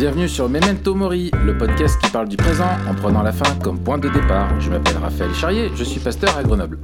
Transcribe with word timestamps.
Bienvenue 0.00 0.30
sur 0.30 0.48
Memento 0.48 0.94
Mori, 0.94 1.30
le 1.44 1.58
podcast 1.58 2.00
qui 2.00 2.10
parle 2.10 2.26
du 2.26 2.38
présent 2.38 2.70
en 2.88 2.94
prenant 2.94 3.22
la 3.22 3.32
fin 3.32 3.54
comme 3.56 3.78
point 3.78 3.98
de 3.98 4.08
départ. 4.08 4.58
Je 4.58 4.70
m'appelle 4.70 4.96
Raphaël 4.96 5.34
Charrier, 5.34 5.70
je 5.74 5.84
suis 5.84 6.00
pasteur 6.00 6.34
à 6.38 6.42
Grenoble. 6.42 6.78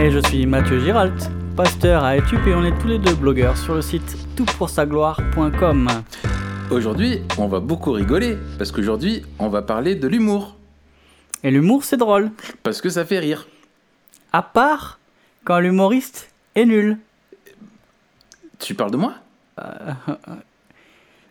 Et 0.00 0.10
je 0.10 0.20
suis 0.26 0.46
Mathieu 0.46 0.80
Giralt, 0.80 1.30
pasteur 1.54 2.02
à 2.02 2.16
Etup 2.16 2.46
et 2.46 2.54
on 2.54 2.64
est 2.64 2.74
tous 2.78 2.86
les 2.86 2.98
deux 2.98 3.14
blogueurs 3.14 3.58
sur 3.58 3.74
le 3.74 3.82
site 3.82 4.16
toutpoursagloire.com. 4.36 5.88
Aujourd'hui, 6.70 7.20
on 7.36 7.46
va 7.46 7.60
beaucoup 7.60 7.92
rigoler 7.92 8.38
parce 8.56 8.72
qu'aujourd'hui, 8.72 9.22
on 9.38 9.50
va 9.50 9.60
parler 9.60 9.94
de 9.94 10.08
l'humour. 10.08 10.56
Et 11.42 11.50
l'humour, 11.50 11.84
c'est 11.84 11.98
drôle. 11.98 12.30
Parce 12.62 12.80
que 12.80 12.88
ça 12.88 13.04
fait 13.04 13.18
rire. 13.18 13.46
À 14.32 14.40
part 14.40 14.98
quand 15.44 15.58
l'humoriste 15.58 16.32
est 16.54 16.64
nul. 16.64 16.96
Tu 18.58 18.74
parles 18.74 18.92
de 18.92 18.96
moi? 18.96 19.12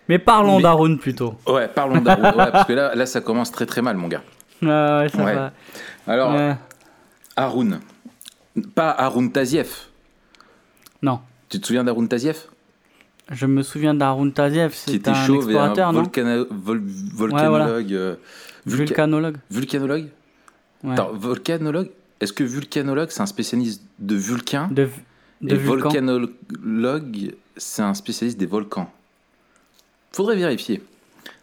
Mais 0.10 0.20
parlons 0.20 0.58
Mais- 0.58 0.64
d'Arun 0.64 0.98
plutôt. 0.98 1.36
Ouais, 1.48 1.68
parlons 1.68 2.00
d'Haroun. 2.02 2.26
Ouais, 2.38 2.52
parce 2.52 2.68
que 2.68 2.74
là, 2.74 2.94
là, 2.96 3.06
ça 3.06 3.22
commence 3.22 3.52
très 3.52 3.66
très 3.66 3.82
mal, 3.82 3.98
mon 3.98 4.08
gars. 4.08 4.22
Ah 4.66 5.00
ouais, 5.00 5.10
ça 5.10 5.24
Ouais. 5.24 5.34
va. 5.36 5.52
Alors, 6.08 6.32
Euh, 6.34 6.54
Haroun. 7.36 7.80
Pas 8.76 8.92
Haroun 8.92 9.32
Tazieff. 9.32 9.90
non, 11.02 11.20
Tu 11.50 11.60
te 11.60 11.68
souviens 11.68 11.84
d'Haroun 11.84 12.08
Tazieff? 12.08 12.48
Je 13.32 13.46
me 13.48 13.62
souviens 13.64 13.94
d'Arun 13.94 14.30
Taziev, 14.30 14.72
Qui 14.72 14.78
c'est 14.78 14.94
était 14.96 15.10
un 15.10 15.14
chauve 15.26 15.50
et 15.52 15.58
un 15.58 15.72
explorateur, 15.72 15.94
non? 15.94 16.02
volcano- 16.04 16.48
vol- 16.52 16.84
volcanologue. 17.14 17.94
euh, 17.94 18.16
vulca- 18.68 18.78
Vulcanologue. 18.78 19.38
Vulcanologue? 19.52 20.08
Ouais. 20.84 20.94
Attends, 20.94 21.10
volcanologue? 21.14 21.90
Est-ce 22.22 22.34
que 22.34 22.44
vulcanologue, 22.44 23.10
c'est 23.10 23.22
un 23.22 23.26
spécialiste 23.26 23.84
de 24.00 24.16
vulcain 24.16 24.68
De, 24.72 24.88
de 25.42 25.56
Et 25.56 25.58
Vulcan. 25.58 25.90
volcanologue, 25.90 27.36
c'est 27.58 27.82
un 27.82 27.94
spécialiste 27.94 28.40
des 28.40 28.46
volcans. 28.46 28.90
Faudrait 30.16 30.38
vérifier. 30.38 30.82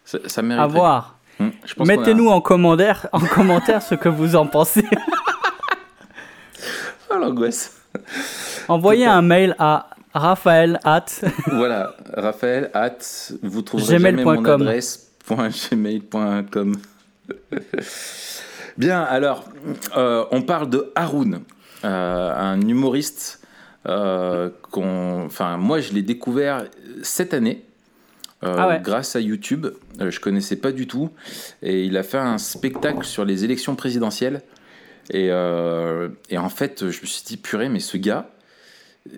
Ça, 0.02 0.18
ça 0.26 0.40
À 0.40 0.66
voir. 0.66 1.18
A- 1.38 1.84
Mettez-nous 1.84 2.28
en 2.30 2.40
commentaire, 2.40 3.06
en 3.12 3.20
commentaire 3.20 3.82
ce 3.82 3.94
que 3.94 4.08
vous 4.08 4.34
en 4.34 4.46
pensez. 4.46 4.86
Ah, 7.10 7.16
l'angoisse. 7.20 7.82
Envoyez 8.68 9.04
un 9.04 9.20
mail 9.20 9.54
à 9.58 9.90
Raphaël 10.14 10.80
at 10.84 11.04
voilà, 11.52 11.94
Raphaël, 12.16 12.70
hâte, 12.74 13.34
vous 13.42 13.60
trouverez 13.60 13.98
jamais 13.98 14.24
mon 14.24 14.42
adresse 14.42 15.12
gmail.com. 15.28 16.74
Bien, 18.78 19.02
alors, 19.02 19.44
euh, 19.98 20.24
on 20.30 20.40
parle 20.40 20.70
de 20.70 20.90
Haroun, 20.94 21.42
euh, 21.84 22.32
un 22.34 22.58
humoriste 22.62 23.46
euh, 23.86 24.48
qu'on... 24.70 25.24
Enfin, 25.26 25.58
moi, 25.58 25.80
je 25.80 25.92
l'ai 25.92 26.02
découvert 26.02 26.64
cette 27.02 27.34
année. 27.34 27.66
Euh, 28.44 28.56
Ah 28.58 28.68
ouais. 28.68 28.80
grâce 28.82 29.16
à 29.16 29.20
YouTube, 29.20 29.66
Euh, 30.00 30.10
je 30.10 30.20
connaissais 30.20 30.56
pas 30.56 30.72
du 30.72 30.86
tout, 30.86 31.10
et 31.62 31.84
il 31.84 31.96
a 31.96 32.02
fait 32.02 32.18
un 32.18 32.38
spectacle 32.38 33.04
sur 33.04 33.24
les 33.24 33.44
élections 33.44 33.76
présidentielles. 33.76 34.40
Et, 35.10 35.28
euh, 35.30 36.08
et 36.30 36.38
en 36.38 36.48
fait, 36.48 36.90
je 36.90 37.00
me 37.02 37.06
suis 37.06 37.22
dit, 37.24 37.36
purée, 37.36 37.68
mais 37.68 37.80
ce 37.80 37.96
gars, 37.98 38.30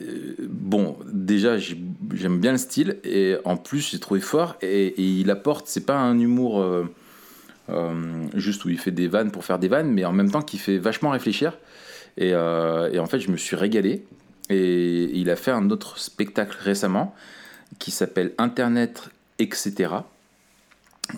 euh, 0.02 0.34
bon, 0.40 0.96
déjà, 1.06 1.58
j'ai- 1.58 1.78
j'aime 2.14 2.38
bien 2.40 2.52
le 2.52 2.58
style, 2.58 2.96
et 3.04 3.36
en 3.44 3.56
plus, 3.56 3.90
j'ai 3.90 3.98
trouvé 4.00 4.20
fort, 4.20 4.56
et, 4.62 4.86
et 4.88 5.20
il 5.20 5.30
apporte, 5.30 5.68
c'est 5.68 5.86
pas 5.86 5.96
un 5.96 6.18
humour 6.18 6.64
juste 8.34 8.64
où 8.64 8.68
il 8.68 8.78
fait 8.78 8.90
des 8.90 9.08
vannes 9.08 9.30
pour 9.30 9.44
faire 9.44 9.58
des 9.58 9.68
vannes, 9.68 9.90
mais 9.90 10.04
en 10.04 10.12
même 10.12 10.30
temps 10.30 10.42
qui 10.42 10.58
fait 10.58 10.78
vachement 10.78 11.10
réfléchir. 11.10 11.56
Et, 12.18 12.30
et 12.30 12.98
en 12.98 13.06
fait, 13.06 13.20
je 13.20 13.30
me 13.30 13.36
suis 13.36 13.56
régalé, 13.56 14.04
et 14.50 15.04
il 15.14 15.30
a 15.30 15.36
fait 15.36 15.52
un 15.52 15.70
autre 15.70 15.98
spectacle 15.98 16.56
récemment 16.60 17.14
qui 17.78 17.90
s'appelle 17.90 18.32
Internet, 18.38 19.08
etc. 19.38 19.92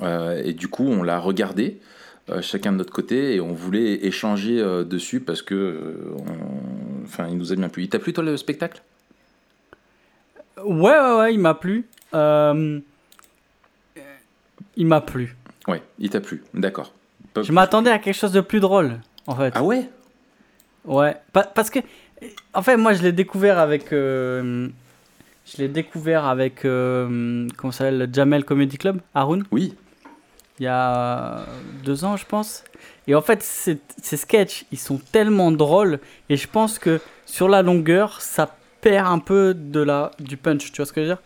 Euh, 0.03 0.43
et 0.45 0.53
du 0.53 0.69
coup, 0.69 0.85
on 0.85 1.03
l'a 1.03 1.19
regardé. 1.19 1.81
euh, 2.29 2.43
chacun 2.43 2.73
de 2.73 2.79
notre 2.79 2.93
côté 2.93 3.37
et 3.37 3.41
on 3.41 3.53
voulait 3.53 4.05
échanger 4.05 4.59
euh, 4.61 4.83
dessus 4.83 5.21
parce 5.21 5.43
que 5.43 6.13
on- 6.19 7.05
enfin 7.05 7.29
il 7.29 7.39
nous 7.39 7.53
a 7.53 7.57
bien 7.57 7.69
plu. 7.69 7.85
Il 7.85 7.89
t'a 7.89 8.01
plu 8.01 8.13
toi 8.13 8.25
le 8.25 8.37
spectacle? 8.37 8.83
Ouais, 10.65 10.91
ouais, 10.99 11.17
ouais, 11.19 11.35
il 11.35 11.39
m'a 11.39 11.55
plu. 11.55 11.87
Il 14.77 14.87
m'a 14.87 15.01
plu. 15.01 15.37
Ouais, 15.69 15.83
il 15.99 16.11
t'a 16.11 16.21
plu. 16.21 16.43
D'accord. 16.53 16.93
Pas- 17.33 17.43
Je 17.43 17.53
m'attendais 17.53 17.91
à 17.91 17.99
quelque 18.01 18.15
chose 18.17 18.33
de 18.33 18.41
plus 18.41 18.59
drôle, 18.61 18.99
en 19.29 19.37
fait. 19.37 19.53
Ah 19.55 19.63
ouais? 19.63 19.89
Ouais, 20.85 21.15
pa- 21.33 21.45
parce 21.45 21.71
que, 21.71 21.79
en 22.55 22.63
fait, 22.63 22.77
moi, 22.77 22.93
je 22.93 23.03
l'ai 23.03 23.13
découvert 23.13 23.59
avec, 23.59 23.93
je 25.47 25.59
l'ai 25.63 25.69
découvert 25.69 26.25
avec, 26.27 26.65
euh, 26.65 27.47
comment 27.57 27.71
ça 27.73 27.79
s'appelle, 27.79 27.99
le 27.99 28.09
Jamel 28.13 28.45
Comedy 28.45 28.79
Club, 28.79 29.01
Haroun, 29.15 29.45
Oui. 29.53 29.75
il 30.59 30.65
y 30.65 30.67
a 30.69 31.47
deux 31.85 32.05
ans, 32.05 32.17
je 32.17 32.27
pense. 32.27 32.65
Et 33.07 33.15
en 33.15 33.23
fait, 33.23 33.43
ces, 33.43 33.79
ces 34.03 34.17
sketchs, 34.17 34.67
ils 34.73 34.79
sont 34.79 34.99
tellement 35.13 35.53
drôles, 35.53 36.01
et 36.29 36.37
je 36.37 36.49
pense 36.49 36.79
que 36.79 37.01
sur 37.25 37.49
la 37.49 37.63
longueur, 37.63 38.21
ça 38.21 38.57
perd 38.81 39.07
un 39.07 39.19
peu 39.21 39.55
de 39.55 39.81
la, 39.81 40.11
du 40.19 40.37
punch, 40.37 40.73
tu 40.73 40.77
vois 40.77 40.87
ce 40.87 40.93
que 40.93 41.03
je 41.03 41.07
veux 41.09 41.13
dire? 41.15 41.23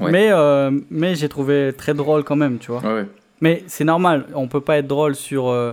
Ouais. 0.00 0.10
Mais, 0.10 0.28
euh, 0.30 0.70
mais 0.90 1.14
j'ai 1.14 1.28
trouvé 1.28 1.72
très 1.76 1.94
drôle 1.94 2.24
quand 2.24 2.36
même, 2.36 2.58
tu 2.58 2.70
vois. 2.70 2.80
Ouais, 2.82 2.94
ouais. 3.02 3.06
Mais 3.40 3.64
c'est 3.66 3.84
normal, 3.84 4.26
on 4.34 4.46
peut 4.48 4.60
pas 4.60 4.78
être 4.78 4.86
drôle 4.86 5.16
sur 5.16 5.48
euh, 5.48 5.72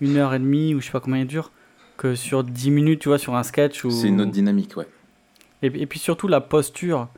une 0.00 0.16
heure 0.16 0.32
et 0.32 0.38
demie 0.38 0.74
ou 0.74 0.80
je 0.80 0.86
sais 0.86 0.92
pas 0.92 1.00
combien 1.00 1.20
il 1.20 1.26
dure 1.26 1.50
que 1.96 2.14
sur 2.14 2.44
10 2.44 2.70
minutes, 2.70 3.00
tu 3.00 3.08
vois, 3.08 3.18
sur 3.18 3.34
un 3.34 3.42
sketch. 3.42 3.84
Ou... 3.84 3.90
C'est 3.90 4.06
une 4.08 4.20
autre 4.20 4.30
dynamique, 4.30 4.76
ouais. 4.76 4.86
Et, 5.62 5.66
et 5.66 5.86
puis 5.86 5.98
surtout 5.98 6.28
la 6.28 6.40
posture. 6.40 7.08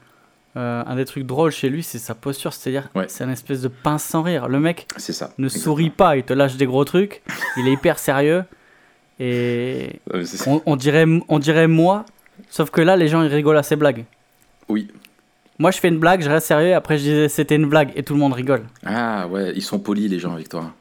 Euh, 0.55 0.83
un 0.87 0.97
des 0.97 1.07
trucs 1.07 1.25
drôles 1.25 1.51
chez 1.51 1.71
lui, 1.71 1.83
c'est 1.83 1.99
sa 1.99 2.15
posture, 2.15 2.53
c'est-à-dire 2.53 2.91
Ouais. 2.95 3.07
c'est 3.09 3.25
un 3.25 3.31
espèce 3.31 3.63
de 3.63 3.69
pince 3.69 4.05
sans 4.05 4.21
rire. 4.23 4.49
Le 4.49 4.61
mec 4.61 4.87
ça. 4.99 5.33
ne 5.39 5.47
Exactement. 5.47 5.49
sourit 5.49 5.89
pas, 5.89 6.17
il 6.19 6.25
te 6.25 6.35
lâche 6.35 6.57
des 6.57 6.67
gros 6.67 6.85
trucs, 6.85 7.23
il 7.57 7.67
est 7.69 7.73
hyper 7.73 7.99
sérieux. 7.99 8.45
Et 9.19 10.01
on, 10.47 10.61
on 10.67 10.77
dirait, 10.77 11.07
on 11.29 11.39
dirait 11.39 11.69
moi, 11.69 12.05
sauf 12.51 12.69
que 12.71 12.83
là, 12.83 12.97
les 12.97 13.09
gens 13.09 13.23
ils 13.23 13.33
rigolent 13.33 13.57
à 13.57 13.63
ses 13.63 13.77
blagues. 13.77 14.05
Oui. 14.69 14.89
Moi, 15.59 15.71
je 15.71 15.79
fais 15.79 15.89
une 15.89 15.99
blague, 15.99 16.23
je 16.23 16.29
reste 16.29 16.47
sérieux, 16.49 16.75
après 16.75 16.99
je 16.99 17.03
disais 17.05 17.29
c'était 17.29 17.57
une 17.57 17.67
blague, 17.69 17.93
et 17.95 18.03
tout 18.03 18.13
le 18.13 18.21
monde 18.21 18.33
rigole. 18.35 18.65
Ah 18.85 19.27
ouais, 19.29 19.53
ils 19.55 19.63
sont 19.63 19.79
polis 19.79 20.11
les 20.11 20.19
gens 20.19 20.35
avec 20.35 20.49
toi. 20.51 20.73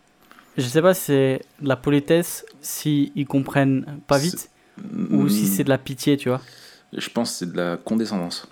Je 0.57 0.63
sais 0.63 0.81
pas 0.81 0.93
si 0.93 1.01
c'est 1.03 1.41
de 1.61 1.67
la 1.69 1.77
politesse, 1.77 2.45
si 2.61 3.11
ils 3.15 3.25
comprennent 3.25 3.99
pas 4.07 4.17
vite, 4.17 4.49
ou 5.11 5.29
si 5.29 5.47
c'est 5.47 5.63
de 5.63 5.69
la 5.69 5.77
pitié, 5.77 6.17
tu 6.17 6.27
vois. 6.29 6.41
Je 6.95 7.09
pense 7.09 7.31
que 7.31 7.37
c'est 7.37 7.51
de 7.51 7.57
la 7.57 7.77
condescendance. 7.77 8.47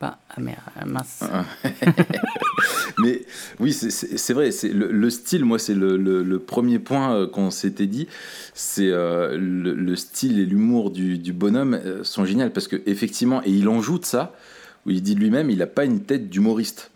Bah, 0.00 0.18
ah 0.30 0.40
ah, 0.80 0.84
mince. 0.86 1.24
Mais 2.98 3.22
oui, 3.58 3.72
c'est- 3.72 4.32
vrai, 4.32 4.50
c'est 4.52 4.68
le, 4.68 4.90
le 4.92 5.10
style, 5.10 5.44
moi, 5.44 5.58
c'est 5.58 5.74
le, 5.74 5.96
le- 5.96 6.22
le 6.22 6.38
premier 6.38 6.78
point 6.78 7.14
euh, 7.14 7.26
qu'on 7.26 7.50
s'était 7.50 7.86
dit. 7.86 8.06
C'est 8.54 8.88
euh, 8.90 9.36
le, 9.36 9.74
le 9.74 9.96
style 9.96 10.38
et 10.38 10.46
l'humour 10.46 10.90
du, 10.90 11.18
du 11.18 11.32
bonhomme 11.32 11.74
euh, 11.74 12.04
sont 12.04 12.24
géniaux 12.24 12.48
parce 12.50 12.68
que 12.68 12.80
effectivement, 12.86 13.42
et 13.44 13.50
il 13.50 13.68
en 13.68 13.80
joue 13.82 13.98
de 13.98 14.04
ça, 14.04 14.34
où 14.86 14.90
il 14.90 15.02
dit 15.02 15.14
lui-même, 15.16 15.50
il 15.50 15.58
n'a 15.58 15.66
pas 15.66 15.84
une 15.84 16.00
tête 16.04 16.28
d'humoriste. 16.30 16.90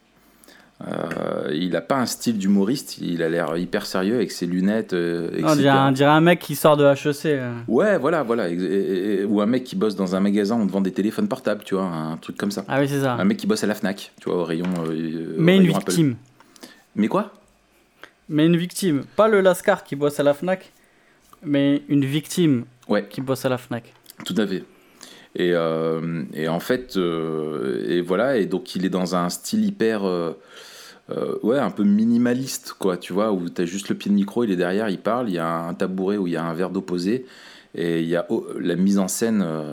Euh, 0.89 1.51
il 1.55 1.71
n'a 1.71 1.81
pas 1.81 1.97
un 1.97 2.07
style 2.07 2.39
d'humoriste, 2.39 2.99
il 2.99 3.23
a 3.23 3.29
l'air 3.29 3.57
hyper 3.57 3.87
sérieux 3.87 4.17
avec 4.17 4.33
ses 4.33 4.47
lunettes, 4.47 4.95
euh, 4.95 5.31
on 5.45 5.55
dirait, 5.55 5.69
un, 5.69 5.89
on 5.89 5.93
dirait 5.93 6.11
un 6.11 6.21
mec 6.21 6.41
qui 6.41 6.57
sort 6.57 6.77
de 6.77 6.85
HEC. 6.85 7.27
euh. 7.27 7.53
Ouais, 7.69 7.99
voilà, 7.99 8.25
voilà. 8.25 8.49
Et- 8.49 8.55
et- 8.55 9.21
et- 9.21 9.25
ou 9.25 9.41
un 9.41 9.47
mec 9.47 9.63
qui 9.63 9.77
bosse 9.77 9.95
dans 9.95 10.17
un 10.17 10.21
magasin, 10.21 10.57
on 10.61 10.67
te 10.67 10.73
vend 10.73 10.81
des 10.81 10.91
téléphones 10.91 11.29
portables, 11.29 11.63
tu 11.65 11.75
vois, 11.77 11.85
un 11.85 12.17
truc 12.17 12.37
comme 12.37 12.51
ça. 12.51 12.65
Ah 12.67 12.81
oui, 12.81 12.89
c'est 12.89 13.01
ça. 13.01 13.13
Un 13.15 13.25
mec 13.25 13.37
qui 13.37 13.47
bosse 13.47 13.63
à 13.63 13.69
la 13.69 13.75
Fnac, 13.75 14.13
tu 14.21 14.29
vois, 14.29 14.39
au 14.41 14.45
rayon. 14.45 14.67
euh, 14.89 15.37
au 15.37 15.41
Mais 15.41 15.57
une 15.57 15.63
rayon 15.63 15.77
Apple. 15.77 15.91
victime. 15.91 16.17
Mais 16.97 17.07
quoi? 17.07 17.33
Mais 18.29 18.47
une 18.47 18.57
victime. 18.57 19.03
Pas 19.15 19.29
le 19.29 19.41
Lascar 19.41 19.85
qui 19.85 19.95
bosse 19.95 20.19
à 20.19 20.25
la 20.25 20.35
Fnac, 20.35 20.73
mais 21.45 21.83
une 21.89 22.05
victime 22.05 22.65
Ouais. 22.89 23.07
qui 23.09 23.21
bosse 23.21 23.45
à 23.45 23.49
la 23.49 23.59
Fnac. 23.59 23.93
Tout 24.25 24.35
à 24.37 24.47
fait. 24.47 24.65
Et, 25.37 25.55
et 26.35 26.49
en 26.49 26.61
fait, 26.61 26.97
et 26.97 28.01
voilà, 28.03 28.37
et 28.37 28.47
donc 28.47 28.75
il 28.75 28.85
est 28.85 28.91
dans 28.91 29.15
un 29.17 29.29
style 29.31 29.65
hyper, 29.65 30.03
euh, 31.11 31.37
ouais, 31.43 31.59
un 31.59 31.71
peu 31.71 31.85
minimaliste, 31.85 32.75
quoi, 32.79 32.97
tu 32.97 33.13
vois, 33.13 33.33
où 33.33 33.49
tu 33.49 33.63
as 33.63 33.65
juste 33.65 33.89
le 33.89 33.97
pied 33.97 34.11
de 34.11 34.15
micro, 34.15 34.45
il 34.45 34.51
est 34.53 34.57
derrière, 34.57 34.89
il 34.89 34.99
parle, 34.99 35.29
il 35.29 35.35
y 35.35 35.39
a 35.39 35.49
un 35.49 35.75
tabouret 35.75 36.17
où 36.17 36.27
il 36.27 36.33
y 36.33 36.37
a 36.37 36.45
un 36.45 36.55
verre 36.55 36.71
d'eau 36.71 36.81
posé, 36.81 37.27
et 37.75 38.01
il 38.01 38.09
y 38.09 38.17
a 38.17 38.27
oh, 38.29 38.47
la 38.59 38.77
mise 38.77 38.99
en 38.99 39.09
scène, 39.09 39.43
euh, 39.45 39.73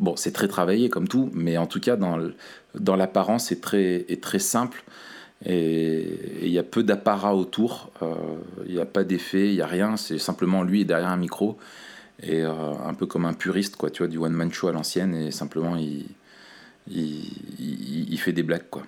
bon, 0.00 0.16
c'est 0.16 0.32
très 0.32 0.48
travaillé 0.48 0.88
comme 0.90 1.08
tout, 1.08 1.30
mais 1.32 1.56
en 1.56 1.66
tout 1.66 1.80
cas, 1.80 1.96
dans, 1.96 2.96
l'apparence, 2.96 3.46
c'est 3.46 3.60
très, 3.60 4.04
est 4.08 4.22
très 4.22 4.38
simple, 4.38 4.84
et 5.44 6.06
il 6.42 6.50
y 6.50 6.58
a 6.58 6.62
peu 6.62 6.82
d'apparat 6.82 7.34
autour, 7.34 7.90
euh, 8.02 8.14
il 8.66 8.74
n'y 8.74 8.80
a 8.80 8.86
pas 8.86 9.04
d'effet, 9.04 9.48
il 9.48 9.54
n'y 9.54 9.62
a 9.62 9.66
rien, 9.66 9.96
c'est 9.96 10.18
simplement 10.18 10.62
lui 10.62 10.84
derrière 10.84 11.08
un 11.08 11.16
micro, 11.16 11.56
et 12.22 12.42
un 12.42 12.94
peu 12.94 13.04
comme 13.06 13.26
un 13.26 13.34
puriste, 13.34 13.76
quoi, 13.76 13.90
tu 13.90 13.98
vois, 13.98 14.08
du 14.08 14.16
one-man 14.18 14.50
show 14.52 14.68
à 14.68 14.72
l'ancienne, 14.72 15.14
et 15.14 15.30
simplement 15.30 15.76
il, 15.76 16.06
il, 16.90 17.24
il- 17.58 18.06
il 18.10 18.18
fait 18.18 18.32
des 18.32 18.42
blagues, 18.42 18.70
quoi. 18.70 18.82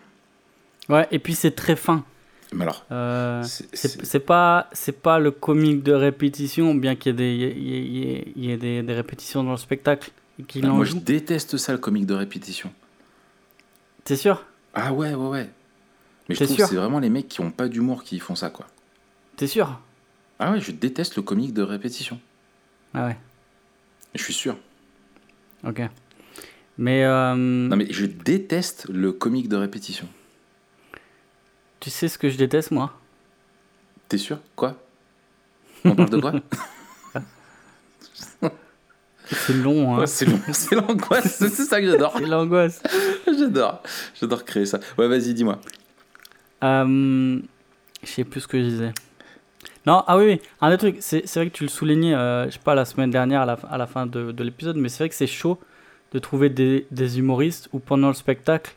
Ouais, 0.89 1.07
et 1.11 1.19
puis 1.19 1.35
c'est 1.35 1.51
très 1.53 1.77
fin. 1.77 2.05
Mais 2.53 2.63
alors, 2.63 2.87
Euh, 2.91 3.43
c'est- 3.43 4.19
pas, 4.21 4.69
c'est 4.73 5.03
pas 5.03 5.19
le 5.19 5.31
comique 5.31 5.83
de 5.83 5.93
répétition, 5.93 6.75
bien 6.75 6.97
qu'il 6.97 7.13
y 7.13 7.15
ait 7.15 7.17
des, 7.19 7.37
y 7.37 8.05
ait- 8.05 8.33
y 8.37 8.51
ait- 8.51 8.57
des, 8.57 8.83
des 8.83 8.95
répétitions 8.95 9.45
dans 9.45 9.51
le 9.51 9.59
spectacle. 9.59 10.11
en 10.65 10.69
moi 10.69 10.85
je 10.87 10.95
déteste 10.97 11.57
ça, 11.59 11.73
le 11.73 11.79
comique 11.79 12.07
de 12.07 12.15
répétition. 12.15 12.73
T'es 14.05 14.17
sûr? 14.17 14.47
Ah 14.73 14.93
ouais, 14.95 15.13
ouais, 15.15 15.29
ouais. 15.29 15.51
Mais 16.29 16.35
je 16.35 16.45
trouve 16.45 16.57
sûr? 16.57 16.65
que 16.67 16.71
c'est 16.71 16.77
vraiment 16.77 17.01
les 17.01 17.11
mecs 17.11 17.29
qui 17.29 17.41
ont 17.43 17.51
pas 17.51 17.69
d'humour 17.69 18.03
qui 18.05 18.19
font 18.19 18.35
ça, 18.35 18.49
quoi. 18.49 18.67
T'es 19.37 19.47
sûr? 19.47 19.79
Ah 20.39 20.53
ouais, 20.53 20.61
je 20.61 20.71
déteste 20.73 21.17
le 21.17 21.23
comique 21.23 21.53
de 21.53 21.63
répétition. 21.63 22.19
Ah 22.95 23.07
ouais, 23.09 23.17
Je 24.15 24.23
suis 24.23 24.33
sûr. 24.33 24.57
ok. 25.67 25.83
Mais 26.79 27.05
euh, 27.05 27.35
Non 27.35 27.77
mais 27.77 27.89
je 27.91 28.07
déteste 28.07 28.87
le 28.89 29.13
comique 29.13 29.49
de 29.49 29.57
répétition. 29.57 30.09
Tu 31.81 31.91
sais 31.91 32.09
ce 32.09 32.19
que 32.19 32.29
je 32.29 32.37
déteste, 32.37 32.71
moi? 32.71 32.93
T'es 34.09 34.19
sûr? 34.19 34.39
Quoi? 34.57 34.75
On 35.85 35.95
parle 35.95 36.11
de 36.11 36.21
quoi? 36.21 36.33
C'est 39.31 39.53
long, 39.55 39.95
hein. 39.95 40.01
Ouais, 40.01 40.07
C'est 40.07 40.25
long, 40.25 40.41
c'est 40.53 40.75
l'angoisse, 40.75 41.37
c'est 41.37 41.51
ça 41.51 41.81
que 41.81 41.87
j'adore. 41.91 42.15
C'est 42.17 42.27
l'angoisse. 42.27 42.83
J'adore, 43.27 43.83
j'adore 44.19 44.45
créer 44.45 44.65
ça. 44.65 44.81
Ouais, 44.97 45.07
vas-y, 45.07 45.35
dis-moi. 45.35 45.59
Euh, 46.65 47.39
je 48.03 48.09
sais 48.09 48.25
plus 48.25 48.41
ce 48.41 48.49
que 48.49 48.59
je 48.59 48.65
disais. 48.69 48.93
Non, 49.87 50.03
ah 50.07 50.17
oui, 50.17 50.25
oui. 50.25 50.41
un 50.61 50.71
des 50.71 50.79
trucs, 50.79 50.97
c'est 51.01 51.25
vrai 51.35 51.49
que 51.49 51.55
tu 51.55 51.65
le 51.65 51.69
soulignais, 51.69 52.15
euh, 52.15 52.47
je 52.47 52.53
sais 52.53 52.59
pas, 52.59 52.75
la 52.75 52.85
semaine 52.85 53.11
dernière 53.11 53.43
à 53.43 53.47
la, 53.47 53.59
à 53.71 53.79
la 53.79 53.87
fin 53.87 54.07
de, 54.07 54.33
de 54.33 54.45
l'épisode, 54.45 54.77
mais 54.77 54.89
c'est 54.89 54.99
vrai 54.99 55.09
que 55.09 55.15
c'est 55.15 55.27
chaud 55.27 55.59
de 56.13 56.19
trouver 56.19 56.49
des, 56.49 56.87
des 56.91 57.19
humoristes 57.19 57.69
où 57.73 57.79
pendant 57.79 58.09
le 58.09 58.15
spectacle, 58.15 58.75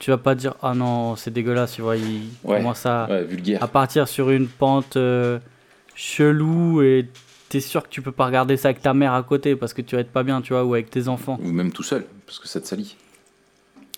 tu 0.00 0.10
vas 0.10 0.18
pas 0.18 0.34
dire 0.34 0.54
ah 0.62 0.74
non, 0.74 1.14
c'est 1.14 1.30
dégueulasse, 1.30 1.74
tu 1.74 1.82
vois, 1.82 1.96
il 1.96 2.22
Ouais. 2.42 2.56
commence 2.56 2.84
à, 2.86 3.06
Ouais, 3.08 3.22
vulgaire. 3.22 3.62
à 3.62 3.68
partir 3.68 4.08
sur 4.08 4.30
une 4.30 4.48
pente 4.48 4.96
euh, 4.96 5.38
chelou 5.94 6.82
et 6.82 7.08
t'es 7.48 7.60
sûr 7.60 7.82
que 7.84 7.88
tu 7.88 8.02
peux 8.02 8.12
pas 8.12 8.26
regarder 8.26 8.56
ça 8.56 8.68
avec 8.68 8.82
ta 8.82 8.94
mère 8.94 9.12
à 9.12 9.22
côté 9.22 9.54
parce 9.56 9.72
que 9.74 9.82
tu 9.82 9.94
vas 9.94 10.00
être 10.00 10.10
pas 10.12 10.22
bien, 10.24 10.40
tu 10.42 10.52
vois, 10.52 10.64
ou 10.64 10.74
avec 10.74 10.90
tes 10.90 11.06
enfants. 11.08 11.38
Ou 11.42 11.52
même 11.52 11.70
tout 11.72 11.82
seul, 11.84 12.04
parce 12.26 12.38
que 12.40 12.48
ça 12.48 12.60
te 12.60 12.66
salit. 12.66 12.96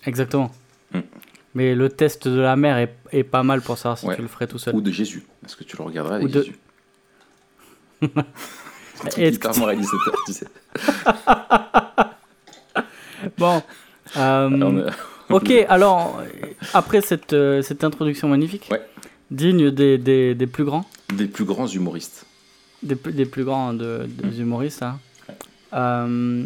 Exactement. 0.05 0.51
Mm. 0.93 0.99
Mais 1.55 1.75
le 1.75 1.87
test 1.89 2.27
de 2.27 2.39
la 2.39 2.55
mère 2.55 2.77
est, 2.77 2.95
est 3.11 3.23
pas 3.23 3.43
mal 3.43 3.61
pour 3.61 3.77
savoir 3.77 3.97
si 3.97 4.05
Ouais. 4.07 4.15
tu 4.15 4.21
le 4.23 4.27
ferais 4.27 4.47
tout 4.47 4.57
seul. 4.57 4.73
Ou 4.75 4.81
de 4.81 4.91
Jésus. 4.91 5.23
Est-ce 5.45 5.55
que 5.55 5.63
tu 5.63 5.77
le 5.77 5.83
regarderas 5.83 6.15
avec 6.15 6.27
Ou 6.27 6.31
de- 6.31 6.41
Jésus 6.41 6.57
Hyper 9.17 9.57
moralisateur, 9.57 10.15
tu 10.25 10.33
sais. 10.33 10.47
Bon. 13.37 13.61
euh, 14.17 14.87
est- 14.87 14.91
ok, 15.29 15.51
alors, 15.69 16.21
après 16.73 17.01
cette, 17.01 17.33
euh, 17.33 17.61
cette 17.61 17.83
introduction 17.83 18.27
magnifique, 18.27 18.67
Ouais. 18.71 18.81
digne 19.31 19.71
des, 19.71 19.97
des, 19.97 20.35
des 20.35 20.47
plus 20.47 20.63
grands, 20.65 20.85
Des 21.13 21.25
plus 21.27 21.45
grands 21.45 21.67
humoristes. 21.67 22.25
des, 22.81 22.95
plus- 22.95 23.13
des 23.13 23.25
plus 23.25 23.43
grands 23.43 23.73
de, 23.73 24.05
des 24.07 24.37
Mm. 24.37 24.41
humoristes, 24.41 24.83
hein. 24.83 24.99
Euh, 25.73 26.45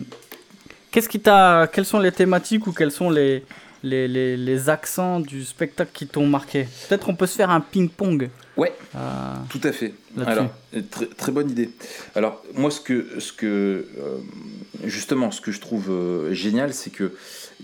qu'est-ce 0.92 1.10
qui 1.10 1.20
t'a, 1.20 1.68
quelles 1.72 1.86
sont 1.86 2.00
les 2.00 2.12
thématiques 2.12 2.66
ou 2.68 2.72
quels 2.72 2.92
sont 2.92 3.10
les, 3.10 3.44
les, 3.84 4.08
les, 4.08 4.38
les 4.38 4.70
accents 4.70 5.20
du 5.20 5.44
spectacle 5.44 5.92
qui 5.94 6.08
t'ont 6.08 6.28
marqué? 6.28 6.68
Peut-être 6.88 7.10
on 7.10 7.16
peut 7.16 7.26
se 7.28 7.36
faire 7.36 7.50
un 7.50 7.60
ping-pong. 7.60 8.30
Ouais. 8.56 8.74
Euh, 8.96 9.34
Tout 9.50 9.60
à 9.64 9.72
fait. 9.72 9.94
Alors, 10.26 10.48
très, 10.90 11.06
très 11.08 11.32
bonne 11.32 11.50
idée. 11.52 11.70
Alors, 12.16 12.42
moi, 12.56 12.72
ce 12.72 12.80
que, 12.80 13.20
ce 13.20 13.34
que 13.34 13.86
justement, 14.86 15.30
ce 15.32 15.42
que 15.42 15.52
je 15.52 15.60
trouve 15.60 15.92
génial, 16.32 16.74
c'est 16.74 16.90
que 16.90 17.14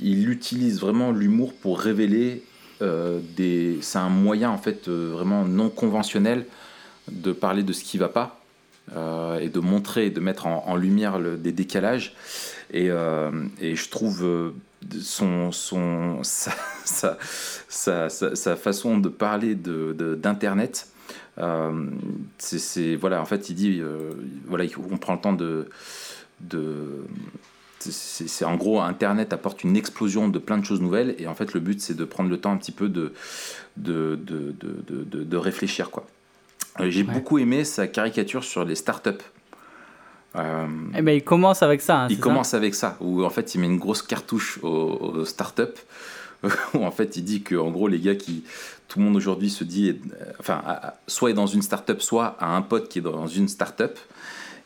il 0.01 0.29
utilise 0.29 0.79
vraiment 0.79 1.11
l'humour 1.11 1.53
pour 1.53 1.79
révéler 1.79 2.43
euh, 2.81 3.19
des. 3.35 3.77
C'est 3.81 3.99
un 3.99 4.09
moyen, 4.09 4.49
en 4.49 4.57
fait, 4.57 4.87
euh, 4.87 5.11
vraiment 5.13 5.45
non 5.45 5.69
conventionnel 5.69 6.45
de 7.11 7.31
parler 7.31 7.63
de 7.63 7.73
ce 7.73 7.83
qui 7.83 7.97
va 7.97 8.09
pas 8.09 8.39
euh, 8.95 9.39
et 9.39 9.49
de 9.49 9.59
montrer, 9.59 10.09
de 10.09 10.19
mettre 10.19 10.47
en, 10.47 10.75
lumière 10.75 11.19
des 11.19 11.51
décalages. 11.51 12.15
Et, 12.71 12.87
je 12.87 13.89
trouve 13.89 14.51
son, 14.99 15.51
sa, 16.23 16.51
sa, 17.69 18.09
sa, 18.09 18.55
façon 18.55 18.97
de 18.97 19.09
parler 19.09 19.55
de- 19.55 19.93
de- 19.97 20.15
d'Internet. 20.15 20.87
euh, 21.39 21.85
c'est- 22.37 22.95
voilà 22.95 23.21
en 23.21 23.25
fait 23.25 23.49
il 23.49 23.55
dit 23.55 23.81
voilà 24.45 24.65
il- 24.65 24.73
on 24.91 24.97
prend 24.97 25.13
le 25.15 25.19
temps 25.21 25.33
de 25.33 25.67
de 26.41 27.03
c'est 27.91 28.45
en 28.45 28.55
gros 28.55 28.79
internet 28.81 29.33
apporte 29.33 29.63
une 29.63 29.75
explosion 29.75 30.27
de 30.29 30.39
plein 30.39 30.57
de 30.57 30.65
choses 30.65 30.81
nouvelles 30.81 31.15
et 31.19 31.27
en 31.27 31.35
fait 31.35 31.53
le 31.53 31.59
but 31.59 31.81
c'est 31.81 31.93
de 31.95 32.05
prendre 32.05 32.29
le 32.29 32.37
temps 32.39 32.51
un 32.51 32.57
petit 32.57 32.71
peu 32.71 32.89
de 32.89 33.13
de, 33.77 34.15
de, 34.15 34.53
de, 34.59 35.23
de- 35.23 35.37
réfléchir 35.37 35.89
quoi 35.89 36.05
Euh, 36.79 36.89
j'ai 36.89 37.03
Ouais. 37.03 37.13
beaucoup 37.13 37.37
aimé 37.39 37.63
sa 37.65 37.87
caricature 37.87 38.43
sur 38.43 38.63
les 38.65 38.75
startups 38.75 39.23
euh, 40.35 40.67
eh 40.97 41.01
ben, 41.01 41.11
il 41.15 41.23
commence 41.23 41.61
avec 41.61 41.81
ça. 41.81 42.01
hein, 42.03 42.07
il 42.09 42.15
ça 42.15 42.21
commence 42.21 42.53
avec 42.55 42.73
ça, 42.73 42.97
où 43.01 43.23
en 43.23 43.29
fait 43.29 43.53
il 43.53 43.61
met 43.61 43.67
une 43.67 43.77
grosse 43.77 44.01
cartouche 44.01 44.59
aux, 44.63 44.67
aux 44.67 45.25
startups, 45.25 45.79
où 46.73 46.83
en 46.83 46.91
fait 46.91 47.15
il 47.17 47.23
dit 47.23 47.43
que 47.43 47.55
en 47.55 47.69
gros 47.69 47.87
les 47.87 47.99
gars 47.99 48.15
qui, 48.15 48.43
tout 48.87 48.97
le 48.99 49.05
monde 49.05 49.15
aujourd'hui 49.15 49.49
se 49.51 49.63
dit, 49.63 49.89
euh, 49.89 50.25
enfin 50.39 50.63
soit 51.07 51.29
est 51.29 51.33
dans 51.35 51.45
une 51.45 51.61
startup, 51.61 52.01
soit 52.01 52.35
a 52.39 52.47
un 52.55 52.63
pote 52.63 52.89
qui 52.89 52.99
est 52.99 53.03
dans 53.03 53.27
une 53.27 53.47
startup. 53.47 53.97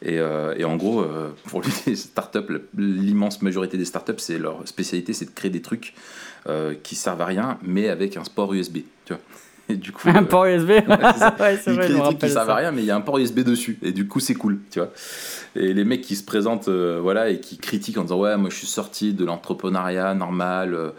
Et, 0.02 0.20
euh, 0.20 0.54
et 0.58 0.64
en 0.64 0.76
gros, 0.76 1.02
euh, 1.02 1.30
pour 1.48 1.62
lui, 1.62 1.72
les 1.88 1.96
startups, 1.96 2.62
l'immense 2.78 3.42
majorité 3.42 3.78
des 3.78 3.86
startups, 3.86 4.14
c'est 4.18 4.38
leur 4.38 4.68
spécialité, 4.68 5.14
c'est 5.14 5.26
de 5.26 5.32
créer 5.32 5.52
des 5.52 5.62
trucs 5.62 5.94
euh, 6.48 6.76
qui 6.84 6.96
servent 6.96 7.22
à 7.22 7.26
rien, 7.26 7.58
mais 7.64 7.90
avec 7.90 8.18
un 8.18 8.24
port 8.24 8.54
USB. 8.54 8.80
Tu 9.06 9.14
vois. 9.14 9.22
Et 9.70 9.76
du 9.76 9.92
coup, 9.92 10.08
Un 10.08 10.24
port 10.24 10.46
USB. 10.46 10.70
Ouais, 10.70 10.86
ouais, 10.88 11.60
il 11.68 11.74
vrai, 11.74 11.86
crée 11.86 11.94
des 11.94 12.00
trucs 12.00 12.20
qui 12.20 12.30
servent 12.30 12.50
à 12.50 12.56
rien, 12.56 12.72
mais 12.72 12.84
il 12.84 12.86
y 12.86 12.92
a 12.92 12.96
un 12.96 13.02
port 13.02 13.18
USB 13.18 13.40
dessus. 13.40 13.80
Et 13.82 13.92
du 13.92 14.08
coup, 14.08 14.20
c'est 14.20 14.36
cool, 14.36 14.60
tu 14.72 14.80
vois. 14.80 14.92
Et 15.56 15.74
les 15.74 15.84
mecs 15.84 16.02
qui 16.02 16.16
se 16.16 16.24
présentent, 16.24 16.70
voilà, 16.70 17.30
et 17.30 17.40
qui 17.40 17.58
critiquent 17.58 17.98
en 17.98 18.04
disant 18.04 18.20
Ouais, 18.20 18.38
moi 18.38 18.50
je 18.50 18.56
suis 18.56 18.68
sorti 18.68 19.14
de 19.14 19.26
l'entrepreneuriat 19.26 20.14
normal, 20.14 20.94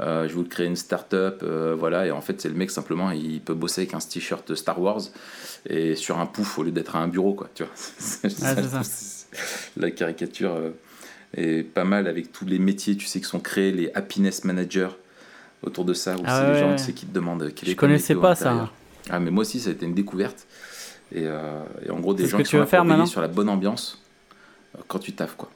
euh, 0.00 0.28
je 0.28 0.34
veux 0.34 0.44
créer 0.44 0.66
une 0.66 0.76
start-up, 0.76 1.42
euh, 1.42 1.74
voilà. 1.78 2.06
Et 2.06 2.10
en 2.10 2.20
fait, 2.20 2.40
c'est 2.40 2.48
le 2.48 2.54
mec 2.54 2.70
simplement, 2.70 3.10
il 3.10 3.40
peut 3.40 3.54
bosser 3.54 3.82
avec 3.82 3.94
un 3.94 3.98
t-shirt 3.98 4.54
Star 4.54 4.80
Wars 4.80 5.00
et 5.68 5.94
sur 5.94 6.18
un 6.18 6.26
pouf 6.26 6.58
au 6.58 6.62
lieu 6.62 6.70
d'être 6.70 6.96
à 6.96 7.00
un 7.00 7.08
bureau, 7.08 7.34
quoi, 7.34 7.48
tu 7.54 7.64
vois. 7.64 7.72
C'est 7.76 8.30
ça. 8.30 8.54
La 9.76 9.90
caricature 9.90 10.54
euh, 10.54 10.70
est 11.36 11.62
pas 11.62 11.84
mal 11.84 12.06
avec 12.06 12.32
tous 12.32 12.46
les 12.46 12.58
métiers, 12.58 12.96
tu 12.96 13.06
sais, 13.06 13.20
qui 13.20 13.26
sont 13.26 13.40
créés, 13.40 13.72
les 13.72 13.90
happiness 13.94 14.44
managers 14.44 14.88
autour 15.62 15.84
de 15.84 15.92
ça, 15.92 16.16
où 16.16 16.22
Ah 16.24 16.38
c'est 16.38 16.46
les 16.46 16.52
ouais, 16.52 16.60
gens 16.60 16.70
ouais. 16.70 16.76
tu 16.76 16.84
sais, 16.84 16.92
qui 16.92 17.06
te 17.06 17.14
demandent 17.14 17.52
quel 17.54 17.66
Je 17.66 17.72
est 17.72 17.74
ton 17.74 17.80
connaissais 17.80 18.14
pas 18.14 18.34
ça. 18.34 18.70
Ah, 19.10 19.20
mais 19.20 19.30
moi 19.30 19.42
aussi, 19.42 19.60
ça 19.60 19.68
a 19.68 19.72
été 19.72 19.84
une 19.84 19.94
découverte. 19.94 20.46
Et, 21.12 21.24
et 21.24 21.90
en 21.90 21.98
gros, 22.00 22.14
des 22.14 22.26
gens 22.26 22.38
qui 22.38 22.44
tu 22.44 22.50
sont 22.50 22.58
là 22.58 22.96
pour 22.96 23.08
sur 23.08 23.20
la 23.20 23.28
bonne 23.28 23.48
ambiance 23.48 24.00
quand 24.86 25.00
tu 25.00 25.12
taffes, 25.12 25.34
quoi. 25.36 25.50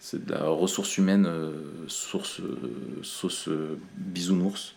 C'est 0.00 0.24
de 0.24 0.32
la 0.32 0.44
ressource 0.44 0.96
humaine, 0.96 1.26
euh, 1.26 1.52
source, 1.88 2.40
euh, 2.40 2.56
sauce 3.02 3.48
euh, 3.48 3.78
bisounours. 3.96 4.74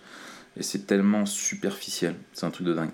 Et 0.58 0.64
c'est 0.64 0.88
tellement 0.88 1.26
superficiel. 1.26 2.16
C'est 2.34 2.46
un 2.46 2.52
truc 2.52 2.68
de 2.68 2.74
dingue. 2.74 2.92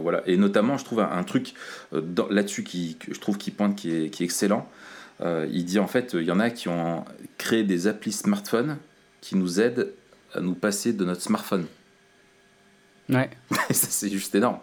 Voilà. 0.00 0.22
Et 0.26 0.36
notamment, 0.36 0.76
je 0.76 0.84
trouve 0.84 1.00
un, 1.00 1.22
truc 1.24 1.54
là-dessus 1.92 2.64
qui, 2.64 2.98
je 3.08 3.18
trouve 3.18 3.38
qui 3.38 3.50
pointe, 3.50 3.76
qui 3.76 3.94
est, 3.94 4.10
qui 4.10 4.22
est 4.22 4.26
excellent. 4.26 4.68
Il 5.22 5.64
dit 5.64 5.78
en 5.78 5.86
fait, 5.86 6.14
il 6.14 6.24
y 6.24 6.30
en 6.30 6.40
a 6.40 6.50
qui 6.50 6.68
ont 6.68 7.04
créé 7.36 7.64
des 7.64 7.86
applis 7.86 8.12
smartphones 8.12 8.78
qui 9.20 9.36
nous 9.36 9.60
aident 9.60 9.92
à 10.34 10.40
nous 10.40 10.54
passer 10.54 10.92
de 10.92 11.04
notre 11.04 11.22
smartphone. 11.22 11.66
Ouais. 13.10 13.30
Et 13.70 13.74
ça, 13.74 13.86
c'est 13.90 14.10
juste 14.10 14.34
énorme. 14.34 14.58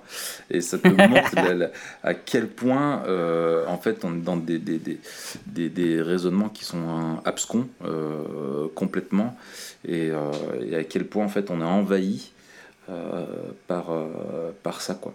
Et 0.52 0.62
ça 0.62 0.78
te 0.78 0.88
montre 0.88 1.36
la- 1.36 1.54
la- 1.54 1.72
à 2.04 2.14
quel 2.14 2.48
point, 2.48 3.04
euh, 3.08 3.66
en 3.68 3.78
fait, 3.78 4.04
on 4.06 4.14
est 4.16 4.22
dans 4.22 4.38
des, 4.38 4.60
des, 4.60 4.78
des, 4.78 5.00
des, 5.48 5.70
des 5.70 6.02
raisonnements 6.02 6.50
qui 6.50 6.64
sont 6.64 6.88
hein, 6.90 7.22
abscons 7.26 7.68
euh, 7.84 8.68
complètement. 8.76 9.36
Et, 9.88 10.12
euh, 10.12 10.32
et 10.70 10.76
à 10.76 10.84
quel 10.84 11.06
point, 11.06 11.26
en 11.26 11.30
fait, 11.30 11.50
on 11.50 11.60
est 11.62 11.64
envahi 11.66 12.32
euh, 12.90 13.26
par, 13.68 13.92
euh, 13.92 14.52
par 14.64 14.82
ça, 14.82 14.94
quoi. 14.96 15.14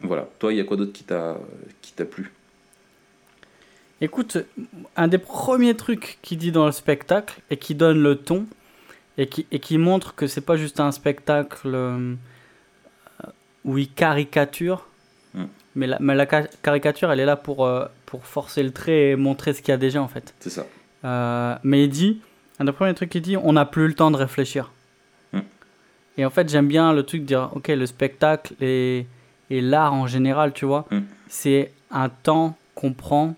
Voilà. 0.00 0.28
Toi, 0.38 0.52
il 0.52 0.56
y 0.58 0.60
a 0.60 0.64
quoi 0.64 0.76
d'autre 0.76 0.92
qui 0.92 1.04
t'a 1.04 1.36
qui 1.80 1.92
t'a 1.92 2.04
plu? 2.04 2.32
Écoute, 4.00 4.38
un 4.96 5.06
des 5.06 5.18
premiers 5.18 5.76
trucs 5.76 6.18
qu'il 6.22 6.38
dit 6.38 6.50
dans 6.50 6.66
le 6.66 6.72
spectacle 6.72 7.40
et 7.50 7.56
qui 7.56 7.74
donne 7.76 8.02
le 8.02 8.16
ton 8.16 8.46
et 9.18 9.26
qui, 9.26 9.46
et 9.50 9.58
qui 9.60 9.78
montre 9.78 10.14
que 10.14 10.26
c'est 10.26 10.40
pas 10.40 10.56
juste 10.56 10.80
un 10.80 10.92
spectacle 10.92 11.68
euh, 11.74 12.14
où 13.64 13.78
il 13.78 13.90
caricature, 13.90 14.86
Mm. 15.34 15.44
mais, 15.76 15.86
la, 15.86 15.96
mais 16.00 16.14
la 16.14 16.28
ca- 16.28 16.46
caricature 16.62 17.10
elle 17.10 17.18
est 17.20 17.24
là 17.24 17.36
pour, 17.36 17.64
euh, 17.64 17.86
pour 18.04 18.26
forcer 18.26 18.62
le 18.62 18.70
trait 18.70 19.10
et 19.12 19.16
montrer 19.16 19.54
ce 19.54 19.62
qu'il 19.62 19.70
y 19.70 19.74
a 19.74 19.78
déjà 19.78 20.02
en 20.02 20.08
fait. 20.08 20.34
C'est 20.40 20.50
ça. 20.50 20.66
Euh, 21.06 21.56
mais 21.62 21.84
il 21.84 21.88
dit, 21.88 22.20
un 22.58 22.66
des 22.66 22.72
premiers 22.72 22.92
trucs 22.92 23.08
qu'il 23.08 23.22
dit, 23.22 23.38
on 23.38 23.54
n'a 23.54 23.64
plus 23.64 23.88
le 23.88 23.94
temps 23.94 24.10
de 24.10 24.16
réfléchir. 24.18 24.70
Mm. 25.32 25.38
Et 26.18 26.26
en 26.26 26.30
fait, 26.30 26.50
j'aime 26.50 26.68
bien 26.68 26.92
le 26.92 27.02
truc 27.02 27.22
de 27.22 27.26
dire, 27.26 27.48
ok, 27.54 27.68
le 27.68 27.86
spectacle 27.86 28.52
et, 28.60 29.06
et 29.48 29.60
l'art 29.62 29.94
en 29.94 30.06
général, 30.06 30.52
tu 30.52 30.66
vois, 30.66 30.84
Mm. 30.90 31.00
c'est 31.28 31.72
un 31.90 32.10
temps 32.10 32.56
qu'on 32.74 32.92
prend 32.92 33.34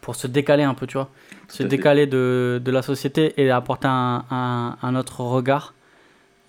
pour 0.00 0.14
se 0.16 0.26
décaler 0.26 0.62
un 0.62 0.72
peu, 0.74 0.86
tu 0.86 0.94
vois, 0.96 1.10
se 1.48 1.62
décaler 1.62 2.06
de, 2.06 2.60
de 2.64 2.70
la 2.70 2.82
société 2.82 3.32
et 3.40 3.50
apporter 3.50 3.88
un, 3.88 4.24
un, 4.30 4.76
un 4.82 4.94
autre 4.96 5.20
regard. 5.20 5.74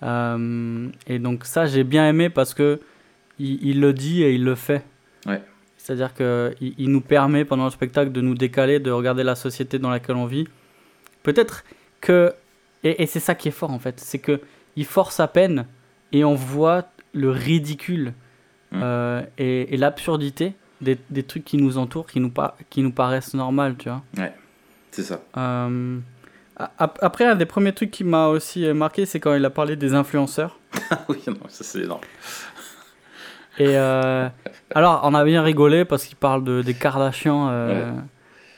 Euh, 0.02 0.88
et 1.06 1.18
donc 1.18 1.44
ça, 1.44 1.66
j'ai 1.66 1.84
bien 1.84 2.08
aimé 2.08 2.30
parce 2.30 2.54
que 2.54 2.80
il, 3.38 3.62
il 3.64 3.80
le 3.80 3.92
dit 3.92 4.22
et 4.22 4.32
il 4.34 4.44
le 4.44 4.54
fait. 4.54 4.84
Ouais. 5.26 5.42
C'est-à-dire 5.76 6.14
qu'il 6.14 6.74
il 6.78 6.90
nous 6.90 7.00
permet 7.00 7.44
pendant 7.44 7.64
le 7.64 7.70
spectacle 7.70 8.12
de 8.12 8.20
nous 8.20 8.34
décaler, 8.34 8.78
de 8.80 8.90
regarder 8.90 9.22
la 9.24 9.34
société 9.34 9.78
dans 9.78 9.90
laquelle 9.90 10.16
on 10.16 10.26
vit. 10.26 10.46
Peut-être 11.22 11.64
que, 12.00 12.32
et, 12.84 13.02
et 13.02 13.06
c'est 13.06 13.20
ça 13.20 13.34
qui 13.34 13.48
est 13.48 13.52
fort 13.52 13.70
en 13.70 13.78
fait, 13.78 13.98
c'est 14.00 14.18
que 14.18 14.40
il 14.76 14.84
force 14.84 15.18
à 15.20 15.28
peine 15.28 15.66
et 16.12 16.24
on 16.24 16.34
voit 16.34 16.88
le 17.12 17.30
ridicule 17.30 18.12
Mm. 18.70 18.80
euh, 18.82 19.22
et, 19.38 19.72
et 19.72 19.78
l'absurdité 19.78 20.52
des, 20.82 20.98
des 21.08 21.22
trucs 21.22 21.42
qui 21.42 21.56
nous 21.56 21.78
entourent, 21.78 22.06
qui 22.06 22.20
nous, 22.20 22.30
qui 22.68 22.82
nous 22.82 22.92
paraissent 22.92 23.32
normales, 23.32 23.76
tu 23.78 23.88
vois. 23.88 24.02
C'est 24.90 25.02
ça. 25.02 25.20
Euh, 25.36 25.98
après, 26.78 27.24
un 27.24 27.36
des 27.36 27.46
premiers 27.46 27.72
trucs 27.72 27.90
qui 27.90 28.04
m'a 28.04 28.26
aussi 28.28 28.64
euh, 28.66 28.74
marqué, 28.74 29.06
c'est 29.06 29.20
quand 29.20 29.34
il 29.34 29.44
a 29.44 29.50
parlé 29.50 29.76
des 29.76 29.94
influenceurs. 29.94 30.58
oui, 31.08 31.22
non, 31.28 31.36
ça 31.48 31.62
c'est 31.64 31.80
énorme. 31.80 32.00
Et 33.58 33.76
euh, 33.76 34.28
alors, 34.74 35.00
on 35.04 35.14
a 35.14 35.24
bien 35.24 35.42
rigolé 35.42 35.84
parce 35.84 36.04
qu'il 36.04 36.16
parle 36.16 36.44
de, 36.44 36.62
des 36.62 36.74
Kardashians. 36.74 37.48
euh, 37.50 37.90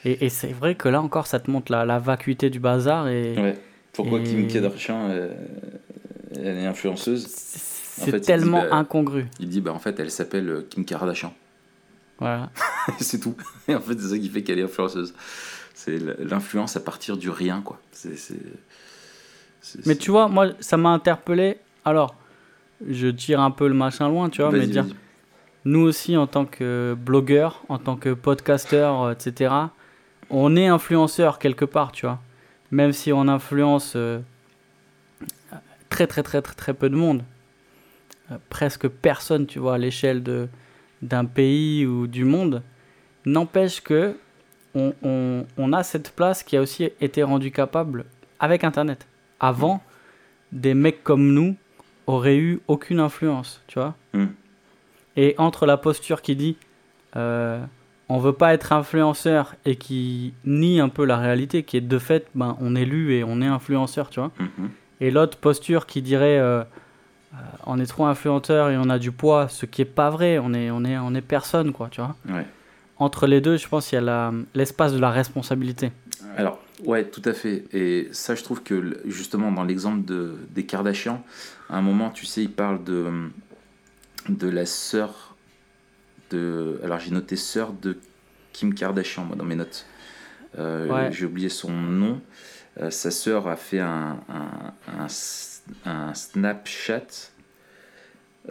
Et, 0.04 0.26
et 0.26 0.28
c'est 0.28 0.52
vrai 0.52 0.74
que 0.74 0.88
là 0.88 1.00
encore, 1.02 1.26
ça 1.26 1.40
te 1.40 1.50
montre 1.50 1.72
la, 1.72 1.84
la 1.84 1.98
vacuité 1.98 2.48
du 2.50 2.60
bazar. 2.60 3.08
Et 3.08 3.34
Ouais. 3.38 3.58
Pourquoi 3.92 4.20
Et- 4.20 4.24
Kim 4.24 4.46
Kardashian, 4.46 5.08
euh, 5.10 5.32
elle 6.36 6.58
est 6.58 6.66
influenceuse? 6.66 7.26
C'est 7.28 8.02
En 8.02 8.04
fait, 8.06 8.10
il 8.12 8.20
dit, 8.20 8.26
tellement 8.26 8.62
bah, 8.62 8.76
incongru. 8.76 9.26
Il 9.40 9.48
dit, 9.48 9.60
bah 9.60 9.72
en 9.74 9.78
fait, 9.78 9.98
elle 10.00 10.10
s'appelle 10.10 10.64
Kim 10.70 10.84
Kardashian. 10.86 11.34
Voilà. 12.18 12.50
c'est 13.00 13.18
tout. 13.20 13.34
Et 13.68 13.74
en 13.74 13.80
fait, 13.80 13.98
c'est 13.98 14.08
ça 14.08 14.18
qui 14.18 14.28
fait 14.28 14.42
qu'elle 14.42 14.58
est 14.58 14.62
influenceuse. 14.64 15.12
C'est 15.82 15.98
l'influence 16.18 16.76
à 16.76 16.80
partir 16.80 17.16
du 17.16 17.30
rien, 17.30 17.62
quoi. 17.62 17.80
Mais 19.86 19.96
tu 19.96 20.10
vois, 20.10 20.28
moi, 20.28 20.48
ça 20.60 20.76
m'a 20.76 20.90
interpellé. 20.90 21.56
Alors, 21.86 22.16
je 22.86 23.08
tire 23.08 23.40
un 23.40 23.50
peu 23.50 23.66
le 23.66 23.72
machin 23.72 24.06
loin, 24.06 24.28
tu 24.28 24.42
vois, 24.42 24.52
mais 24.52 24.66
dire, 24.66 24.84
nous 25.64 25.80
aussi, 25.80 26.18
en 26.18 26.26
tant 26.26 26.44
que 26.44 26.94
blogueurs, 27.00 27.62
en 27.70 27.78
tant 27.78 27.96
que 27.96 28.12
podcasteurs, 28.12 29.04
euh, 29.04 29.12
etc., 29.12 29.54
on 30.28 30.54
est 30.54 30.66
influenceurs 30.66 31.38
quelque 31.38 31.64
part, 31.64 31.92
tu 31.92 32.04
vois. 32.04 32.20
Même 32.70 32.92
si 32.92 33.10
on 33.10 33.26
influence 33.26 33.94
euh, 33.96 34.18
très, 35.88 36.06
très, 36.06 36.22
très, 36.22 36.42
très, 36.42 36.54
très 36.54 36.74
peu 36.74 36.90
de 36.90 36.96
monde. 36.96 37.22
Euh, 38.30 38.36
presque 38.50 38.86
personne, 38.86 39.46
tu 39.46 39.58
vois, 39.58 39.76
à 39.76 39.78
l'échelle 39.78 40.22
d'un 41.00 41.24
pays 41.24 41.86
ou 41.86 42.06
du 42.06 42.24
monde. 42.24 42.62
N'empêche 43.24 43.80
que 43.80 44.14
on, 44.74 44.92
on- 45.02 45.44
on 45.56 45.72
a 45.72 45.82
cette 45.82 46.10
place 46.12 46.42
qui 46.42 46.56
a 46.56 46.60
aussi 46.60 46.90
été 47.00 47.22
rendue 47.22 47.50
capable 47.50 48.04
avec 48.38 48.64
Internet. 48.64 49.06
Avant, 49.40 49.82
des 50.52 50.74
mecs 50.74 51.02
comme 51.04 51.32
nous 51.32 51.56
auraient 52.06 52.36
eu 52.38 52.60
aucune 52.68 53.00
influence, 53.00 53.62
tu 53.66 53.78
vois. 53.78 53.94
Hmm. 54.14 54.26
Et 55.16 55.34
entre 55.38 55.66
la 55.66 55.76
posture 55.76 56.22
qui 56.22 56.36
dit 56.36 56.56
euh, 57.16 57.60
on 58.08 58.18
veut 58.18 58.32
pas 58.32 58.54
être 58.54 58.72
influenceur 58.72 59.54
et 59.64 59.76
qui 59.76 60.34
nie 60.44 60.80
un 60.80 60.88
peu 60.88 61.04
la 61.04 61.16
réalité, 61.16 61.62
qui 61.62 61.76
est 61.76 61.80
de 61.80 61.98
fait, 61.98 62.26
ben, 62.34 62.56
on 62.60 62.74
est 62.74 62.84
lu 62.84 63.14
et 63.14 63.22
on 63.24 63.40
est 63.40 63.46
influenceur, 63.46 64.10
tu 64.10 64.18
vois. 64.20 64.32
Mhm. 64.40 64.70
Et 65.00 65.10
l'autre 65.10 65.38
posture 65.38 65.86
qui 65.86 66.02
dirait 66.02 66.38
euh, 66.38 66.62
euh, 67.34 67.36
on 67.66 67.78
est 67.78 67.86
trop 67.86 68.06
influenceur 68.06 68.70
et 68.70 68.76
on 68.76 68.90
a 68.90 68.98
du 68.98 69.12
poids, 69.12 69.48
ce 69.48 69.64
qui 69.66 69.82
est 69.82 69.84
pas 69.84 70.10
vrai, 70.10 70.38
on 70.40 70.52
est, 70.54 70.70
on 70.72 70.84
est, 70.84 70.98
on 70.98 71.14
est 71.14 71.20
personne, 71.20 71.72
quoi, 71.72 71.88
tu 71.90 72.00
vois. 72.00 72.16
Ouais. 72.28 72.44
Entre 73.00 73.26
les 73.26 73.40
deux, 73.40 73.56
je 73.56 73.66
pense 73.66 73.88
qu'il 73.88 73.98
y 74.02 74.08
a 74.08 74.32
l'espace 74.54 74.92
de 74.92 74.98
la 74.98 75.10
responsabilité. 75.10 75.90
Alors, 76.36 76.60
ouais, 76.84 77.04
tout 77.04 77.22
à 77.24 77.32
fait. 77.32 77.64
Et 77.72 78.08
ça, 78.12 78.34
je 78.34 78.42
trouve 78.44 78.62
que 78.62 79.00
justement, 79.06 79.50
dans 79.50 79.64
l'exemple 79.64 80.04
de, 80.04 80.36
des 80.50 80.66
Kardashians, 80.66 81.24
à 81.70 81.78
un 81.78 81.82
moment, 81.82 82.10
tu 82.10 82.26
sais, 82.26 82.42
il 82.42 82.52
parle 82.52 82.84
de, 82.84 83.06
de 84.28 84.48
la 84.48 84.66
sœur 84.66 85.34
de. 86.30 86.78
Alors, 86.84 87.00
j'ai 87.00 87.10
noté 87.10 87.36
sœur 87.36 87.72
de 87.72 87.98
Kim 88.52 88.74
Kardashian, 88.74 89.24
moi, 89.24 89.34
dans 89.34 89.44
mes 89.46 89.56
notes. 89.56 89.86
Euh, 90.58 90.86
Ouais. 90.86 91.10
J'ai 91.10 91.24
oublié 91.26 91.48
son 91.48 91.72
nom. 91.72 92.20
Euh, 92.80 92.90
sa 92.90 93.10
sœur 93.10 93.48
a 93.48 93.56
fait 93.56 93.80
un, 93.80 94.20
un, 94.28 95.00
un 95.00 95.06
un 95.84 96.14
Snapchat. 96.14 97.06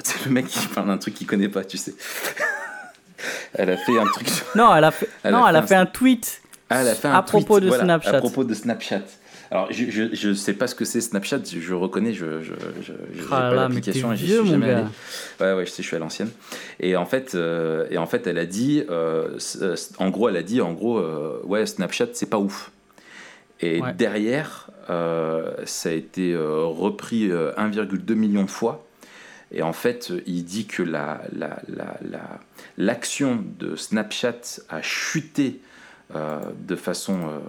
C'est 0.04 0.26
le 0.26 0.32
mec 0.32 0.48
qui 0.48 0.68
parle 0.68 0.88
d'un 0.88 0.98
truc 0.98 1.14
qu'il 1.14 1.28
connaît 1.28 1.50
pas, 1.50 1.64
tu 1.64 1.78
sais. 1.78 1.94
Elle 3.54 3.70
a 3.72 3.78
fait 3.78 3.98
un 4.00 4.06
truc. 4.06 4.30
sur- 4.30 4.46
Non, 4.56 4.76
elle 4.76 4.84
a 4.84 4.92
fait, 4.92 5.08
Elle 5.24 5.32
non, 5.34 5.44
a 5.46 5.50
elle 5.50 5.56
a 5.56 5.60
un 5.60 5.68
fait 5.68 5.76
un 5.76 5.86
tweet. 5.86 6.42
Ah, 6.70 6.82
elle 6.82 6.88
a 6.90 6.96
fait 6.96 7.08
un 7.08 7.14
À 7.16 7.22
propos 7.24 7.60
de 7.60 7.68
voilà, 7.68 7.84
Snapchat. 7.84 8.10
À 8.10 8.20
propos 8.20 8.44
de 8.44 8.54
Snapchat. 8.54 9.02
Alors, 9.52 9.68
je, 9.72 10.10
je 10.14 10.34
sais 10.36 10.54
pas 10.54 10.68
ce 10.68 10.76
que 10.76 10.86
c'est 10.86 11.02
Snapchat, 11.02 11.40
je, 11.52 11.60
je 11.60 11.74
reconnais, 11.74 12.14
je, 12.14 12.44
je, 12.44 12.54
je, 12.84 12.94
Ah 13.32 13.50
pas 13.50 13.56
l'application 13.56 14.14
et 14.14 14.16
j'y 14.16 14.28
suis 14.28 14.48
jamais 14.48 14.70
allé. 14.70 14.84
Ouais, 15.40 15.54
ouais, 15.54 15.66
je 15.66 15.72
sais, 15.72 15.82
je 15.82 15.88
suis 15.88 15.96
à 15.96 16.00
l'ancienne. 16.00 16.30
Et 16.80 16.96
en 16.96 17.08
fait, 17.08 17.34
euh, 17.34 17.88
et 17.90 17.98
en 17.98 18.06
fait, 18.06 18.28
elle 18.28 18.38
a 18.38 18.46
dit, 18.46 18.84
euh, 18.92 19.40
euh, 19.64 19.76
en 19.98 20.10
gros, 20.12 20.30
elle 20.30 20.38
a 20.38 20.44
dit, 20.44 20.62
en 20.62 20.74
gros, 20.74 21.00
euh, 21.00 21.40
ouais, 21.46 21.66
Snapchat, 21.66 22.10
c'est 22.14 22.30
pas 22.30 22.38
ouf. 22.38 22.70
Et 23.62 23.82
Ouais. 23.82 23.92
derrière, 23.94 24.70
ça 24.88 25.90
a 25.90 25.92
été 25.92 26.36
repris 26.38 27.32
euh, 27.32 27.52
1,2 27.58 28.14
million 28.14 28.44
de 28.44 28.50
fois. 28.52 28.86
Et 29.52 29.62
en 29.64 29.74
fait, 29.74 30.12
il 30.28 30.44
dit 30.46 30.66
que 30.68 30.84
la, 30.84 31.22
la, 31.34 31.60
la, 31.68 31.98
la- 32.02 32.40
l'action 32.78 33.44
de 33.60 33.76
Snapchat 33.76 34.60
a 34.70 34.82
chuté 34.82 35.60
euh, 36.16 36.40
de 36.68 36.76
façon 36.76 37.20
euh, 37.28 37.40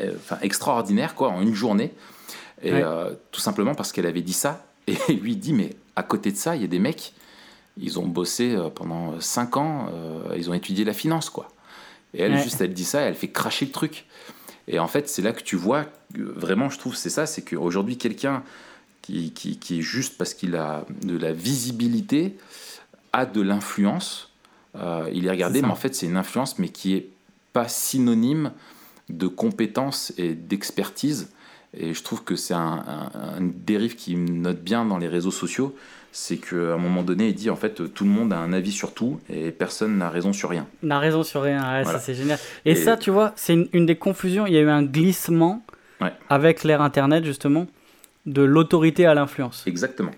euh, 0.00 0.12
enfin, 0.16 0.38
extraordinaire, 0.42 1.14
quoi, 1.14 1.28
en 1.30 1.42
une 1.42 1.54
journée. 1.54 1.92
Et 2.62 2.72
Ouais. 2.72 2.82
euh, 2.82 3.10
tout 3.30 3.40
simplement 3.40 3.74
parce 3.74 3.92
qu'elle 3.92 4.06
avait 4.06 4.22
dit 4.22 4.32
ça. 4.32 4.64
Et 4.86 4.96
lui 5.14 5.32
il 5.32 5.38
dit, 5.38 5.52
mais 5.52 5.70
à 5.96 6.02
côté 6.02 6.30
de 6.32 6.36
ça, 6.36 6.56
il 6.56 6.62
y 6.62 6.64
a 6.64 6.68
des 6.68 6.78
mecs, 6.78 7.12
ils 7.78 7.98
ont 7.98 8.06
bossé 8.06 8.56
pendant 8.74 9.18
5 9.20 9.56
ans, 9.56 9.88
ils 10.36 10.48
ont 10.50 10.54
étudié 10.54 10.84
la 10.84 10.92
finance, 10.92 11.30
quoi. 11.30 11.48
Et 12.14 12.22
elle, 12.22 12.32
Ouais. 12.34 12.42
juste, 12.42 12.60
elle 12.60 12.72
dit 12.74 12.84
ça, 12.84 13.00
elle 13.00 13.14
fait 13.14 13.28
cracher 13.28 13.64
le 13.66 13.72
truc. 13.72 14.06
Et 14.68 14.78
en 14.78 14.86
fait, 14.86 15.08
c'est 15.08 15.20
là 15.22 15.32
que 15.32 15.42
tu 15.42 15.56
vois, 15.56 15.86
vraiment, 16.14 16.70
je 16.70 16.78
trouve, 16.78 16.94
c'est 16.96 17.10
ça, 17.10 17.26
c'est 17.26 17.42
qu'aujourd'hui, 17.42 17.96
quelqu'un 17.98 18.42
qui, 19.04 19.32
qui, 19.32 19.58
qui 19.58 19.78
est 19.80 19.82
juste 19.82 20.16
parce 20.16 20.32
qu'il 20.34 20.56
a 20.56 20.84
de 21.04 21.16
la 21.18 21.32
visibilité, 21.32 22.36
a 23.12 23.26
de 23.26 23.40
l'influence. 23.42 24.32
Euh, 24.76 25.08
il 25.12 25.26
est 25.26 25.30
regardé, 25.30 25.60
mais 25.62 25.68
en 25.68 25.74
fait, 25.74 25.94
c'est 25.94 26.06
une 26.06 26.16
influence, 26.16 26.58
mais 26.58 26.68
qui 26.68 26.94
est 26.94 27.08
pas 27.52 27.68
synonyme 27.68 28.50
de 29.10 29.26
compétence 29.26 30.12
et 30.16 30.34
d'expertise. 30.34 31.28
Et 31.76 31.92
je 31.92 32.02
trouve 32.02 32.24
que 32.24 32.36
c'est 32.36 32.54
un, 32.54 32.84
un- 33.14 33.40
une 33.40 33.52
dérive 33.52 33.96
qui 33.96 34.16
me 34.16 34.28
note 34.30 34.60
bien 34.62 34.84
dans 34.84 34.96
les 34.98 35.08
réseaux 35.08 35.30
sociaux. 35.30 35.74
C'est 36.12 36.36
qu'à 36.36 36.74
un 36.74 36.76
moment 36.78 37.02
donné, 37.02 37.28
il 37.28 37.34
dit 37.34 37.50
en 37.50 37.56
fait, 37.56 37.92
tout 37.92 38.04
le 38.04 38.10
monde 38.10 38.32
a 38.32 38.38
un 38.38 38.52
avis 38.52 38.70
sur 38.72 38.94
tout 38.94 39.20
et 39.28 39.50
personne 39.50 39.98
n'a 39.98 40.08
raison 40.08 40.32
sur 40.32 40.48
rien. 40.48 40.66
On 40.84 40.90
a 40.90 40.98
raison 41.00 41.24
sur 41.24 41.42
rien, 41.42 41.60
ouais, 41.60 41.82
Voilà. 41.82 41.98
ça 41.98 42.04
c'est 42.04 42.14
génial. 42.14 42.38
Et, 42.64 42.70
Et- 42.70 42.74
ça, 42.76 42.96
tu 42.96 43.10
vois, 43.10 43.32
c'est 43.36 43.52
une, 43.54 43.68
une 43.72 43.84
des 43.84 43.96
confusions. 43.96 44.46
Il 44.46 44.54
y 44.54 44.56
a 44.56 44.60
eu 44.60 44.68
un 44.70 44.82
glissement 44.84 45.62
Ouais. 46.00 46.12
avec 46.28 46.64
l'ère 46.64 46.82
Internet, 46.82 47.24
justement, 47.24 47.66
de 48.26 48.42
l'autorité 48.42 49.06
à 49.06 49.14
l'influence. 49.14 49.64
Exactement. 49.66 50.10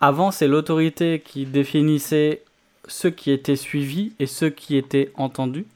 Avant, 0.00 0.30
c'est 0.30 0.48
l'autorité 0.48 1.22
qui 1.24 1.44
définissait 1.46 2.42
ceux 2.88 3.10
qui 3.10 3.30
étaient 3.30 3.56
suivis 3.56 4.12
et 4.18 4.26
ceux 4.26 4.50
qui 4.50 4.76
étaient 4.76 5.12
entendus. 5.14 5.66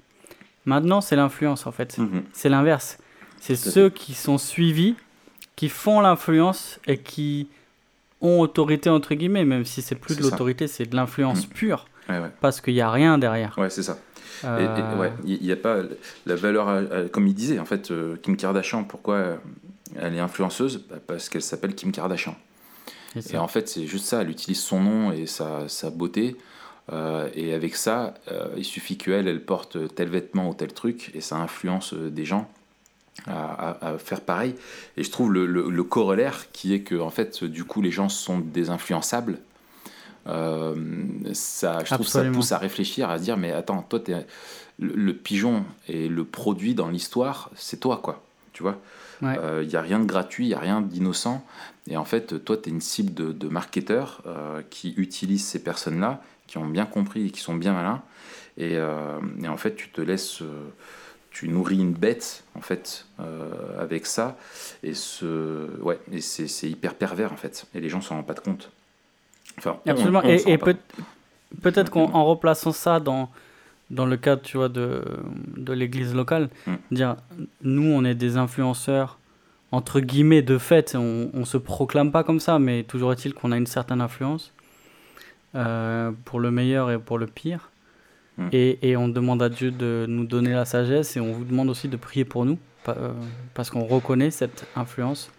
Maintenant, 0.65 1.01
c'est 1.01 1.17
l'influence, 1.17 1.67
en 1.67 1.73
fait. 1.73 1.99
Mhm. 1.99 2.23
C'est 2.33 2.49
l'inverse. 2.49 2.99
C'est 3.41 3.57
ceux 3.57 3.91
qui 3.91 4.15
sont 4.15 4.39
suivis, 4.39 4.95
qui 5.57 5.69
font 5.69 6.01
l'influence 6.01 6.81
et 6.87 6.97
qui 6.99 7.49
ont 8.23 8.41
autorité, 8.41 8.89
entre 8.89 9.15
guillemets, 9.15 9.45
même 9.45 9.67
si 9.67 9.83
c'est 9.83 9.95
plus 9.95 10.17
de 10.17 10.23
l'autorité, 10.23 10.67
c'est 10.67 10.87
de 10.87 10.97
l'influence 10.97 11.47
Mhm. 11.47 11.53
pure, 11.53 11.85
Ouais, 12.09 12.19
ouais. 12.19 12.31
parce 12.41 12.63
qu'il 12.63 12.73
n'y 12.75 12.81
a 12.81 12.91
rien 12.91 13.19
derrière. 13.19 13.55
Ouais, 13.59 13.69
c'est 13.69 13.83
ça. 13.83 13.99
Et- 14.43 14.47
et, 14.47 14.51
Euh, 14.51 14.97
ouais, 14.99 15.13
il 15.27 15.41
n'y 15.43 15.53
a 15.53 15.57
pas 15.57 15.79
la 16.27 16.35
valeur, 16.35 16.69
à- 16.69 16.79
à- 16.79 17.03
comme 17.11 17.27
il 17.27 17.35
disait, 17.35 17.59
en 17.59 17.65
fait, 17.67 17.91
euh, 17.91 18.17
Kim 18.23 18.37
Kardashian, 18.37 18.85
pourquoi 18.85 19.15
euh, 19.17 19.37
elle 20.01 20.15
est 20.15 20.21
influenceuse 20.21 20.85
Bah, 20.89 20.97
Parce 21.07 21.29
qu'elle 21.29 21.43
s'appelle 21.43 21.75
Kim 21.75 21.93
Kardashian. 21.93 22.37
Et 23.35 23.39
en 23.39 23.49
fait, 23.49 23.69
c'est 23.69 23.87
juste 23.87 24.07
ça, 24.07 24.23
elle 24.23 24.31
utilise 24.31 24.61
son 24.61 24.81
nom 24.81 25.13
et 25.13 25.27
sa, 25.27 25.69
sa 25.69 25.91
beauté. 25.91 26.37
euh, 26.93 27.29
et 27.35 27.55
avec 27.55 27.77
ça, 27.77 28.15
euh, 28.31 28.49
il 28.57 28.65
suffit 28.65 28.97
qu'elle, 28.99 29.27
elle 29.29 29.43
porte 29.45 29.79
tel 29.95 30.09
vêtement 30.09 30.51
ou 30.51 30.55
tel 30.55 30.73
truc, 30.73 31.11
et 31.15 31.21
ça 31.23 31.37
influence 31.37 31.95
euh, 31.95 32.11
des 32.11 32.25
gens 32.27 32.51
à, 33.27 33.71
à- 33.71 33.89
à 33.95 33.99
faire 33.99 34.21
pareil. 34.21 34.55
Et 34.97 35.03
je 35.05 35.11
trouve 35.11 35.33
le, 35.33 35.47
le- 35.47 35.71
le 35.71 35.85
corollaire 35.85 36.51
qui 36.53 36.75
est 36.75 36.81
que, 36.81 36.97
en 36.97 37.11
fait, 37.11 37.43
du 37.45 37.65
coup, 37.65 37.81
les 37.81 37.91
gens 37.93 38.09
sont 38.11 38.39
des 38.41 38.69
influençables. 38.71 39.39
Euh, 40.27 40.75
ça, 41.33 41.81
je 41.85 41.91
trouve 41.95 42.07
ça 42.07 42.21
pousse 42.33 42.53
à 42.53 42.59
réfléchir, 42.59 43.11
à 43.11 43.19
se 43.19 43.25
dire, 43.25 43.37
mais 43.37 43.53
attends, 43.53 43.83
toi, 43.83 44.01
le 44.79 45.13
pigeon 45.15 45.65
et 45.89 46.09
le 46.09 46.25
produit 46.25 46.75
dans 46.75 46.89
l'histoire, 46.89 47.51
c'est 47.57 47.79
toi, 47.81 48.01
quoi. 48.03 48.23
Tu 48.53 48.63
vois? 48.63 48.79
Il 49.23 49.27
Ouais. 49.29 49.67
n'y 49.67 49.77
a 49.77 49.81
rien 49.81 49.99
de 50.01 50.05
gratuit, 50.07 50.45
il 50.47 50.49
n'y 50.49 50.55
a 50.55 50.59
rien 50.61 50.81
d'innocent. 50.81 51.45
Et 51.89 51.97
en 51.97 52.05
fait, 52.05 52.45
toi, 52.45 52.57
tu 52.57 52.69
es 52.69 52.73
une 52.73 52.81
cible 52.81 53.13
de, 53.15 53.33
de 53.33 53.49
marketeurs 53.49 54.23
euh, 54.27 54.63
qui 54.71 54.95
utilisent 54.97 55.47
ces 55.47 55.63
personnes-là, 55.63 56.23
qui 56.47 56.59
ont 56.59 56.67
bien 56.67 56.87
compris 56.87 57.27
et 57.27 57.31
qui 57.31 57.41
sont 57.41 57.55
bien 57.55 57.73
malins. 57.75 58.03
Et, 58.57 58.77
euh, 58.77 59.19
et 59.43 59.49
en 59.49 59.57
fait, 59.57 59.75
tu 59.77 59.89
te 59.91 60.01
laisses. 60.01 60.41
euh, 60.43 60.69
tu 61.31 61.49
nourris 61.49 61.79
une 61.81 61.95
bête, 61.95 62.45
en 62.55 62.61
fait, 62.61 63.07
euh, 63.19 63.51
avec 63.83 64.07
ça. 64.07 64.37
Et, 64.85 64.95
ce, 64.95 65.69
ouais, 65.81 65.99
et 66.13 66.21
c'est, 66.21 66.71
hyper 66.71 66.95
pervers, 66.95 67.33
en 67.33 67.37
fait. 67.37 67.67
Et 67.75 67.81
les 67.81 67.89
gens 67.89 68.01
s'en 68.01 68.15
rendent 68.15 68.27
pas 68.27 68.35
de 68.35 68.41
compte. 68.41 68.71
Enfin, 69.59 69.79
Absolument. 69.85 70.21
on 70.25 70.29
et 70.29 70.59
peut- 70.59 70.77
peut-être 71.61 71.91
qu'en 71.91 72.05
en 72.15 72.25
replaçant 72.25 72.71
ça 72.71 73.01
dans, 73.01 73.31
dans 73.91 74.07
le 74.07 74.17
cadre 74.17 74.43
tu 74.43 74.57
vois, 74.57 74.69
de, 74.69 75.03
de 75.57 75.73
l'église 75.73 76.15
locale, 76.15 76.49
Mm. 76.67 76.73
dire 76.91 77.17
nous, 77.63 77.87
on 77.91 78.05
est 78.05 78.15
des 78.15 78.37
influenceurs 78.37 79.19
entre 79.73 79.99
guillemets, 79.99 80.43
de 80.43 80.57
fait, 80.57 80.95
on, 80.95 81.31
on 81.35 81.45
se 81.45 81.57
proclame 81.57 82.13
pas 82.13 82.23
comme 82.23 82.39
ça, 82.39 82.61
mais 82.61 82.85
toujours 82.85 83.13
est-il 83.13 83.35
qu'on 83.35 83.51
a 83.51 83.57
une 83.57 83.67
certaine 83.67 84.01
influence, 84.01 84.53
euh, 85.57 86.13
pour 86.25 86.39
le 86.39 86.53
meilleur 86.53 86.93
et 86.93 86.99
pour 86.99 87.19
le 87.19 87.27
pire. 87.27 87.71
Mm. 88.39 88.49
Et, 88.53 88.91
et 88.91 88.97
on 88.97 89.09
demande 89.09 89.43
à 89.43 89.49
Dieu 89.49 89.73
de 89.73 90.07
nous 90.09 90.27
donner 90.27 90.53
la 90.53 90.65
sagesse 90.65 91.17
et 91.17 91.21
on 91.21 91.33
vous 91.33 91.45
demande 91.45 91.71
aussi 91.71 91.89
de 91.89 91.97
prier 91.97 92.25
pour 92.25 92.45
nous, 92.45 92.59
euh, 92.89 93.13
parce 93.55 93.71
qu'on 93.71 93.85
reconnaît 93.85 94.31
cette 94.31 94.67
influence 94.77 95.31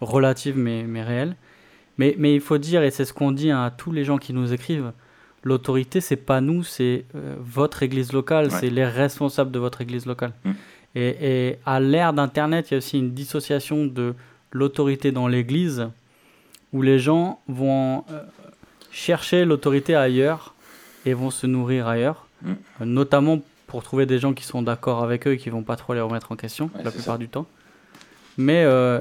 relative 0.00 0.58
mais, 0.58 0.82
mais 0.82 1.02
réelle. 1.02 1.36
Mais, 1.96 2.16
mais 2.18 2.34
il 2.34 2.40
faut 2.40 2.58
dire, 2.58 2.82
et 2.82 2.90
c'est 2.90 3.04
ce 3.04 3.12
qu'on 3.12 3.30
dit 3.30 3.52
à 3.52 3.72
tous 3.76 3.92
les 3.92 4.04
gens 4.04 4.18
qui 4.18 4.32
nous 4.32 4.52
écrivent, 4.52 4.92
l'autorité, 5.44 6.00
c'est 6.00 6.16
pas 6.16 6.40
nous, 6.40 6.62
c'est 6.64 7.04
euh, 7.14 7.36
votre 7.40 7.82
église 7.82 8.12
locale, 8.12 8.46
Ouais. 8.46 8.50
c'est 8.60 8.70
les 8.70 8.84
responsables 8.84 9.50
de 9.52 9.58
votre 9.58 9.80
église 9.80 10.06
locale. 10.06 10.32
Mm. 10.44 10.50
Et, 10.96 11.16
et 11.48 11.58
à 11.66 11.80
l'ère 11.80 12.12
d'Internet, 12.12 12.70
il 12.70 12.72
y 12.72 12.74
a 12.74 12.78
aussi 12.78 12.98
une 12.98 13.12
dissociation 13.12 13.86
de 13.86 14.14
l'autorité 14.52 15.12
dans 15.12 15.28
l'église, 15.28 15.88
où 16.72 16.82
les 16.82 16.98
gens 16.98 17.40
vont 17.48 18.04
euh, 18.10 18.22
chercher 18.90 19.44
l'autorité 19.44 19.94
ailleurs 19.94 20.54
et 21.06 21.12
vont 21.14 21.30
se 21.30 21.46
nourrir 21.46 21.86
ailleurs, 21.88 22.26
Mm. 22.42 22.50
Euh, 22.80 22.84
notamment 22.84 23.40
pour 23.68 23.82
trouver 23.82 24.04
des 24.06 24.18
gens 24.18 24.34
qui 24.34 24.44
sont 24.44 24.60
d'accord 24.60 25.02
avec 25.02 25.26
eux 25.26 25.32
et 25.32 25.38
qui 25.38 25.48
vont 25.50 25.62
pas 25.62 25.76
trop 25.76 25.94
les 25.94 26.00
remettre 26.00 26.30
en 26.32 26.36
question 26.36 26.68
Ouais, 26.74 26.82
la 26.84 26.90
plupart 26.90 27.14
ça. 27.14 27.18
du 27.18 27.28
temps. 27.28 27.46
Mais 28.36 28.64
euh, 28.64 29.00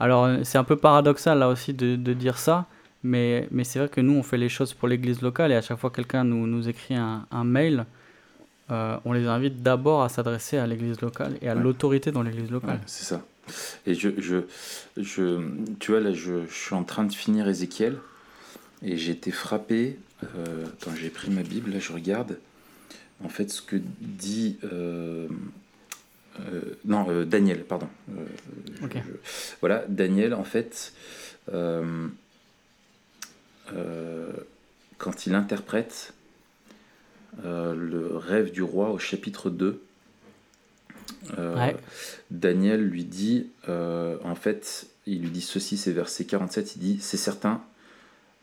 alors 0.00 0.28
c'est 0.44 0.56
un 0.58 0.64
peu 0.64 0.76
paradoxal 0.76 1.38
là 1.38 1.48
aussi 1.48 1.74
de, 1.74 1.96
de 1.96 2.12
dire 2.14 2.38
ça, 2.38 2.64
mais, 3.02 3.48
mais 3.50 3.64
c'est 3.64 3.78
vrai 3.78 3.88
que 3.88 4.00
nous 4.00 4.14
on 4.14 4.22
fait 4.22 4.38
les 4.38 4.48
choses 4.48 4.74
pour 4.74 4.88
l'église 4.88 5.22
locale 5.22 5.52
et 5.52 5.54
à 5.56 5.62
chaque 5.62 5.78
fois 5.78 5.90
que 5.90 5.96
quelqu'un 5.96 6.24
nous, 6.24 6.46
nous 6.46 6.68
écrit 6.68 6.94
un, 6.94 7.26
un 7.30 7.44
mail, 7.44 7.86
euh, 8.70 8.98
on 9.04 9.12
les 9.12 9.26
invite 9.26 9.62
d'abord 9.62 10.02
à 10.02 10.08
s'adresser 10.08 10.58
à 10.58 10.66
l'église 10.66 11.00
locale 11.00 11.34
et 11.40 11.48
à 11.48 11.54
Ouais. 11.56 11.62
l'autorité 11.62 12.10
dans 12.12 12.22
l'église 12.22 12.50
locale. 12.50 12.70
Ouais, 12.76 12.80
c'est 12.86 13.04
ça. 13.04 13.24
Et 13.86 13.94
je, 13.94 14.10
je, 14.18 14.36
je, 14.98 15.40
tu 15.80 15.92
vois, 15.92 16.00
là, 16.00 16.12
je, 16.12 16.44
je 16.46 16.52
suis 16.54 16.74
en 16.74 16.84
train 16.84 17.04
de 17.04 17.12
finir 17.14 17.48
Ézéchiel 17.48 17.96
et 18.82 18.96
j'ai 18.98 19.12
été 19.12 19.30
frappé. 19.30 19.96
Euh, 20.36 20.66
quand 20.84 20.90
j'ai 20.94 21.08
pris 21.08 21.30
ma 21.30 21.42
Bible, 21.42 21.70
là, 21.70 21.78
je 21.78 21.92
regarde. 21.92 22.38
En 23.24 23.28
fait, 23.30 23.50
ce 23.50 23.62
que 23.62 23.76
dit. 24.00 24.58
euh, 24.64 25.28
euh, 26.40 26.60
non, 26.84 27.06
Daniel, 27.24 27.64
pardon. 27.64 27.88
Je- 28.08 28.84
Ok. 28.84 28.92
je- 28.96 29.56
voilà, 29.60 29.84
Daniel, 29.88 30.34
en 30.34 30.44
fait, 30.44 30.92
euh, 33.74 34.30
quand 34.98 35.26
il 35.26 35.34
interprète 35.34 36.12
euh, 37.44 37.74
le 37.74 38.16
rêve 38.16 38.50
du 38.52 38.62
roi 38.62 38.90
au 38.90 38.98
chapitre 38.98 39.50
2, 39.50 39.80
euh, 41.38 41.54
Ouais. 41.56 41.76
Daniel 42.30 42.82
lui 42.82 43.04
dit, 43.04 43.46
en 43.68 44.34
fait, 44.34 44.86
il 45.06 45.20
lui 45.22 45.30
dit 45.30 45.40
ceci, 45.40 45.76
c'est 45.76 45.92
verset 45.92 46.24
47, 46.24 46.76
il 46.76 46.78
dit, 46.80 46.98
c'est 47.00 47.16
certain, 47.16 47.62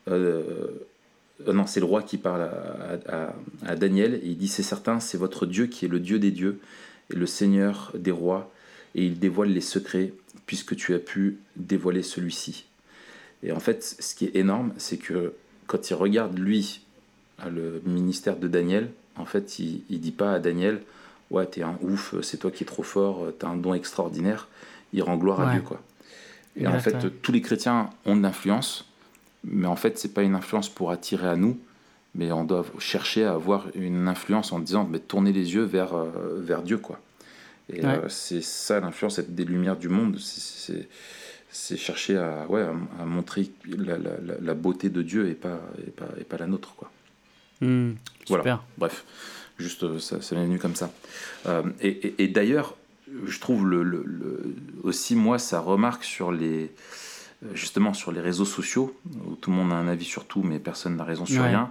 non, 0.08 1.66
c'est 1.66 1.80
le 1.80 1.86
roi 1.86 2.02
qui 2.02 2.16
parle 2.18 2.42
à, 2.42 2.98
à- 3.08 3.34
à 3.66 3.76
Daniel, 3.76 4.14
et 4.14 4.20
il 4.28 4.38
dit, 4.38 4.48
c'est 4.48 4.62
certain, 4.62 5.00
c'est 5.00 5.18
votre 5.18 5.46
Dieu 5.46 5.66
qui 5.66 5.84
est 5.84 5.88
le 5.88 6.00
Dieu 6.00 6.18
des 6.18 6.30
dieux, 6.30 6.58
et 7.10 7.14
le 7.16 7.26
Seigneur 7.26 7.92
des 7.94 8.10
rois, 8.10 8.50
et 8.94 9.04
il 9.04 9.18
dévoile 9.18 9.50
les 9.50 9.60
secrets, 9.60 10.12
puisque 10.46 10.74
tu 10.76 10.94
as 10.94 10.98
pu 10.98 11.38
dévoiler 11.56 12.02
celui-ci. 12.02 12.66
Et 13.46 13.52
en 13.52 13.60
fait, 13.60 13.82
ce 14.00 14.14
qui 14.14 14.26
est 14.26 14.36
énorme, 14.36 14.72
c'est 14.76 14.98
que 14.98 15.32
quand 15.66 15.88
il 15.88 15.94
regarde 15.94 16.36
lui, 16.38 16.82
le 17.48 17.80
ministère 17.86 18.36
de 18.36 18.48
Daniel, 18.48 18.90
en 19.16 19.24
fait, 19.24 19.58
il, 19.58 19.82
il 19.88 20.00
dit 20.00 20.10
pas 20.12 20.32
à 20.34 20.38
Daniel, 20.40 20.82
ouais, 21.30 21.46
t'es 21.46 21.62
un 21.62 21.78
ouf, 21.80 22.14
c'est 22.22 22.36
toi 22.38 22.50
qui 22.50 22.64
es 22.64 22.66
trop 22.66 22.82
fort, 22.82 23.26
t'as 23.38 23.48
un 23.48 23.56
don 23.56 23.72
extraordinaire. 23.72 24.48
Il 24.92 25.02
rend 25.02 25.16
gloire 25.16 25.40
à. 25.40 25.52
Dieu, 25.52 25.62
quoi. 25.62 25.80
Et 26.56 26.66
en 26.66 26.78
fait, 26.80 26.94
ouais. 26.94 27.10
tous 27.22 27.32
les 27.32 27.40
chrétiens 27.42 27.90
ont 28.04 28.16
de 28.16 28.22
l'influence, 28.22 28.86
mais 29.44 29.66
en 29.66 29.76
fait, 29.76 29.98
c'est 29.98 30.12
pas 30.14 30.22
une 30.22 30.34
influence 30.34 30.68
pour 30.68 30.90
attirer 30.90 31.28
à 31.28 31.36
nous, 31.36 31.58
mais 32.14 32.32
on 32.32 32.44
doit 32.44 32.64
chercher 32.78 33.24
à 33.24 33.32
avoir 33.34 33.66
une 33.74 34.08
influence 34.08 34.52
en 34.52 34.58
disant, 34.58 34.88
mais 34.90 34.98
tourner 34.98 35.32
les 35.32 35.54
yeux 35.54 35.64
vers, 35.64 35.94
euh, 35.94 36.40
vers 36.40 36.62
Dieu, 36.62 36.78
quoi. 36.78 36.98
Et 37.68 37.80
Ouais. 37.84 37.98
euh, 38.04 38.08
c'est 38.08 38.42
ça 38.42 38.80
l'influence, 38.80 39.18
être 39.18 39.34
des 39.34 39.44
lumières 39.44 39.76
du 39.76 39.88
monde, 39.88 40.18
c'est- 40.18 40.88
c'est 41.50 41.76
chercher 41.76 42.16
à, 42.18 42.46
ouais, 42.48 42.62
à, 42.62 42.72
à 43.02 43.04
montrer 43.04 43.50
la, 43.66 43.96
la- 43.98 44.54
beauté 44.54 44.88
de 44.90 45.02
Dieu 45.02 45.28
et 45.28 45.34
pas, 45.34 45.60
et 45.86 45.90
pas, 45.90 46.08
et 46.20 46.24
pas 46.24 46.36
la 46.38 46.46
nôtre, 46.46 46.74
quoi. 46.76 46.90
Hmm, 47.60 47.92
Voilà. 48.28 48.42
super. 48.42 48.62
Bref, 48.76 49.04
juste 49.58 49.84
euh, 49.84 49.98
ça, 49.98 50.20
ça 50.20 50.34
m'est 50.36 50.44
venu 50.44 50.58
comme 50.58 50.74
ça. 50.76 50.90
Euh, 51.46 51.62
et 51.80 51.88
et- 52.08 52.24
et 52.24 52.28
d'ailleurs, 52.28 52.76
je 53.24 53.38
trouve 53.40 53.66
le, 53.66 53.82
le- 53.82 54.04
le- 54.04 54.54
aussi, 54.82 55.14
moi, 55.14 55.38
ça 55.38 55.60
remarque 55.60 56.04
sur 56.04 56.32
les, 56.32 56.70
justement 57.54 57.94
sur 57.94 58.12
les 58.12 58.20
réseaux 58.20 58.44
sociaux, 58.44 58.94
où 59.26 59.36
tout 59.36 59.50
le 59.50 59.56
monde 59.56 59.72
a 59.72 59.76
un 59.76 59.88
avis 59.88 60.04
sur 60.04 60.26
tout, 60.26 60.42
mais 60.42 60.58
personne 60.58 60.96
n'a 60.96 61.04
raison 61.04 61.24
sur 61.24 61.42
Ouais. 61.42 61.48
rien, 61.48 61.70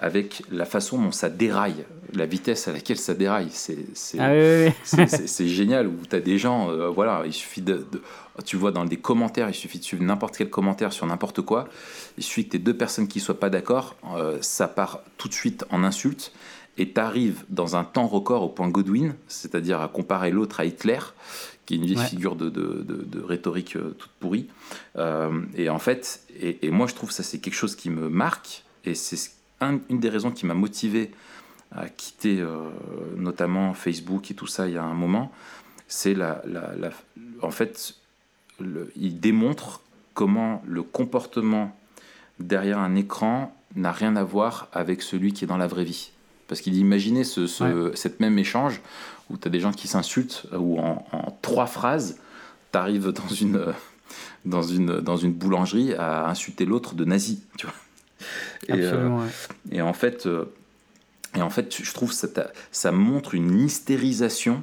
avec 0.00 0.42
la 0.50 0.64
façon 0.64 1.00
dont 1.00 1.12
ça 1.12 1.28
déraille, 1.28 1.84
la 2.14 2.26
vitesse 2.26 2.66
à 2.68 2.72
laquelle 2.72 2.96
ça 2.98 3.14
déraille. 3.14 3.50
C'est 3.52 3.78
Ah 4.18 4.30
oui, 4.32 4.72
oui, 4.98 5.48
génial 5.48 5.86
où 5.86 5.96
tu 6.08 6.16
as 6.16 6.20
des 6.20 6.38
gens, 6.38 6.70
euh, 6.70 6.88
voilà, 6.88 7.22
il 7.26 7.32
suffit 7.32 7.60
de, 7.62 7.86
de- 7.92 8.02
Tu 8.44 8.56
vois 8.56 8.72
dans 8.72 8.86
des 8.86 8.96
commentaires, 8.96 9.48
il 9.50 9.54
suffit 9.54 9.78
de 9.78 9.84
suivre 9.84 10.02
n'importe 10.02 10.36
quel 10.38 10.48
commentaire 10.50 10.92
sur 10.92 11.04
n'importe 11.06 11.42
quoi. 11.42 11.68
Il 12.16 12.24
suffit 12.24 12.46
que 12.46 12.52
tu 12.52 12.58
deux 12.58 12.76
personnes 12.76 13.06
qui 13.08 13.20
soient 13.20 13.38
pas 13.38 13.50
d'accord, 13.50 13.94
euh, 14.16 14.38
ça 14.40 14.66
part 14.68 15.00
tout 15.18 15.28
de 15.28 15.34
suite 15.34 15.64
en 15.70 15.84
insulte 15.84 16.32
et 16.78 16.90
tu 16.92 16.98
arrives 17.00 17.44
dans 17.50 17.76
un 17.76 17.84
temps 17.84 18.06
record 18.06 18.42
au 18.42 18.48
point 18.48 18.68
Godwin, 18.68 19.14
c'est-à-dire 19.28 19.80
à 19.82 19.88
comparer 19.88 20.30
l'autre 20.30 20.60
à 20.60 20.64
Hitler, 20.64 20.98
qui 21.66 21.74
est 21.74 21.76
une 21.76 21.84
vieille 21.84 21.98
Ouais. 21.98 22.06
figure 22.06 22.36
de, 22.36 22.48
de- 22.48 22.82
de- 22.82 23.04
de 23.04 23.20
rhétorique 23.22 23.76
euh, 23.76 23.94
toute 23.98 24.10
pourrie. 24.18 24.48
Euh, 24.96 25.42
et 25.56 25.68
en 25.68 25.78
fait, 25.78 26.22
et, 26.40 26.66
et 26.66 26.70
moi 26.70 26.86
je 26.86 26.94
trouve 26.94 27.10
ça 27.10 27.22
c'est 27.22 27.38
quelque 27.38 27.54
chose 27.54 27.76
qui 27.76 27.90
me 27.90 28.08
marque 28.08 28.64
et 28.86 28.94
c'est 28.94 29.16
ce- 29.16 29.28
un- 29.60 29.78
une 29.88 30.00
des 30.00 30.08
raisons 30.08 30.30
qui 30.30 30.46
m'a 30.46 30.54
motivé 30.54 31.10
à 31.72 31.88
quitter 31.88 32.40
euh, 32.40 32.68
notamment 33.16 33.74
Facebook 33.74 34.30
et 34.30 34.34
tout 34.34 34.46
ça 34.46 34.66
il 34.66 34.74
y 34.74 34.78
a 34.78 34.82
un 34.84 34.94
moment, 34.94 35.30
c'est 35.88 36.14
la, 36.14 36.42
la- 36.46 36.74
la- 36.76 36.90
en 37.42 37.50
fait, 37.50 37.94
le- 38.58 38.90
il 38.96 39.20
démontre 39.20 39.80
comment 40.14 40.62
le 40.66 40.82
comportement 40.82 41.76
derrière 42.38 42.78
un 42.78 42.94
écran 42.96 43.54
n'a 43.76 43.92
rien 43.92 44.16
à 44.16 44.24
voir 44.24 44.68
avec 44.72 45.02
celui 45.02 45.32
qui 45.32 45.44
est 45.44 45.46
dans 45.48 45.56
la 45.56 45.66
vraie 45.68 45.84
vie. 45.84 46.10
Parce 46.48 46.60
qu'il 46.60 46.72
dit, 46.72 46.80
imaginez 46.80 47.22
ce, 47.22 47.46
ce- 47.46 47.92
cette 47.94 48.18
même 48.18 48.36
échange 48.38 48.80
où 49.30 49.36
tu 49.36 49.46
as 49.46 49.50
des 49.50 49.60
gens 49.60 49.72
qui 49.72 49.86
s'insultent, 49.86 50.46
où 50.52 50.80
en, 50.80 51.06
en 51.12 51.38
trois 51.42 51.66
phrases, 51.66 52.18
tu 52.72 52.78
arrives 52.78 53.12
dans 53.12 53.28
une, 53.28 53.56
euh, 53.56 53.72
dans, 54.44 54.62
une, 54.62 54.98
dans 55.00 55.16
une 55.16 55.32
boulangerie 55.32 55.94
à 55.94 56.28
insulter 56.28 56.64
l'autre 56.64 56.94
de 56.96 57.04
nazi. 57.04 57.44
Tu 57.56 57.66
vois 57.66 57.74
Et, 58.68 58.72
euh, 58.72 59.08
ouais. 59.08 59.26
et 59.72 59.82
en 59.82 59.92
fait, 59.92 60.26
euh, 60.26 60.44
et 61.36 61.42
en 61.42 61.50
fait 61.50 61.82
je 61.82 61.92
trouve 61.94 62.10
que 62.10 62.14
ça, 62.14 62.28
ça 62.72 62.92
montre 62.92 63.34
une 63.34 63.58
hystérisation, 63.60 64.62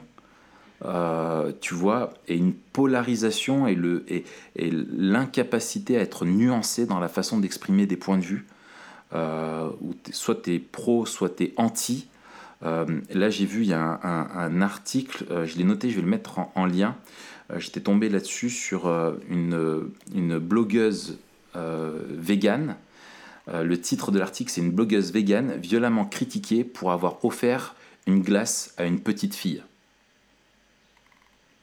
euh, 0.85 1.51
tu 1.61 1.73
vois, 1.73 2.13
et 2.27 2.35
une 2.37 2.53
polarisation 2.53 3.67
et, 3.67 3.75
le, 3.75 4.05
et, 4.07 4.25
et 4.55 4.69
l'incapacité 4.71 5.97
à 5.97 6.01
être 6.01 6.25
nuancé 6.25 6.85
dans 6.85 6.99
la 6.99 7.07
façon 7.07 7.39
d'exprimer 7.39 7.85
des 7.85 7.97
points 7.97 8.17
de 8.17 8.23
vue. 8.25 8.45
Euh, 9.13 9.69
où 9.79 9.93
t'es- 9.93 10.11
soit 10.11 10.35
tu 10.43 10.53
es 10.55 10.59
pro, 10.59 11.05
soit 11.05 11.37
tu 11.37 11.45
es 11.45 11.53
anti. 11.55 12.07
Euh, 12.63 12.85
là, 13.13 13.29
j'ai 13.29 13.45
vu, 13.45 13.61
il 13.61 13.69
y 13.69 13.73
a 13.73 13.79
un, 13.79 13.99
un- 14.03 14.27
un 14.35 14.61
article, 14.61 15.23
je 15.45 15.57
l'ai 15.57 15.63
noté, 15.63 15.89
je 15.89 15.95
vais 15.95 16.01
le 16.01 16.09
mettre 16.09 16.39
en, 16.39 16.51
en 16.55 16.65
lien. 16.65 16.95
J'étais 17.55 17.79
tombé 17.79 18.09
là-dessus 18.09 18.49
sur 18.49 18.87
une, 19.29 19.89
une 20.13 20.37
blogueuse 20.39 21.17
végane. 21.55 22.75
Euh, 23.49 23.63
le 23.63 23.79
titre 23.79 24.11
de 24.11 24.19
l'article, 24.19 24.51
c'est 24.51 24.61
une 24.61 24.71
blogueuse 24.71 25.11
végane 25.13 25.55
violemment 25.57 26.05
critiquée 26.05 26.63
pour 26.63 26.91
avoir 26.91 27.23
offert 27.23 27.75
une 28.05 28.21
glace 28.21 28.73
à 28.77 28.83
une 28.85 28.99
petite 28.99 29.35
fille. 29.35 29.63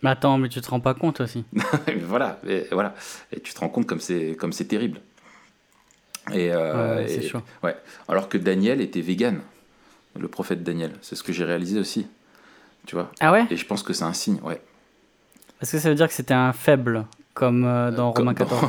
Mais 0.02 0.10
attends, 0.10 0.36
mais 0.38 0.48
tu 0.48 0.60
te 0.60 0.68
rends 0.70 0.80
pas 0.80 0.94
compte 0.94 1.20
aussi. 1.20 1.44
Voilà, 2.06 2.38
et, 2.46 2.66
voilà. 2.72 2.94
Et 3.32 3.40
tu 3.40 3.52
te 3.54 3.60
rends 3.60 3.68
compte 3.68 3.86
comme 3.86 4.00
c'est 4.00 4.36
comme 4.38 4.52
c'est 4.52 4.66
terrible. 4.66 5.00
Et, 6.32 6.52
euh, 6.52 6.96
Ouais, 6.96 7.08
c'est 7.08 7.24
et- 7.24 7.28
chaud. 7.28 7.40
ouais. 7.62 7.76
Alors 8.08 8.28
que 8.28 8.38
Daniel 8.38 8.80
était 8.80 9.00
vegan, 9.00 9.40
le 10.18 10.28
prophète 10.28 10.62
Daniel. 10.62 10.92
C'est 11.02 11.16
ce 11.16 11.22
que 11.22 11.32
j'ai 11.32 11.44
réalisé 11.44 11.78
aussi. 11.78 12.06
Tu 12.86 12.94
vois. 12.94 13.10
Ah 13.20 13.32
ouais? 13.32 13.46
Et 13.50 13.56
je 13.56 13.66
pense 13.66 13.82
que 13.82 13.92
c'est 13.92 14.04
un 14.04 14.12
signe, 14.12 14.38
ouais. 14.42 14.60
Est-ce 15.60 15.72
que 15.72 15.78
ça 15.78 15.88
veut 15.88 15.94
dire 15.94 16.08
que 16.08 16.14
c'était 16.14 16.34
un 16.34 16.52
faible, 16.52 17.06
comme 17.32 17.64
euh, 17.64 17.90
dans 17.90 18.12
Comme- 18.12 18.28
Romains 18.28 18.34
14 18.38 18.68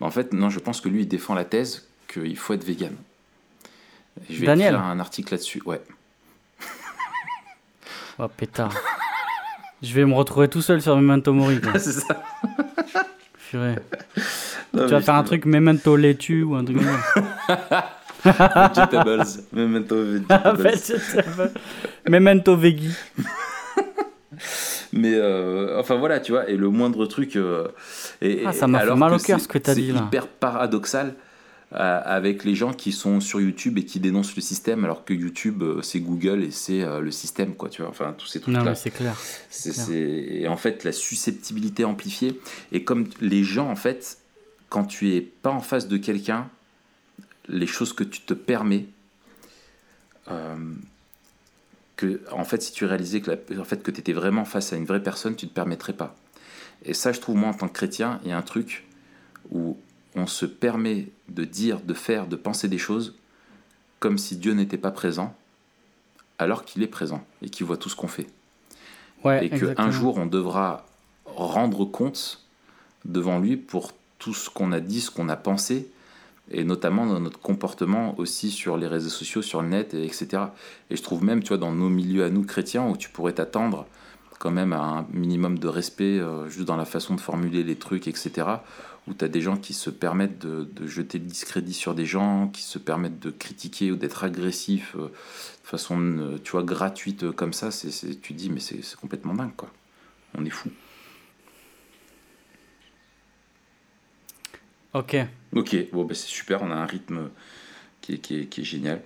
en 0.00 0.10
fait, 0.10 0.32
non, 0.34 0.50
je 0.50 0.58
pense 0.58 0.80
que 0.80 0.88
lui, 0.88 1.02
il 1.02 1.08
défend 1.08 1.34
la 1.34 1.44
thèse 1.44 1.88
qu'il 2.12 2.36
faut 2.36 2.54
être 2.54 2.64
vegan. 2.64 2.94
Et 4.28 4.34
Je 4.34 4.40
vais 4.40 4.46
Daniel 4.46 4.74
écrire 4.74 4.86
un 4.86 5.00
article 5.00 5.32
là-dessus, 5.34 5.62
ouais. 5.64 5.80
Oh 8.18 8.28
pétard. 8.28 8.74
Je 9.82 9.92
vais 9.94 10.04
me 10.04 10.14
retrouver 10.14 10.48
tout 10.48 10.62
seul 10.62 10.80
sur 10.82 10.94
Memento 10.96 11.32
Mori. 11.32 11.60
c'est 11.74 11.92
ça. 11.92 12.22
Purée. 13.50 13.76
tu 14.72 14.78
vas 14.86 15.00
faire 15.00 15.14
un 15.14 15.24
truc 15.24 15.44
Memento 15.46 15.96
laitue 15.96 16.42
ou 16.44 16.54
un 16.54 16.64
truc 16.64 16.78
comme 16.78 16.86
ça. 17.48 17.98
Vegetables. 18.24 19.24
Memento 19.52 19.96
En 20.30 20.52
vegetables. 20.54 21.52
Memento 22.08 22.56
veggie. 22.56 22.94
Mais 24.92 25.14
euh, 25.14 25.80
enfin 25.80 25.96
voilà, 25.96 26.20
tu 26.20 26.32
vois, 26.32 26.48
et 26.48 26.56
le 26.56 26.68
moindre 26.68 27.06
truc. 27.06 27.34
euh, 27.36 27.68
et, 28.20 28.44
Ah, 28.46 28.52
ça 28.52 28.66
m'a 28.68 28.80
fait 28.80 28.94
mal 28.94 29.14
au 29.14 29.18
cœur 29.18 29.38
c'est- 29.38 29.44
ce 29.44 29.48
que 29.48 29.58
t'as 29.58 29.74
c'est 29.74 29.80
dit, 29.80 29.92
là. 29.92 30.02
hyper 30.06 30.28
paradoxal 30.28 31.14
avec 31.74 32.44
les 32.44 32.54
gens 32.54 32.72
qui 32.72 32.92
sont 32.92 33.20
sur 33.20 33.40
YouTube 33.40 33.78
et 33.78 33.84
qui 33.84 33.98
dénoncent 34.00 34.36
le 34.36 34.42
système, 34.42 34.84
alors 34.84 35.04
que 35.04 35.14
YouTube, 35.14 35.62
euh, 35.62 35.80
c'est 35.82 36.00
Google 36.00 36.42
et 36.44 36.50
c'est 36.50 36.82
euh, 36.82 37.00
le 37.00 37.10
système, 37.10 37.54
quoi, 37.54 37.68
tu 37.70 37.80
vois. 37.82 37.90
Enfin, 37.90 38.14
tous 38.18 38.26
ces 38.26 38.38
Non, 38.40 38.44
trucs-là. 38.44 38.64
mais 38.64 38.74
c'est 38.74 38.90
clair. 38.90 39.16
C'est, 39.48 39.92
et 39.92 40.48
en 40.48 40.56
fait, 40.56 40.84
la 40.84 40.92
susceptibilité 40.92 41.84
amplifiée. 41.84 42.38
Et 42.72 42.84
comme 42.84 43.06
les 43.20 43.42
gens, 43.42 43.70
en 43.70 43.76
fait, 43.76 44.18
quand 44.68 44.84
tu 44.84 45.14
es 45.14 45.20
pas 45.20 45.50
en 45.50 45.60
face 45.60 45.88
de 45.88 45.96
quelqu'un, 45.96 46.48
les 47.48 47.66
choses 47.66 47.92
que 47.92 48.04
tu 48.04 48.20
te 48.20 48.34
permets, 48.34 48.86
euh, 50.30 50.54
que, 51.96 52.20
en 52.32 52.44
fait, 52.44 52.62
si 52.62 52.72
tu 52.72 52.84
réalisais 52.84 53.20
que, 53.20 53.30
la- 53.32 53.60
en 53.60 53.64
fait, 53.64 53.82
que 53.82 53.90
tu 53.90 54.00
étais 54.00 54.12
vraiment 54.12 54.44
face 54.44 54.72
à 54.72 54.76
une 54.76 54.84
vraie 54.84 55.02
personne, 55.02 55.36
tu 55.36 55.48
te 55.48 55.52
permettrais 55.54 55.92
pas. 55.92 56.16
Et 56.84 56.94
ça, 56.94 57.12
je 57.12 57.20
trouve, 57.20 57.36
moi, 57.36 57.48
en 57.50 57.54
tant 57.54 57.68
que 57.68 57.72
chrétien, 57.74 58.20
il 58.24 58.30
y 58.30 58.32
a 58.32 58.36
un 58.38 58.42
truc 58.42 58.84
où 59.50 59.76
on 60.14 60.26
se 60.26 60.46
permet 60.46 61.08
de 61.34 61.44
dire, 61.44 61.80
de 61.80 61.94
faire, 61.94 62.26
de 62.26 62.36
penser 62.36 62.68
des 62.68 62.78
choses 62.78 63.14
comme 64.00 64.18
si 64.18 64.36
Dieu 64.36 64.52
n'était 64.52 64.78
pas 64.78 64.90
présent, 64.90 65.34
alors 66.38 66.64
qu'il 66.64 66.82
est 66.82 66.88
présent 66.88 67.24
et 67.40 67.48
qu'il 67.48 67.66
voit 67.66 67.76
tout 67.76 67.88
ce 67.88 67.96
qu'on 67.96 68.08
fait 68.08 68.26
Ouais, 69.24 69.46
et 69.46 69.50
qu'un 69.50 69.92
jour 69.92 70.18
on 70.18 70.26
devra 70.26 70.84
rendre 71.24 71.84
compte 71.84 72.44
devant 73.04 73.38
lui 73.38 73.56
pour 73.56 73.92
tout 74.18 74.34
ce 74.34 74.50
qu'on 74.50 74.72
a 74.72 74.80
dit, 74.80 75.00
ce 75.00 75.12
qu'on 75.12 75.28
a 75.28 75.36
pensé, 75.36 75.88
et 76.50 76.64
notamment 76.64 77.06
dans 77.06 77.20
notre 77.20 77.38
comportement 77.38 78.18
aussi 78.18 78.50
sur 78.50 78.76
les 78.76 78.88
réseaux 78.88 79.08
sociaux, 79.08 79.42
sur 79.42 79.62
le 79.62 79.68
net, 79.68 79.94
et 79.94 80.04
etc. 80.04 80.44
Et 80.90 80.96
je 80.96 81.02
trouve 81.02 81.22
même, 81.22 81.42
tu 81.42 81.48
vois, 81.48 81.58
dans 81.58 81.72
nos 81.72 81.88
milieux 81.88 82.24
à 82.24 82.30
nous 82.30 82.44
chrétiens, 82.44 82.88
où 82.88 82.96
tu 82.96 83.08
pourrais 83.08 83.32
t'attendre 83.32 83.86
quand 84.42 84.50
même 84.50 84.72
à 84.72 84.80
un 84.80 85.06
minimum 85.12 85.56
de 85.56 85.68
respect, 85.68 86.18
euh, 86.18 86.48
juste 86.48 86.66
dans 86.66 86.74
la 86.76 86.84
façon 86.84 87.14
de 87.14 87.20
formuler 87.20 87.62
les 87.62 87.76
trucs, 87.76 88.08
etc., 88.08 88.48
où 89.06 89.14
tu 89.14 89.24
as 89.24 89.28
des 89.28 89.40
gens 89.40 89.56
qui 89.56 89.72
se 89.72 89.88
permettent 89.88 90.40
de, 90.40 90.64
de 90.64 90.86
jeter 90.88 91.18
le 91.20 91.24
discrédit 91.26 91.72
sur 91.74 91.94
des 91.94 92.06
gens, 92.06 92.48
qui 92.48 92.62
se 92.62 92.78
permettent 92.80 93.20
de 93.20 93.30
critiquer 93.30 93.92
ou 93.92 93.96
d'être 93.96 94.24
agressifs 94.24 94.96
euh, 94.96 95.06
de 95.06 95.68
façon, 95.68 96.00
euh, 96.00 96.38
tu 96.42 96.50
vois, 96.52 96.64
gratuite 96.64 97.30
comme 97.30 97.52
ça, 97.52 97.70
c'est, 97.70 97.92
c'est- 97.92 98.20
tu 98.20 98.32
te 98.34 98.38
dis, 98.38 98.50
mais 98.50 98.58
c'est, 98.58 98.82
c'est 98.82 98.96
complètement 98.96 99.34
dingue, 99.34 99.54
quoi. 99.56 99.70
On 100.36 100.44
est 100.44 100.50
fou. 100.50 100.70
Ok. 104.94 105.16
Ok, 105.54 105.76
bon, 105.92 106.04
bah, 106.04 106.14
c'est 106.14 106.26
super, 106.26 106.62
on 106.62 106.70
a 106.72 106.74
un 106.74 106.86
rythme 106.86 107.30
qui 108.00 108.14
est, 108.14 108.18
qui 108.18 108.40
est, 108.40 108.46
qui 108.46 108.62
est 108.62 108.64
génial. 108.64 109.02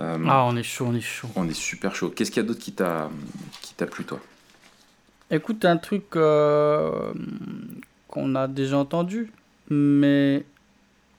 Ah, 0.00 0.16
on 0.48 0.56
est 0.56 0.64
chaud, 0.64 0.86
on 0.88 0.94
est 0.96 1.00
chaud. 1.00 1.28
On 1.36 1.48
est 1.48 1.54
super 1.54 1.94
chaud. 1.94 2.10
Qu'est-ce 2.10 2.32
qu'il 2.32 2.42
y 2.42 2.44
a 2.44 2.48
d'autre 2.48 2.60
qui 2.60 2.72
t'a, 2.72 3.08
qui 3.62 3.74
t'a 3.74 3.86
plu, 3.86 4.04
toi? 4.04 4.20
Écoute, 5.34 5.64
un 5.64 5.78
truc 5.78 6.04
euh, 6.14 7.12
qu'on 8.06 8.36
a 8.36 8.46
déjà 8.46 8.78
entendu, 8.78 9.32
mais 9.68 10.44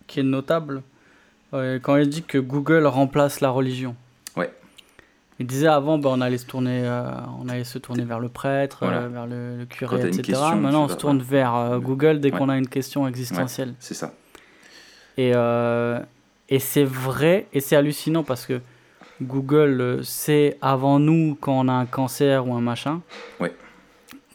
qui 0.07 0.21
est 0.21 0.23
notable, 0.23 0.83
euh, 1.53 1.79
quand 1.83 1.97
il 1.97 2.07
dit 2.07 2.23
que 2.23 2.37
Google 2.37 2.85
remplace 2.85 3.41
la 3.41 3.49
religion. 3.49 3.93
Ouais. 4.37 4.53
Il 5.39 5.47
disait 5.47 5.67
avant, 5.67 5.97
bah, 5.97 6.11
on, 6.13 6.21
allait 6.21 6.37
se 6.37 6.45
tourner, 6.45 6.83
euh, 6.85 7.09
on 7.43 7.49
allait 7.49 7.65
se 7.65 7.77
tourner 7.77 8.05
vers 8.05 8.21
le 8.21 8.29
prêtre, 8.29 8.77
Voilà. 8.83 9.09
vers 9.09 9.27
le, 9.27 9.57
le 9.57 9.65
curé, 9.65 9.99
etc. 10.07 10.21
question, 10.21 10.55
Maintenant, 10.55 10.85
on 10.85 10.87
se 10.87 10.95
tourne 10.95 11.19
vers. 11.19 11.77
Google 11.81 12.21
dès 12.21 12.31
Ouais. 12.31 12.37
qu'on 12.37 12.47
a 12.47 12.57
une 12.57 12.69
question 12.69 13.05
existentielle. 13.09 13.73
C'est 13.79 13.95
ça. 13.95 14.13
Et, 15.17 15.31
et 15.31 16.59
c'est 16.59 16.85
vrai, 16.85 17.47
et 17.51 17.59
c'est 17.59 17.75
hallucinant 17.75 18.23
parce 18.23 18.45
que 18.45 18.61
Google 19.21 20.05
sait 20.05 20.57
avant 20.61 20.99
nous 20.99 21.37
quand 21.41 21.59
on 21.59 21.67
a 21.67 21.73
un 21.73 21.85
cancer 21.85 22.47
ou 22.47 22.53
un 22.53 22.61
machin. 22.61 23.01
Ouais. 23.41 23.53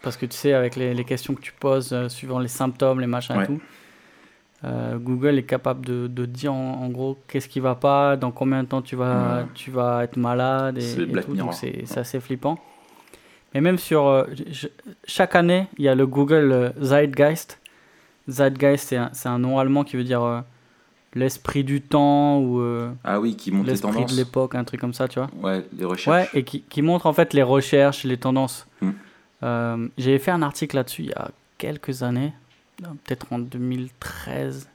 Parce 0.02 0.16
que 0.16 0.26
tu 0.26 0.36
sais, 0.36 0.52
avec 0.54 0.76
les, 0.76 0.94
les 0.94 1.04
questions 1.04 1.34
que 1.34 1.40
tu 1.40 1.52
poses, 1.52 1.92
euh, 1.92 2.08
suivant 2.08 2.38
les 2.38 2.48
symptômes, 2.48 3.00
les 3.00 3.06
machins 3.06 3.36
Ouais. 3.36 3.44
et 3.44 3.46
tout, 3.46 3.60
euh, 4.64 4.96
Google 4.98 5.38
est 5.38 5.42
capable 5.44 5.84
de, 5.84 6.06
de 6.06 6.24
dire 6.26 6.52
en, 6.52 6.82
en 6.82 6.88
gros 6.88 7.18
qu'est-ce 7.28 7.48
qui 7.48 7.60
va 7.60 7.74
pas, 7.74 8.16
dans 8.16 8.30
combien 8.30 8.62
de 8.62 8.68
temps 8.68 8.82
tu 8.82 8.96
vas, 8.96 9.38
Ouais. 9.40 9.46
tu 9.54 9.70
vas 9.70 10.04
être 10.04 10.16
malade 10.16 10.78
et, 10.78 10.80
C'est 10.82 11.02
et 11.02 11.06
Black 11.06 11.26
tout. 11.26 11.32
Mirror. 11.32 11.50
Donc 11.50 11.54
c'est 11.54 11.82
c'est 11.86 12.00
assez 12.00 12.20
flippant. 12.20 12.58
Mais 13.54 13.60
même 13.60 13.78
sur. 13.78 14.06
euh, 14.06 14.24
je- 14.50 14.68
chaque 15.06 15.34
année, 15.34 15.66
il 15.78 15.84
y 15.84 15.88
a 15.88 15.94
le 15.94 16.06
Google 16.06 16.72
Zeitgeist. 16.80 17.58
Zeitgeist, 18.28 18.88
c'est 18.88 18.96
un, 18.96 19.10
c'est 19.12 19.28
un 19.28 19.38
nom 19.38 19.58
allemand 19.58 19.82
qui 19.84 19.96
veut 19.96 20.04
dire 20.04 20.44
l'esprit 21.14 21.64
du 21.64 21.80
temps 21.80 22.38
ou 22.38 22.60
euh, 22.60 22.90
Ah 23.02 23.18
oui, 23.18 23.34
qui 23.36 23.50
monte 23.50 23.66
les 23.66 23.72
l'esprit 23.72 23.92
tendances. 23.92 24.12
de 24.12 24.16
l'époque, 24.16 24.54
un 24.54 24.62
truc 24.64 24.80
comme 24.80 24.94
ça, 24.94 25.08
tu 25.08 25.18
vois. 25.18 25.28
Ouais, 25.42 25.64
les 25.76 25.84
Ouais, 25.84 25.90
recherches. 25.90 26.34
et 26.34 26.44
qui, 26.44 26.62
qui 26.62 26.82
montre 26.82 27.06
en 27.06 27.12
fait 27.12 27.34
les 27.34 27.42
recherches, 27.42 28.04
les 28.04 28.16
tendances. 28.18 28.68
Hmm. 28.80 28.90
Euh, 29.42 29.88
J'ai 29.98 30.18
fait 30.18 30.30
un 30.30 30.42
article 30.42 30.76
là-dessus 30.76 31.02
il 31.04 31.08
y 31.10 31.12
a 31.14 31.30
quelques 31.58 32.02
années, 32.02 32.32
peut-être 33.04 33.26
en 33.32 33.38
2013. 33.38 34.68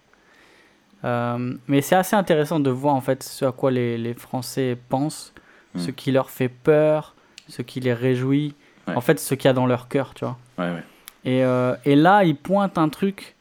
Euh, 1.03 1.55
mais 1.67 1.81
c'est 1.81 1.95
assez 1.95 2.15
intéressant 2.15 2.59
de 2.59 2.69
voir 2.69 2.95
en 2.95 3.01
fait 3.01 3.21
ce 3.23 3.45
à 3.45 3.51
quoi 3.51 3.69
les, 3.71 3.97
les 3.97 4.13
Français 4.13 4.77
pensent, 4.89 5.33
Hmm. 5.75 5.79
ce 5.79 5.91
qui 5.91 6.11
leur 6.13 6.29
fait 6.29 6.47
peur, 6.47 7.15
ce 7.49 7.61
qui 7.61 7.81
les 7.81 7.93
réjouit, 7.93 8.55
Ouais. 8.87 8.95
en 8.95 9.01
fait 9.01 9.19
ce 9.19 9.35
qu'il 9.35 9.45
y 9.45 9.47
a 9.49 9.53
dans 9.53 9.65
leur 9.65 9.89
cœur, 9.89 10.13
tu 10.13 10.23
vois. 10.23 10.37
Ouais, 10.57 10.71
ouais. 10.73 10.83
Et, 11.25 11.43
euh, 11.43 11.75
et 11.83 11.95
là, 11.97 12.23
il 12.23 12.37
pointe 12.37 12.77
un 12.77 12.87
truc 12.87 13.35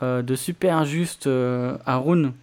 euh, 0.00 0.22
de 0.22 0.36
super 0.36 0.84
juste 0.84 1.26
euh, 1.26 1.76
Haroun, 1.84 2.34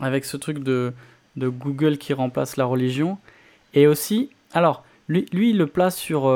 avec 0.00 0.24
ce 0.24 0.38
truc 0.38 0.60
de, 0.60 0.94
de 1.36 1.48
Google 1.48 1.98
qui 1.98 2.14
remplace 2.14 2.56
la 2.56 2.64
religion. 2.64 3.18
Et 3.74 3.86
aussi, 3.86 4.30
alors, 4.54 4.84
lui, 5.08 5.26
lui 5.32 5.50
il 5.50 5.58
le 5.58 5.66
place 5.66 5.96
sur 5.96 6.26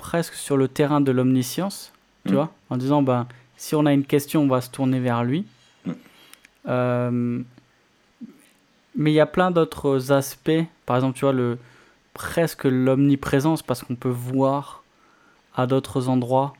presque 0.00 0.34
sur 0.34 0.56
le 0.56 0.66
terrain 0.68 1.00
de 1.00 1.12
l'omniscience, 1.12 1.92
tu 2.26 2.32
Mm. 2.32 2.36
vois, 2.36 2.50
en 2.70 2.76
disant, 2.76 3.02
ben, 3.02 3.26
si 3.56 3.74
on 3.74 3.84
a 3.86 3.92
une 3.92 4.04
question, 4.04 4.42
on 4.42 4.48
va 4.48 4.60
se 4.62 4.70
tourner 4.70 4.98
vers 5.00 5.22
lui. 5.24 5.44
Mm. 5.84 5.90
Euh, 6.68 7.42
mais 8.96 9.12
il 9.12 9.14
y 9.14 9.20
a 9.20 9.26
plein 9.26 9.50
d'autres 9.50 10.10
aspects, 10.12 10.64
par 10.86 10.96
exemple, 10.96 11.16
tu 11.18 11.24
vois, 11.24 11.32
le, 11.32 11.58
presque 12.14 12.64
l'omniprésence, 12.64 13.62
parce 13.62 13.82
qu'on 13.82 13.94
peut 13.94 14.08
voir 14.08 14.82
à 15.54 15.66
d'autres 15.66 16.08
endroits, 16.08 16.54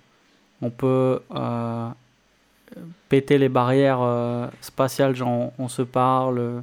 on 0.63 0.71
peut 0.71 1.21
euh, 1.35 1.89
péter 3.09 3.39
les 3.39 3.49
barrières 3.49 4.01
euh, 4.03 4.47
spatiales, 4.61 5.17
genre 5.17 5.29
on, 5.31 5.53
on 5.59 5.69
se 5.69 5.83
parle. 5.83 6.63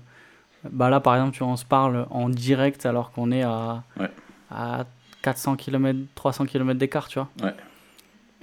Bah 0.69 0.89
là, 0.89 0.99
par 0.99 1.15
exemple, 1.15 1.33
tu 1.33 1.43
vois, 1.43 1.51
on 1.53 1.57
se 1.57 1.65
parle 1.65 2.05
en 2.09 2.29
direct 2.29 2.85
alors 2.85 3.11
qu'on 3.11 3.31
est 3.31 3.43
à, 3.43 3.83
Ouais. 3.99 4.09
à 4.51 4.85
400 5.21 5.55
km, 5.57 5.99
300 6.15 6.45
km 6.45 6.77
d'écart, 6.79 7.07
tu 7.07 7.19
vois. 7.19 7.29
Ouais. 7.41 7.53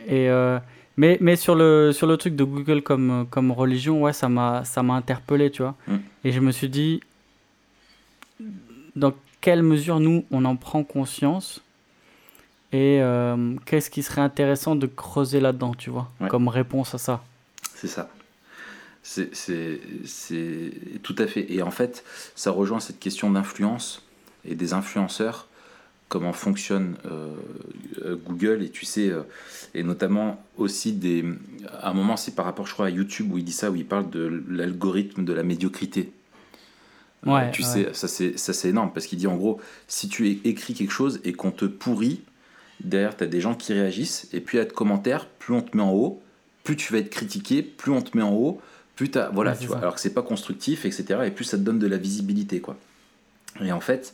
Et, 0.07 0.29
euh, 0.29 0.59
mais 0.97 1.19
mais 1.21 1.37
sur, 1.37 1.55
le, 1.55 1.93
sur 1.93 2.07
le 2.07 2.17
truc 2.17 2.37
de 2.37 2.45
Google 2.45 2.83
comme, 2.83 3.27
comme 3.31 3.51
religion, 3.53 4.03
ouais, 4.03 4.13
ça 4.13 4.29
m'a 4.29 4.65
ça 4.65 4.83
m'a 4.83 4.95
interpellé, 4.95 5.51
tu 5.51 5.63
vois. 5.63 5.75
Mm. 5.89 5.97
Et 6.25 6.33
je 6.33 6.41
me 6.41 6.51
suis 6.53 6.69
dit, 6.69 7.01
dans 8.97 9.13
quelle 9.41 9.63
mesure 9.63 10.01
nous, 10.01 10.25
on 10.31 10.45
en 10.45 10.57
prend 10.57 10.85
conscience 10.85 11.61
et 12.73 13.01
euh, 13.03 13.55
qu'est-ce 13.67 13.89
qui 13.91 14.03
serait 14.03 14.21
intéressant 14.21 14.75
de 14.75 14.87
creuser 14.87 15.39
là-dedans, 15.41 15.75
tu 15.75 15.91
vois, 15.91 16.11
Ouais. 16.21 16.29
comme 16.29 16.49
réponse 16.49 16.95
à 16.95 16.99
ça. 16.99 17.23
C'est 17.75 17.87
ça. 17.89 18.09
C'est 19.03 20.71
tout 21.03 21.15
à 21.19 21.27
fait. 21.27 21.53
Et 21.53 21.63
en 21.63 21.71
fait, 21.71 22.05
ça 22.35 22.51
rejoint 22.51 22.81
cette 22.81 22.99
question 22.99 23.31
d'influence 23.31 24.03
et 24.47 24.55
des 24.55 24.73
influenceurs, 24.73 25.47
comment 26.15 26.33
fonctionne 26.33 26.95
euh, 27.11 27.35
Google, 28.25 28.63
et 28.63 28.69
tu 28.71 28.85
sais, 28.85 29.11
euh, 29.11 29.23
et 29.75 29.83
notamment 29.83 30.41
aussi 30.59 30.93
des. 30.93 31.25
À 31.81 31.91
un 31.91 31.93
moment, 31.93 32.17
c'est 32.17 32.37
par 32.37 32.45
rapport, 32.45 32.69
je 32.69 32.73
crois, 32.73 32.87
à 32.87 32.91
YouTube 32.91 33.33
où 33.33 33.39
il 33.39 33.43
dit 33.43 33.51
ça, 33.53 33.69
où 33.73 33.75
il 33.75 33.85
parle 33.85 34.09
de 34.11 34.45
l'algorithme 34.49 35.25
de 35.25 35.33
la 35.33 35.43
médiocrité. 35.43 36.13
Euh, 37.27 37.33
Ouais, 37.33 37.51
tu 37.51 37.63
ouais. 37.63 37.69
sais, 37.69 37.89
ça 37.95 38.07
c'est, 38.07 38.39
ça 38.39 38.53
c'est 38.53 38.69
énorme 38.69 38.93
parce 38.95 39.07
qu'il 39.07 39.19
dit 39.19 39.27
en 39.27 39.35
gros, 39.37 39.59
si 39.89 40.09
tu 40.09 40.29
écris 40.45 40.75
quelque 40.75 40.93
chose 40.93 41.21
et 41.25 41.33
qu'on 41.33 41.51
te 41.51 41.65
pourrit, 41.65 42.21
derrière 42.85 43.17
tu 43.17 43.25
as 43.25 43.27
des 43.27 43.41
gens 43.41 43.55
qui 43.57 43.73
réagissent, 43.73 44.29
et 44.33 44.41
puis 44.41 44.59
à 44.61 44.65
de 44.67 44.73
commentaires, 44.73 45.27
plus 45.27 45.55
on 45.55 45.63
te 45.63 45.77
met 45.77 45.83
en 45.83 45.91
haut, 45.93 46.23
plus 46.63 46.77
tu 46.77 46.93
vas 46.93 46.99
être 47.01 47.11
critiqué, 47.11 47.63
plus 47.63 47.91
on 47.93 48.03
te 48.03 48.17
met 48.17 48.23
en 48.23 48.33
haut, 48.35 48.61
plus 48.95 49.11
t'as, 49.11 49.31
voilà, 49.31 49.53
Ouais, 49.53 49.59
tu 49.59 49.67
vois, 49.67 49.77
ça. 49.77 49.83
alors 49.83 49.95
que 49.97 50.01
c'est 50.01 50.15
pas 50.15 50.23
constructif, 50.23 50.85
etc. 50.85 51.21
Et 51.27 51.31
plus 51.33 51.45
ça 51.45 51.57
te 51.57 51.63
donne 51.63 51.79
de 51.81 51.87
la 51.89 51.97
visibilité, 51.97 52.61
quoi. 52.61 52.77
Et 53.63 53.73
en 53.73 53.81
fait, 53.81 54.13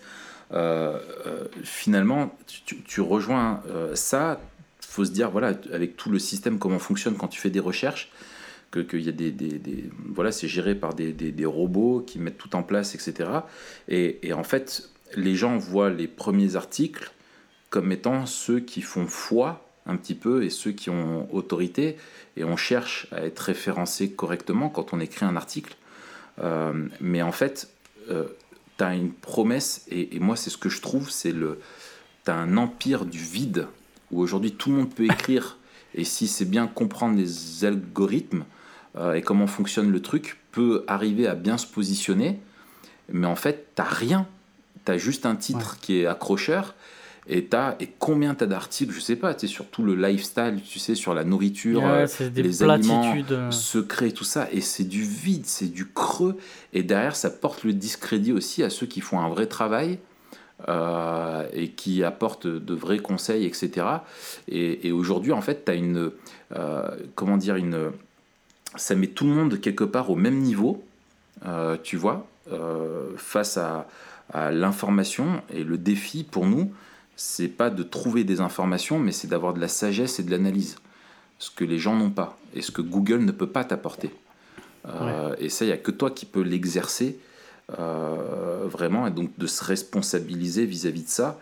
finalement, 1.65 2.37
tu, 2.47 2.61
tu- 2.65 2.83
tu 2.83 3.01
rejoins 3.01 3.63
euh, 3.69 3.95
ça. 3.95 4.41
Faut 4.81 5.05
se 5.05 5.11
dire, 5.13 5.31
voilà, 5.31 5.53
avec 5.73 5.97
tout 5.97 6.11
le 6.11 6.19
système, 6.19 6.59
comment 6.59 6.79
fonctionne 6.81 7.15
quand 7.17 7.29
tu 7.29 7.41
fais 7.41 7.51
des 7.51 7.61
recherches, 7.61 8.11
que 8.73 8.81
qu'il 8.81 9.03
y 9.03 9.09
a 9.09 9.13
des, 9.13 9.33
voilà, 10.15 10.33
c'est 10.33 10.49
géré 10.49 10.75
par 10.75 10.95
des, 10.95 11.13
des- 11.13 11.45
robots 11.47 12.01
qui 12.05 12.19
mettent 12.19 12.39
tout 12.39 12.57
en 12.57 12.63
place, 12.65 12.95
etc. 12.97 13.31
Et, 13.89 14.33
en 14.33 14.43
fait, 14.43 14.89
les 15.17 15.35
gens 15.37 15.57
voient 15.59 15.91
les 15.91 16.09
premiers 16.09 16.57
articles 16.57 17.13
comme 17.69 17.93
étant 17.93 18.27
ceux 18.27 18.59
qui 18.61 18.83
font 18.83 19.07
foi 19.07 19.65
un 19.87 19.97
petit 19.97 20.15
peu 20.15 20.43
et 20.45 20.51
ceux 20.51 20.73
qui 20.73 20.91
ont 20.91 21.33
autorité 21.35 21.97
et 22.37 22.43
on 22.45 22.57
cherche 22.57 23.07
à 23.13 23.25
être 23.25 23.39
référencé 23.41 24.11
correctement 24.11 24.69
quand 24.69 24.93
on 24.93 24.99
écrit 25.01 25.25
un 25.25 25.37
article. 25.37 25.77
Euh, 26.43 26.73
mais 27.01 27.23
en 27.23 27.33
fait, 27.33 27.69
tu 28.81 28.85
as 28.85 28.95
une 28.95 29.13
promesse 29.13 29.85
et, 29.91 30.17
et 30.17 30.21
moi 30.21 30.37
c'est 30.37 30.49
ce 30.49 30.57
que 30.57 30.71
je 30.71 30.81
trouve, 30.81 31.11
c'est 31.11 31.33
le 31.33 31.61
tu 32.25 32.31
as 32.31 32.35
un 32.35 32.57
empire 32.57 33.05
du 33.05 33.19
vide 33.19 33.67
où 34.11 34.21
aujourd'hui 34.21 34.53
tout 34.53 34.71
le 34.71 34.77
monde 34.77 34.95
peut 34.95 35.05
écrire, 35.05 35.59
et 35.95 36.05
si 36.05 36.27
c'est 36.27 36.47
bien 36.47 36.67
comprendre 36.67 37.19
les 37.19 37.67
algorithmes 37.67 38.45
euh, 38.97 39.13
et 39.13 39.21
comment 39.21 39.47
fonctionne 39.47 39.91
le 39.91 40.01
truc, 40.01 40.39
peut 40.51 40.85
arriver 40.87 41.27
à 41.27 41.35
bien 41.35 41.59
se 41.59 41.67
positionner, 41.67 42.41
mais 43.13 43.27
en 43.27 43.37
fait, 43.37 43.69
t'as 43.75 43.85
rien. 43.85 44.27
T'as 44.87 44.97
juste 44.97 45.27
un 45.27 45.37
titre 45.37 45.77
qui 45.81 45.99
est 45.99 46.07
accrocheur, 46.07 46.75
et, 47.31 47.49
as, 47.53 47.77
et 47.79 47.89
combien 47.99 48.35
tu 48.35 48.45
as 48.45 48.47
d'articles, 48.49 48.93
je 48.93 48.99
sais 48.99 49.15
pas, 49.15 49.35
tu 49.35 49.47
sur 49.47 49.67
tout 49.67 49.85
le 49.85 49.95
lifestyle, 49.95 50.61
tu 50.69 50.81
sais, 50.81 50.97
sur 50.97 51.15
la 51.15 51.23
nourriture, 51.23 51.83
euh, 51.87 52.07
des 52.19 52.43
les 52.43 52.63
aliments 52.65 53.15
euh. 53.31 53.51
secrets, 53.53 54.11
tout 54.11 54.25
ça, 54.25 54.49
et 54.51 54.61
c'est 54.61 54.85
du 54.85 55.03
vide, 55.03 55.47
c'est 55.47 55.73
du 55.73 55.87
creux, 55.87 56.37
et 56.73 56.83
derrière 56.83 57.15
ça 57.15 57.31
porte 57.31 57.63
le 57.63 57.73
discrédit 57.73 58.33
aussi 58.33 58.65
à 58.65 58.71
ceux 58.71 58.87
qui 58.87 59.01
font 59.01 59.21
un 59.21 59.29
vrai 59.29 59.47
travail 59.47 60.01
euh, 60.69 61.47
et 61.53 61.69
qui 61.69 62.03
apportent 62.03 62.49
de 62.49 62.75
vrais 62.75 62.99
conseils, 62.99 63.47
etc. 63.47 63.87
Et, 64.49 64.89
et 64.89 64.93
aujourd'hui, 64.93 65.33
en 65.33 65.41
fait, 65.41 65.65
tu 65.65 65.71
as 65.71 65.75
une, 65.75 66.11
euh, 66.57 66.89
comment 67.15 67.37
dire, 67.37 67.55
une, 67.55 67.93
ça 68.75 68.97
met 68.97 69.07
tout 69.07 69.25
le 69.25 69.31
monde 69.31 69.61
quelque 69.61 69.85
part 69.85 70.11
au 70.11 70.17
même 70.17 70.39
niveau, 70.39 70.85
tu 71.85 71.97
vois, 71.97 72.27
face 73.17 73.57
à, 73.57 73.87
à 74.33 74.51
l'information, 74.51 75.43
et 75.55 75.63
le 75.63 75.79
défi 75.79 76.25
pour 76.25 76.47
nous, 76.47 76.73
c'est 77.23 77.49
pas 77.49 77.69
de 77.69 77.83
trouver 77.83 78.25
des 78.25 78.41
informations, 78.41 78.99
mais 78.99 79.13
c'est 79.13 79.29
d'avoir 79.29 79.53
de 79.53 79.61
la 79.61 79.69
sagesse 79.69 80.19
et 80.21 80.23
de 80.23 80.31
l'analyse. 80.31 80.77
Ce 81.39 81.51
que 81.51 81.65
les 81.65 81.79
gens 81.79 81.95
n'ont 81.95 82.09
pas, 82.09 82.39
et 82.55 82.63
ce 82.63 82.71
que 82.71 82.81
Google 82.81 83.19
ne 83.27 83.31
peut 83.31 83.47
pas 83.47 83.63
t'apporter. 83.63 84.11
Euh, 84.89 85.35
Et 85.39 85.51
ça, 85.51 85.67
il 85.67 85.69
n'y 85.69 85.75
a 85.75 85.77
que 85.77 85.91
toi 85.91 86.11
qui 86.11 86.25
peux 86.25 86.41
l'exercer 86.41 87.19
euh, 87.79 88.65
vraiment, 88.65 89.07
et 89.07 89.11
donc 89.11 89.37
de 89.37 89.47
se 89.47 89.63
responsabiliser 89.63 90.65
vis-à-vis 90.65 91.03
de 91.03 91.09
ça. 91.11 91.39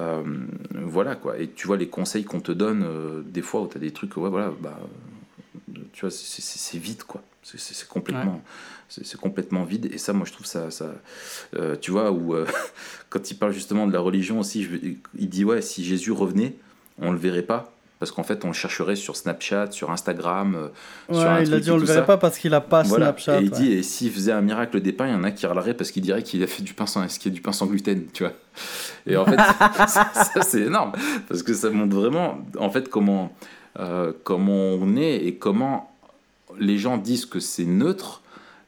Euh, 0.00 0.24
voilà 0.72 1.14
quoi. 1.14 1.38
Et 1.38 1.48
tu 1.50 1.68
vois 1.68 1.76
les 1.76 1.88
conseils 1.88 2.24
qu'on 2.24 2.40
te 2.40 2.50
donne, 2.50 2.84
des 3.24 3.42
fois 3.42 3.62
où 3.62 3.68
tu 3.68 3.76
as 3.76 3.80
des 3.80 3.92
trucs, 3.92 4.16
ouais, 4.16 4.28
voilà, 4.28 4.52
bah, 4.60 4.76
tu 5.92 6.00
vois, 6.00 6.10
c'est- 6.10 6.78
vide 6.78 7.04
quoi. 7.04 7.22
C'est- 7.42 7.88
complètement, 7.88 8.40
c'est 8.88 9.16
complètement 9.20 9.64
vide. 9.64 9.90
Et 9.92 9.98
ça, 9.98 10.12
moi, 10.12 10.24
je 10.26 10.32
trouve 10.32 10.46
ça, 10.46 10.70
ça 10.70 10.92
euh, 11.56 11.76
tu 11.80 11.90
vois, 11.90 12.10
où 12.12 12.34
euh, 12.34 12.46
quand 13.10 13.30
il 13.30 13.34
parle 13.34 13.52
justement 13.52 13.86
de 13.86 13.92
la 13.92 14.00
religion 14.00 14.38
aussi, 14.40 14.62
je- 14.64 14.76
il 15.18 15.28
dit 15.28 15.44
ouais, 15.44 15.60
si 15.62 15.84
Jésus 15.84 16.12
revenait, 16.12 16.54
on 16.98 17.10
le 17.12 17.18
verrait 17.18 17.42
pas. 17.42 17.72
Parce 17.98 18.10
qu'en 18.10 18.24
fait, 18.24 18.44
on 18.44 18.48
le 18.48 18.52
chercherait 18.52 18.96
sur 18.96 19.14
Snapchat, 19.14 19.70
sur 19.70 19.92
Instagram, 19.92 20.56
euh, 20.56 20.68
sur 21.14 21.22
un 21.30 21.36
Ouais, 21.36 21.42
il 21.44 21.46
a 21.48 21.50
truc 21.52 21.62
dit 21.62 21.68
et 21.68 21.72
on 21.72 21.76
le 21.76 21.80
tout 21.82 21.86
verrait 21.86 22.00
ça. 22.00 22.04
pas 22.06 22.16
parce 22.16 22.36
qu'il 22.36 22.52
a 22.52 22.60
pas 22.60 22.82
Voilà. 22.82 23.06
Snapchat. 23.06 23.40
Et 23.40 23.44
il 23.44 23.50
ouais. 23.52 23.56
dit, 23.56 23.72
et 23.74 23.82
s'il 23.84 24.10
faisait 24.10 24.32
un 24.32 24.40
miracle 24.40 24.80
des 24.80 24.92
pains, 24.92 25.06
il 25.06 25.12
y 25.12 25.14
en 25.14 25.22
a 25.22 25.30
qui 25.30 25.46
râleraient 25.46 25.74
parce 25.74 25.92
qu'il 25.92 26.02
dirait 26.02 26.24
qu'il 26.24 26.42
a 26.42 26.48
fait 26.48 26.64
du 26.64 26.74
pain 26.74 26.86
sans, 26.86 27.06
qu'il 27.06 27.30
a 27.30 27.34
du 27.34 27.40
pain 27.40 27.52
sans 27.52 27.66
gluten, 27.66 28.06
tu 28.12 28.24
vois. 28.24 28.32
Et 29.06 29.16
en 29.16 29.24
fait, 29.24 29.36
ça, 29.86 30.10
ça, 30.14 30.42
c'est 30.42 30.62
énorme 30.62 30.92
parce 31.28 31.44
que 31.44 31.54
ça 31.54 31.70
montre 31.70 31.94
vraiment, 31.94 32.38
en 32.58 32.70
fait, 32.70 32.88
comment, 32.88 33.32
euh, 33.78 34.12
comment 34.24 34.70
on 34.74 34.96
est 34.96 35.24
et 35.24 35.36
comment 35.36 35.91
les 36.58 36.78
gens 36.78 36.98
disent 36.98 37.26
que 37.26 37.40
c'est 37.40 37.64
neutre. 37.66 38.22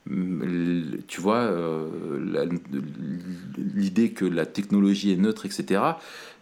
L- 0.09 0.99
Tu 1.07 1.19
vois, 1.21 1.37
euh, 1.37 1.87
l'idée 3.57 4.11
que 4.11 4.25
la 4.25 4.45
technologie 4.45 5.11
est 5.11 5.17
neutre, 5.17 5.45
etc., 5.45 5.81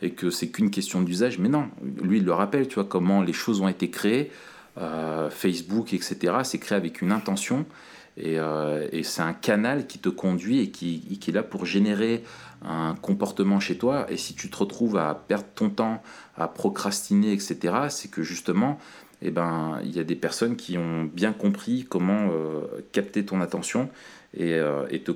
et 0.01 0.11
que 0.11 0.29
c'est 0.29 0.49
qu'une 0.49 0.69
question 0.69 1.01
d'usage, 1.01 1.39
mais 1.39 1.49
non, 1.49 1.67
lui 2.01 2.17
il 2.17 2.25
le 2.25 2.33
rappelle, 2.33 2.67
tu 2.67 2.75
vois, 2.75 2.83
comment 2.85 3.21
les 3.21 3.33
choses 3.33 3.61
ont 3.61 3.69
été 3.69 3.89
créées, 3.89 4.31
euh, 4.77 5.29
Facebook, 5.29 5.93
etc., 5.93 6.15
c'est 6.43 6.57
créé 6.57 6.77
avec 6.77 7.01
une 7.01 7.11
intention, 7.11 7.65
et, 8.17 8.37
euh, 8.37 8.87
et 8.91 9.03
c'est 9.03 9.21
un 9.21 9.33
canal 9.33 9.87
qui 9.87 9.99
te 9.99 10.09
conduit 10.09 10.59
et 10.59 10.69
qui, 10.69 10.99
qui 11.19 11.31
est 11.31 11.33
là 11.33 11.43
pour 11.43 11.65
générer 11.65 12.23
un 12.65 12.95
comportement 12.95 13.59
chez 13.59 13.77
toi, 13.77 14.05
et 14.09 14.17
si 14.17 14.35
tu 14.35 14.49
te 14.49 14.57
retrouves 14.57 14.97
à 14.97 15.13
perdre 15.27 15.45
ton 15.55 15.69
temps, 15.69 16.01
à 16.37 16.47
procrastiner, 16.47 17.31
etc., 17.31 17.55
c'est 17.89 18.09
que 18.11 18.23
justement, 18.23 18.77
eh 19.23 19.31
ben, 19.31 19.79
il 19.83 19.95
y 19.95 19.99
a 19.99 20.03
des 20.03 20.15
personnes 20.15 20.55
qui 20.55 20.77
ont 20.77 21.03
bien 21.05 21.31
compris 21.33 21.85
comment 21.87 22.29
euh, 22.31 22.61
capter 22.91 23.25
ton 23.25 23.41
attention 23.41 23.89
et, 24.35 24.53
euh, 24.55 24.85
et 24.89 24.99
te 24.99 25.11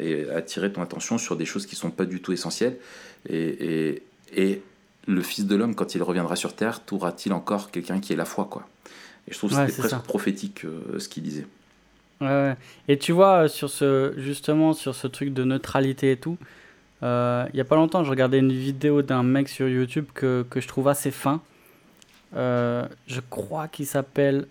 et 0.00 0.28
attirer 0.30 0.72
ton 0.72 0.82
attention 0.82 1.18
sur 1.18 1.36
des 1.36 1.44
choses 1.44 1.66
qui 1.66 1.76
sont 1.76 1.90
pas 1.90 2.04
du 2.04 2.20
tout 2.20 2.32
essentielles. 2.32 2.76
Et, 3.28 4.02
le 5.08 5.20
Fils 5.20 5.46
de 5.46 5.56
l'homme, 5.56 5.74
quand 5.74 5.96
il 5.96 6.02
reviendra 6.02 6.36
sur 6.36 6.54
Terre, 6.54 6.84
trouvera-t-il 6.84 7.32
encore 7.32 7.72
quelqu'un 7.72 7.98
qui 7.98 8.12
ait 8.12 8.16
la 8.16 8.24
foi 8.24 8.44
quoi? 8.44 8.68
Et 9.26 9.32
je 9.32 9.38
trouve 9.38 9.50
que 9.50 9.56
Ouais, 9.56 9.62
c'était 9.62 9.72
c'est 9.72 9.78
presque 9.80 9.96
ça. 9.96 10.02
prophétique 10.02 10.64
euh, 10.64 11.00
ce 11.00 11.08
qu'il 11.08 11.24
disait. 11.24 11.44
Ouais, 12.20 12.28
ouais. 12.28 12.56
Et 12.86 12.98
tu 12.98 13.10
vois, 13.10 13.48
sur 13.48 13.68
ce, 13.68 14.14
justement, 14.16 14.74
sur 14.74 14.94
ce 14.94 15.08
truc 15.08 15.34
de 15.34 15.42
neutralité 15.42 16.12
et 16.12 16.16
tout, 16.16 16.38
il 17.02 17.50
y 17.54 17.60
a 17.60 17.64
pas 17.64 17.74
longtemps, 17.74 18.04
je 18.04 18.10
regardais 18.10 18.38
une 18.38 18.52
vidéo 18.52 19.02
d'un 19.02 19.24
mec 19.24 19.48
sur 19.48 19.68
YouTube 19.68 20.06
que, 20.14 20.46
que 20.48 20.60
je 20.60 20.68
trouve 20.68 20.86
assez 20.86 21.10
fin. 21.10 21.42
Euh, 22.34 22.86
je 23.06 23.20
crois 23.20 23.68
qu'il 23.68 23.86
s'appelle. 23.86 24.46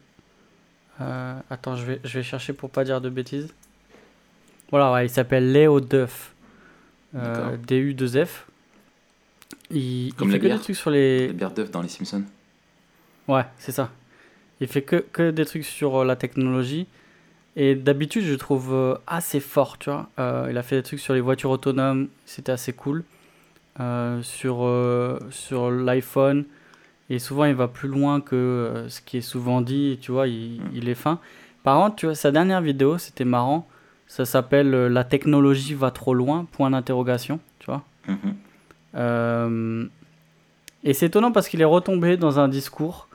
euh, 1.00 1.34
attends, 1.50 1.76
je 1.76 1.86
vais, 1.86 2.02
je 2.04 2.20
vais 2.20 2.24
chercher 2.24 2.54
pour 2.54 2.70
pas 2.70 2.84
dire 2.84 3.02
de 3.02 3.10
bêtises. 3.10 3.54
Voilà, 4.70 4.92
ouais, 4.94 5.06
il 5.06 5.10
s'appelle 5.10 5.52
Léo 5.52 5.80
Duff. 5.82 6.34
Euh, 7.16 7.58
D'accord. 7.58 7.66
DU2F. 7.68 8.30
Il, 9.70 10.08
il 10.08 10.14
Comme 10.16 10.32
fait 10.32 10.40
que 10.40 10.48
des 10.48 10.60
trucs 10.60 10.76
sur 10.76 10.90
les. 10.92 11.28
Les 11.28 11.34
bières 11.34 11.52
d'œuf 11.52 11.72
dans 11.72 11.82
les 11.82 11.90
Simpsons. 11.90 12.24
Ouais, 13.28 13.46
c'est 13.58 13.72
ça. 13.72 13.90
Il 14.60 14.68
fait 14.68 14.82
que, 14.84 14.98
que 14.98 15.32
des 15.32 15.46
trucs 15.46 15.66
sur 15.66 15.98
euh, 15.98 16.06
la 16.06 16.16
technologie. 16.16 16.88
Et 17.58 17.76
d'habitude, 17.76 18.24
je 18.24 18.32
le 18.32 18.38
trouve 18.38 18.98
assez 19.08 19.42
fort, 19.42 19.78
tu 19.78 19.90
vois. 19.90 20.08
Il 20.50 20.58
a 20.58 20.64
fait 20.64 20.78
des 20.78 20.84
trucs 20.84 21.02
sur 21.02 21.14
les 21.14 21.20
voitures 21.20 21.50
autonomes, 21.50 22.08
c'était 22.26 22.54
assez 22.54 22.72
cool. 22.72 23.04
Sur 24.22 25.20
sur 25.32 25.70
l'iPhone. 25.70 26.46
Et 27.12 27.20
souvent, 27.20 27.44
il 27.44 27.56
va 27.56 27.68
plus 27.68 27.90
loin 27.90 28.22
que 28.22 28.38
euh, 28.38 28.88
ce 28.88 29.02
qui 29.02 29.18
est 29.18 29.22
souvent 29.22 29.60
dit, 29.60 30.00
tu 30.02 30.14
vois, 30.14 30.30
il, 30.30 30.62
il 30.74 30.88
est 30.88 30.96
fin. 30.96 31.20
Par 31.62 31.78
contre, 31.78 31.98
tu 31.98 32.06
vois, 32.06 32.16
sa 32.16 32.32
dernière 32.32 32.62
vidéo, 32.62 32.98
c'était 32.98 33.26
marrant. 33.26 33.68
Ça 34.08 34.24
s'appelle 34.24 34.74
euh, 34.74 34.88
La 34.88 35.04
technologie 35.04 35.74
va 35.74 35.92
trop 35.92 36.14
loin, 36.14 36.48
point 36.54 36.70
d'interrogation, 36.70 37.42
tu 37.60 37.66
vois. 37.66 37.84
Mhm. 38.08 38.36
Euh, 38.96 39.86
et 40.86 40.94
c'est 40.94 41.08
étonnant 41.08 41.34
parce 41.34 41.50
qu'il 41.50 41.60
est 41.60 41.66
retombé 41.66 42.16
dans 42.16 42.40
un 42.40 42.48
discours 42.48 43.10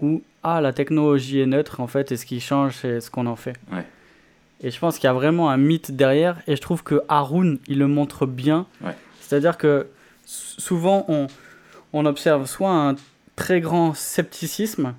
où 0.00 0.22
ah 0.42 0.60
la 0.60 0.72
technologie 0.72 1.40
est 1.40 1.46
neutre 1.46 1.80
en 1.80 1.86
fait 1.86 2.12
et 2.12 2.16
ce 2.16 2.26
qui 2.26 2.38
change 2.38 2.74
c'est 2.74 3.00
ce 3.00 3.10
qu'on 3.10 3.26
en 3.26 3.34
fait. 3.34 3.56
Ouais. 3.72 3.84
Et 4.60 4.70
je 4.70 4.78
pense 4.78 4.98
qu'il 4.98 5.08
y 5.08 5.10
a 5.10 5.14
vraiment 5.14 5.50
un 5.50 5.56
mythe 5.56 5.90
derrière 5.90 6.36
et 6.46 6.54
je 6.54 6.60
trouve 6.60 6.84
que 6.84 7.00
Haroun 7.08 7.58
il 7.66 7.78
le 7.78 7.88
montre 7.88 8.26
bien. 8.26 8.66
Ouais. 8.82 8.94
C'est-à-dire 9.20 9.56
que 9.56 9.88
souvent 10.26 11.06
on, 11.08 11.26
on 11.92 12.06
observe 12.06 12.46
soit 12.46 12.70
un 12.70 12.94
très 13.36 13.60
grand 13.60 13.94
scepticisme 13.94 14.94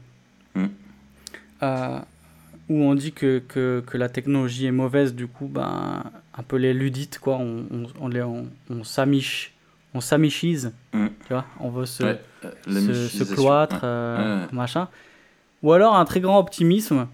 Mm. 0.56 0.66
euh, 1.64 2.00
où 2.70 2.82
on 2.84 2.96
dit 2.96 3.12
que, 3.12 3.40
que, 3.48 3.84
que 3.86 3.98
la 3.98 4.10
technologie 4.10 4.66
est 4.66 4.72
mauvaise 4.72 5.14
du 5.14 5.28
coup 5.28 5.48
ben 5.48 6.04
un 6.38 6.44
peu 6.44 6.56
les 6.58 6.74
ludites 6.74 7.20
quoi 7.20 7.36
on, 7.38 7.66
on, 8.02 8.10
on, 8.12 8.46
on, 8.72 8.84
s'amiche 8.84 9.54
on 9.94 10.02
s'amichise 10.02 10.72
Mm. 10.94 11.08
tu 11.28 11.34
vois 11.34 11.46
on 11.60 11.70
veut 11.70 11.86
se, 11.86 12.04
Ouais, 12.04 12.20
euh, 12.46 12.50
se, 13.08 13.24
se 13.26 13.34
cloître, 13.34 13.76
Ouais. 13.76 13.82
euh, 13.84 14.42
Ouais. 14.42 14.48
machin. 14.54 14.88
Ou 15.64 15.74
alors 15.74 15.96
un 15.96 16.06
très 16.06 16.20
grand 16.22 16.40
optimisme 16.40 17.08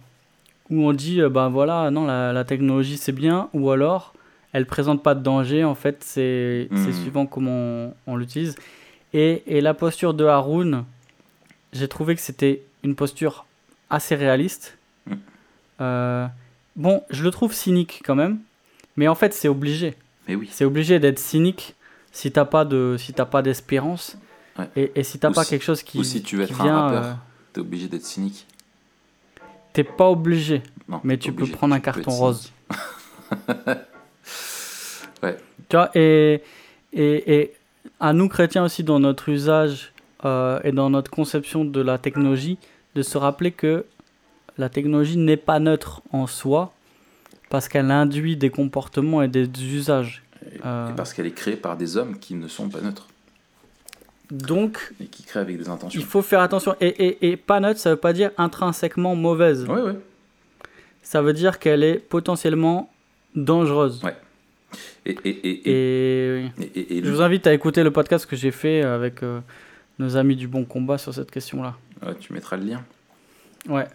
où 0.70 0.88
on 0.88 0.94
dit, 0.94 1.22
bah 1.30 1.50
voilà, 1.50 1.92
non, 1.92 2.06
la, 2.06 2.32
la 2.34 2.44
technologie 2.46 2.98
c'est 2.98 3.12
bien, 3.12 3.50
ou 3.54 3.70
alors 3.72 4.14
elle 4.54 4.66
présente 4.66 5.02
pas 5.04 5.16
de 5.16 5.22
danger, 5.22 5.64
en 5.64 5.76
fait, 5.76 6.04
c'est 6.04 6.70
c'est 6.76 6.94
suivant 6.94 7.26
comment 7.26 7.52
on, 7.52 7.94
on 8.08 8.16
l'utilise. 8.16 8.56
Et, 9.14 9.44
et 9.48 9.62
la 9.62 9.74
posture 9.74 10.14
de 10.14 10.26
Haroun, 10.26 10.86
j'ai 11.74 11.88
trouvé 11.88 12.16
que 12.16 12.22
c'était 12.22 12.62
une 12.84 12.96
posture 12.96 13.46
assez 13.90 14.16
réaliste. 14.16 14.78
Mhm. 15.08 15.20
Euh, 15.82 16.28
bon, 16.76 17.04
je 17.10 17.24
le 17.24 17.32
trouve 17.32 17.54
cynique 17.54 18.02
quand 18.06 18.16
même, 18.16 18.40
mais 18.96 19.08
en 19.08 19.16
fait 19.16 19.34
c'est 19.34 19.48
obligé. 19.48 19.96
Mais 20.28 20.36
oui. 20.36 20.50
C'est 20.52 20.66
obligé 20.66 21.00
d'être 21.00 21.20
cynique 21.20 21.76
si 22.12 22.32
t'as 22.32 22.46
pas 22.46 22.64
de 22.66 22.96
si 22.98 23.14
t'as 23.14 23.26
pas 23.26 23.42
d'espérance 23.42 24.18
Ouais. 24.60 24.70
et, 24.76 24.92
et 24.96 25.04
si 25.04 25.18
t'as 25.18 25.32
pas 25.32 25.44
si- 25.44 25.50
quelque 25.50 25.64
chose 25.64 25.82
qui 25.82 25.98
ou 25.98 26.04
si 26.04 26.22
tu 26.22 26.38
veux 26.38 26.44
être 26.44 26.62
un 26.62 26.64
vient, 26.64 26.80
rappeur. 26.82 27.04
euh, 27.06 27.14
T'es 27.54 27.60
obligé 27.62 27.88
d'être 27.88 28.06
cynique. 28.06 28.46
t'es 29.74 29.84
pas 29.84 30.10
obligé 30.10 30.62
Non, 30.88 31.02
mais 31.04 31.18
tu 31.18 31.34
peux 31.34 31.48
prendre 31.48 31.74
un 31.74 31.80
Tu 31.80 31.86
carton 31.86 32.12
rose. 32.12 32.52
Ouais. 35.24 35.38
tu 35.70 35.76
vois 35.78 35.90
et, 35.96 36.44
et 36.92 37.34
et 37.42 37.54
à 38.00 38.12
nous 38.14 38.28
chrétiens 38.28 38.64
aussi 38.66 38.84
dans 38.84 39.00
notre 39.00 39.30
usage 39.30 39.93
euh, 40.26 40.60
et 40.64 40.72
dans 40.72 40.90
notre 40.90 41.12
conception 41.12 41.66
de 41.66 41.82
la 41.82 41.98
technologie 41.98 42.58
de 42.96 43.02
se 43.02 43.18
rappeler 43.18 43.52
que 43.52 43.86
la 44.58 44.70
technologie 44.70 45.18
n'est 45.18 45.38
pas 45.38 45.60
neutre 45.60 46.02
en 46.12 46.28
soi 46.28 46.74
parce 47.50 47.68
qu'elle 47.68 47.92
induit 47.92 48.36
des 48.38 48.50
comportements 48.50 49.22
et 49.22 49.28
des 49.28 49.50
usages 49.64 50.24
Et, 50.46 50.60
Euh. 50.66 50.90
et 50.90 50.94
parce 50.96 51.14
qu'elle 51.14 51.26
est 51.26 51.32
créée 51.32 51.56
par 51.56 51.78
des 51.78 51.98
hommes 51.98 52.18
qui 52.20 52.36
ne 52.36 52.48
sont 52.48 52.70
pas 52.70 52.82
neutres 52.82 53.08
donc 54.32 54.94
et 55.02 55.06
qui 55.06 55.24
créent 55.24 55.40
avec 55.42 55.58
des 55.58 55.70
intentions. 55.70 56.00
il 56.00 56.06
faut 56.06 56.22
faire 56.22 56.40
attention 56.42 56.76
et, 56.82 56.88
et, 56.88 57.30
et 57.32 57.38
pas 57.38 57.60
neutre 57.60 57.80
ça 57.80 57.92
veut 57.92 57.96
pas 57.98 58.14
dire 58.14 58.32
intrinsèquement 58.38 59.16
mauvaise 59.16 59.66
Ouais, 59.66 59.82
ouais. 59.82 59.96
ça 61.02 61.22
veut 61.22 61.34
dire 61.34 61.60
qu'elle 61.60 61.84
est 61.84 62.00
potentiellement 62.00 62.90
dangereuse. 63.36 64.04
Ouais. 64.04 64.16
Et, 65.06 65.18
et, 65.26 65.70
et, 65.70 66.46
et, 66.76 67.04
je 67.04 67.12
vous 67.12 67.22
invite 67.22 67.46
à 67.48 67.54
écouter 67.54 67.84
le 67.84 67.92
podcast 67.92 68.26
que 68.26 68.36
j'ai 68.36 68.52
fait 68.52 68.82
avec 68.84 69.22
euh, 69.22 69.40
nos 70.00 70.18
amis 70.18 70.36
du 70.36 70.48
bon 70.48 70.66
combat 70.66 70.98
sur 70.98 71.14
cette 71.14 71.32
question-là. 71.32 71.76
tu 72.20 72.34
mettras 72.34 72.58
le 72.58 72.66
lien. 72.66 72.86
Ouais. 73.68 73.88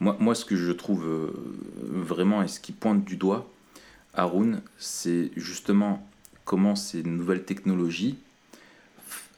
Moi, 0.00 0.16
moi, 0.18 0.34
ce 0.34 0.44
que 0.44 0.56
je 0.56 0.72
trouve 0.72 1.06
euh, 1.06 1.32
vraiment 1.80 2.42
et 2.42 2.48
ce 2.48 2.60
qui 2.60 2.72
pointe 2.72 3.04
du 3.04 3.16
doigt, 3.16 3.48
Haroun, 4.14 4.60
c'est 4.78 5.30
justement 5.36 6.06
comment 6.44 6.76
ces 6.76 7.02
nouvelles 7.02 7.44
technologies 7.44 8.18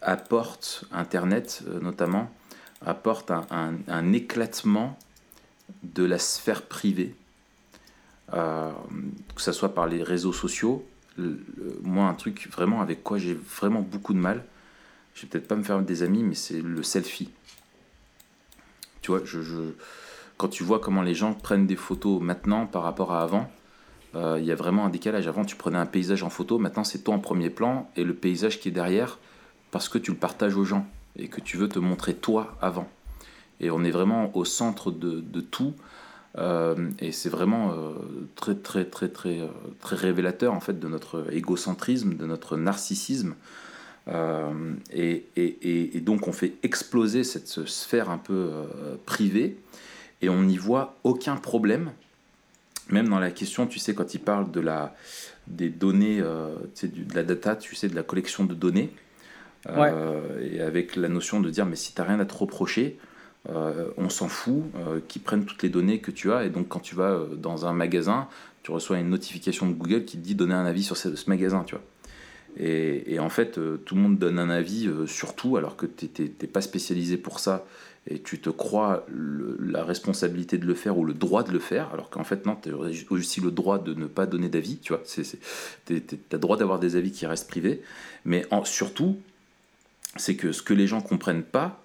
apportent, 0.02 0.84
Internet 0.92 1.62
euh, 1.68 1.80
notamment, 1.80 2.30
apportent 2.84 3.30
un, 3.30 4.12
éclatement 4.12 4.98
de 5.82 6.04
la 6.04 6.18
sphère 6.18 6.62
privée, 6.62 7.14
euh, 8.34 8.72
que 9.34 9.40
ce 9.40 9.52
soit 9.52 9.74
par 9.74 9.86
les 9.86 10.02
réseaux 10.02 10.32
sociaux. 10.32 10.86
moi, 11.82 12.06
un 12.06 12.14
truc 12.14 12.48
vraiment 12.50 12.82
avec 12.82 13.02
quoi 13.02 13.16
j'ai 13.16 13.34
vraiment 13.34 13.80
beaucoup 13.80 14.12
de 14.12 14.18
mal, 14.18 14.44
je 15.14 15.22
vais 15.22 15.28
peut-être 15.28 15.48
pas 15.48 15.56
me 15.56 15.62
faire 15.62 15.80
des 15.80 16.02
amis, 16.02 16.22
mais 16.22 16.34
c'est 16.34 16.60
le 16.60 16.82
selfie. 16.82 17.30
Tu 19.00 19.10
vois, 19.10 19.22
quand 20.36 20.48
tu 20.48 20.64
vois 20.64 20.80
comment 20.80 21.02
les 21.02 21.14
gens 21.14 21.34
prennent 21.34 21.66
des 21.66 21.76
photos 21.76 22.20
maintenant 22.20 22.66
par 22.66 22.82
rapport 22.82 23.12
à 23.12 23.22
avant, 23.22 23.50
euh, 24.16 24.38
il 24.40 24.44
y 24.44 24.52
a 24.52 24.54
vraiment 24.54 24.84
un 24.84 24.90
décalage. 24.90 25.26
Avant, 25.26 25.44
tu 25.44 25.56
prenais 25.56 25.78
un 25.78 25.86
paysage 25.86 26.22
en 26.22 26.30
photo, 26.30 26.58
maintenant 26.58 26.84
c'est 26.84 27.00
toi 27.00 27.14
en 27.14 27.18
premier 27.18 27.50
plan 27.50 27.90
et 27.96 28.04
le 28.04 28.14
paysage 28.14 28.60
qui 28.60 28.68
est 28.68 28.72
derrière 28.72 29.18
parce 29.70 29.88
que 29.88 29.98
tu 29.98 30.12
le 30.12 30.16
partages 30.16 30.56
aux 30.56 30.64
gens 30.64 30.86
et 31.16 31.28
que 31.28 31.40
tu 31.40 31.56
veux 31.56 31.68
te 31.68 31.78
montrer 31.78 32.14
toi 32.14 32.56
avant. 32.60 32.88
Et 33.60 33.70
on 33.70 33.84
est 33.84 33.90
vraiment 33.90 34.36
au 34.36 34.44
centre 34.44 34.90
de, 34.90 35.40
tout. 35.40 35.74
Euh, 36.38 36.90
et 36.98 37.12
c'est 37.12 37.28
vraiment 37.28 37.72
euh, 37.72 37.92
très 38.34 38.56
très 38.56 38.84
très 38.84 39.08
très 39.08 39.48
très 39.78 39.94
révélateur 39.94 40.52
en 40.52 40.60
fait 40.60 40.80
de 40.80 40.88
notre 40.88 41.32
égocentrisme, 41.32 42.16
de 42.16 42.26
notre 42.26 42.56
narcissisme. 42.56 43.34
Et, 44.06 45.24
et, 45.36 45.96
et, 45.96 46.00
donc 46.00 46.28
on 46.28 46.32
fait 46.32 46.52
exploser 46.62 47.24
cette 47.24 47.46
sphère 47.46 48.10
un 48.10 48.18
peu 48.18 48.50
privée 49.06 49.56
et 50.20 50.28
on 50.28 50.42
n'y 50.42 50.56
voit 50.56 50.96
aucun 51.04 51.36
problème. 51.36 51.92
Même 52.90 53.08
dans 53.08 53.18
la 53.18 53.30
question, 53.30 53.66
tu 53.66 53.78
sais, 53.78 53.94
quand 53.94 54.14
il 54.14 54.20
parle 54.20 54.50
de 54.50 54.60
la, 54.60 54.94
des 55.46 55.70
données, 55.70 56.20
euh, 56.20 56.54
de 56.82 57.14
la 57.14 57.22
data, 57.22 57.56
tu 57.56 57.74
sais, 57.74 57.88
de 57.88 57.94
la 57.94 58.02
collection 58.02 58.44
de 58.44 58.54
données, 58.54 58.90
euh, 59.68 60.20
et 60.42 60.60
avec 60.60 60.96
la 60.96 61.08
notion 61.08 61.40
de 61.40 61.48
dire, 61.48 61.64
mais 61.64 61.76
si 61.76 61.94
tu 61.94 62.00
n'as 62.00 62.06
rien 62.06 62.20
à 62.20 62.26
te 62.26 62.34
reprocher, 62.34 62.98
euh, 63.48 63.88
on 63.96 64.08
s'en 64.08 64.28
fout, 64.28 64.64
qu'ils 65.08 65.22
prennent 65.22 65.44
toutes 65.44 65.62
les 65.62 65.70
données 65.70 66.00
que 66.00 66.10
tu 66.10 66.32
as, 66.32 66.44
et 66.44 66.50
donc 66.50 66.68
quand 66.68 66.80
tu 66.80 66.94
vas 66.94 67.20
dans 67.36 67.66
un 67.66 67.72
magasin, 67.72 68.28
tu 68.62 68.70
reçois 68.70 68.98
une 68.98 69.10
notification 69.10 69.66
de 69.66 69.72
Google 69.72 70.04
qui 70.04 70.18
te 70.18 70.22
dit 70.22 70.34
donner 70.34 70.54
un 70.54 70.66
avis 70.66 70.82
sur 70.82 70.96
ce, 70.96 71.08
magasin, 71.28 71.64
tu 71.64 71.74
vois. 71.74 71.84
Et, 72.56 73.18
en 73.18 73.30
fait, 73.30 73.58
tout 73.84 73.94
le 73.94 74.00
monde 74.00 74.18
donne 74.18 74.38
un 74.38 74.50
avis 74.50 74.88
sur 75.06 75.34
tout, 75.34 75.56
alors 75.56 75.76
que 75.76 75.86
tu 75.86 76.08
n'es 76.18 76.48
pas 76.48 76.60
spécialisé 76.60 77.16
pour 77.16 77.40
ça 77.40 77.64
et 78.06 78.20
tu 78.20 78.38
te 78.38 78.50
crois 78.50 79.06
la 79.58 79.82
responsabilité 79.82 80.58
de 80.58 80.66
le 80.66 80.74
faire 80.74 80.98
ou 80.98 81.04
le 81.04 81.14
droit 81.14 81.42
de 81.42 81.50
le 81.52 81.58
faire, 81.58 81.90
alors 81.92 82.10
qu'en 82.10 82.24
fait, 82.24 82.44
non, 82.44 82.54
tu 82.54 82.70
as 82.70 82.76
aussi 83.10 83.40
le 83.40 83.50
droit 83.50 83.78
de 83.78 83.94
ne 83.94 84.06
pas 84.06 84.26
donner 84.26 84.48
d'avis, 84.48 84.76
tu 84.78 84.92
vois. 84.92 85.02
Tu 85.04 85.94
as 85.94 85.94
le 86.32 86.38
droit 86.38 86.56
d'avoir 86.58 86.78
des 86.78 86.96
avis 86.96 87.12
qui 87.12 87.26
restent 87.26 87.48
privés, 87.48 87.82
mais 88.24 88.46
surtout, 88.64 89.16
c'est 90.16 90.36
que 90.36 90.52
ce 90.52 90.62
que 90.62 90.74
les 90.74 90.86
gens 90.86 91.00
comprennent 91.00 91.42
pas, 91.42 91.82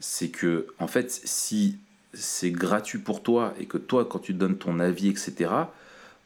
c'est 0.00 0.28
que, 0.28 0.66
en 0.78 0.86
fait, 0.86 1.10
si 1.10 1.78
c'est 2.12 2.50
gratuit 2.50 2.98
pour 2.98 3.22
toi 3.22 3.54
et 3.58 3.64
que 3.64 3.78
toi, 3.78 4.04
quand 4.04 4.18
tu 4.18 4.34
donnes 4.34 4.58
ton 4.58 4.78
avis, 4.80 5.08
etc., 5.08 5.50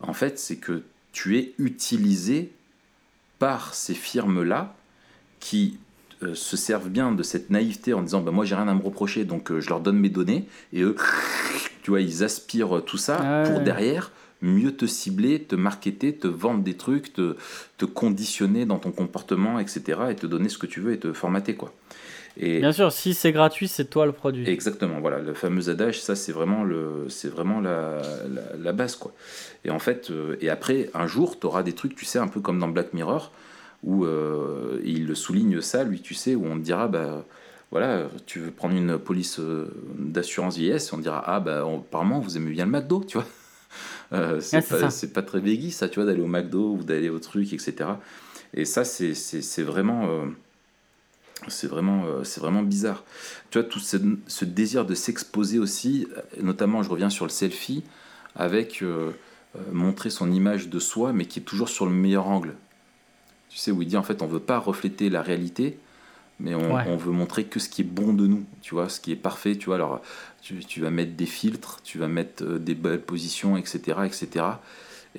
en 0.01 0.12
fait, 0.12 0.38
c'est 0.38 0.57
que 0.57 0.83
tu 1.12 1.38
es 1.38 1.55
utilisé 1.59 2.51
par 3.38 3.74
ces 3.74 3.94
firmes-là 3.94 4.74
qui 5.40 5.79
euh, 6.22 6.35
se 6.35 6.57
servent 6.57 6.88
bien 6.88 7.12
de 7.12 7.22
cette 7.22 7.51
naïveté 7.51 7.94
en 7.94 8.03
disant 8.03 8.20
bah, 8.20 8.33
moi 8.33 8.44
j'ai 8.44 8.55
rien 8.55 8.68
à 8.68 8.74
me 8.74 8.83
reprocher 8.83 9.24
donc 9.24 9.51
euh, 9.51 9.61
je 9.61 9.68
leur 9.68 9.81
donne 9.81 9.98
mes 9.98 10.09
données 10.09 10.46
et 10.72 10.83
eux 10.83 10.96
tu 11.83 11.90
vois 11.90 12.01
ils 12.01 12.24
aspirent 12.24 12.83
tout 12.85 12.98
ça 12.98 13.18
ah 13.20 13.48
pour 13.48 13.61
derrière 13.61 14.11
mieux 14.40 14.72
te 14.72 14.87
cibler, 14.87 15.42
te 15.42 15.57
marketer, 15.57 16.14
te 16.14 16.29
vendre 16.29 16.62
des 16.62 16.77
trucs, 16.77 17.12
te, 17.12 17.37
te 17.77 17.85
conditionner 17.85 18.66
dans 18.66 18.79
ton 18.79 18.92
comportement, 18.92 19.59
etc. 19.59 20.01
et 20.11 20.14
te 20.14 20.27
donner 20.27 20.48
ce 20.48 20.59
que 20.59 20.66
tu 20.66 20.81
veux 20.81 20.92
et 20.92 20.98
te 20.98 21.12
formater 21.12 21.55
quoi. 21.55 21.72
Et 22.40 22.61
Bien 22.61 22.72
sûr, 22.72 22.92
si 22.92 23.14
c'est 23.14 23.33
gratuit, 23.33 23.66
c'est 23.66 23.87
toi 23.87 24.07
le 24.07 24.12
produit. 24.12 24.48
Exactement, 24.48 25.01
voilà, 25.01 25.18
le 25.18 25.35
fameux 25.35 25.68
adage, 25.70 26.01
ça 26.01 26.14
c'est 26.14 26.31
vraiment, 26.31 26.62
le, 26.62 27.07
c'est 27.09 27.29
vraiment 27.29 27.61
la, 27.61 28.01
la, 28.57 28.72
base 28.72 28.94
quoi. 28.94 29.12
Et 29.64 29.70
en 29.70 29.81
fait, 29.81 30.11
euh, 30.11 30.37
et 30.40 30.48
après, 30.48 30.88
un 30.94 31.09
jour, 31.09 31.40
tu 31.40 31.46
auras 31.46 31.64
des 31.64 31.72
trucs, 31.72 31.96
tu 31.96 32.05
sais, 32.05 32.20
un 32.20 32.29
peu 32.29 32.40
comme 32.40 32.61
dans 32.61 32.68
Black 32.68 32.94
Mirror, 32.94 33.33
où 33.83 34.05
euh, 34.05 34.81
il 34.85 35.16
souligne 35.16 35.61
ça, 35.61 35.83
lui, 35.83 36.01
tu 36.01 36.14
sais, 36.14 36.37
où 36.37 36.46
on 36.46 36.57
te 36.57 36.62
dira, 36.62 36.87
bah, 36.87 37.24
voilà, 37.72 38.09
tu 38.27 38.38
veux 38.38 38.51
prendre 38.53 38.77
une 38.77 38.98
police 38.98 39.40
euh, 39.40 39.66
d'assurance 39.98 40.57
vieillesse, 40.57 40.92
on 40.92 40.98
dira, 40.98 41.22
ah, 41.27 41.40
bah, 41.40 41.64
apparemment, 41.66 42.20
vous 42.20 42.37
aimez 42.37 42.53
bien 42.53 42.66
le 42.66 42.70
McDo, 42.70 43.05
tu 43.07 43.18
vois. 43.18 43.27
Euh, 44.14 44.40
c'est 44.40 44.66
pas, 44.66 44.88
pas, 45.12 45.22
très 45.22 45.38
veggie, 45.38 45.70
ça, 45.70 45.87
tu 45.87 45.96
vois, 45.96 46.07
d'aller 46.07 46.22
au 46.22 46.27
McDo 46.27 46.77
ou 46.77 46.83
d'aller 46.83 47.11
au 47.11 47.18
truc, 47.18 47.53
etc. 47.53 47.90
Et 48.55 48.64
ça, 48.64 48.83
c'est 48.83 49.62
vraiment. 49.62 50.24
C'est 51.46 51.68
vraiment, 51.68 52.05
c'est 52.24 52.40
vraiment 52.40 52.62
bizarre. 52.62 53.05
Tu 53.51 53.59
vois, 53.59 53.68
tout 53.68 53.79
ce, 53.79 53.96
ce 54.27 54.44
désir 54.44 54.85
de 54.85 54.94
s'exposer 54.94 55.59
aussi, 55.59 56.09
notamment, 56.40 56.83
je 56.83 56.90
reviens 56.90 57.11
sur 57.11 57.24
le 57.24 57.31
selfie, 57.31 57.85
avec 58.35 58.83
montrer 59.72 60.11
son 60.11 60.33
image 60.33 60.68
de 60.68 60.79
soi, 60.79 61.12
mais 61.12 61.27
qui 61.27 61.38
est 61.38 61.42
toujours 61.42 61.68
sur 61.68 61.87
le 61.87 61.92
meilleur 61.92 62.29
angle. 62.29 62.55
Tu 63.48 63.59
sais, 63.59 63.70
où 63.70 63.83
il 63.83 63.88
dit 63.88 63.96
en 63.96 64.03
fait, 64.03 64.22
on 64.22 64.27
veut 64.27 64.40
pas 64.40 64.59
refléter 64.59 65.11
la 65.11 65.22
réalité, 65.22 65.79
mais 66.40 66.55
on, 66.55 66.96
veut 66.96 67.11
montrer 67.11 67.44
que 67.44 67.59
ce 67.59 67.68
qui 67.68 67.83
est 67.83 67.85
bon 67.85 68.12
de 68.12 68.27
nous, 68.27 68.44
tu 68.62 68.74
vois, 68.74 68.88
ce 68.88 69.01
qui 69.01 69.11
est 69.11 69.16
parfait, 69.16 69.57
tu 69.57 69.66
vois. 69.66 69.74
Alors, 69.74 70.01
tu, 70.40 70.81
vas 70.81 70.90
mettre 70.90 71.16
des 71.16 71.27
filtres, 71.27 71.81
tu 71.83 71.98
vas 71.98 72.07
mettre 72.07 72.44
euh, 72.44 72.59
des 72.59 72.74
belles 72.74 73.03
positions, 73.03 73.57
etc., 73.57 73.98
etc. 74.05 74.44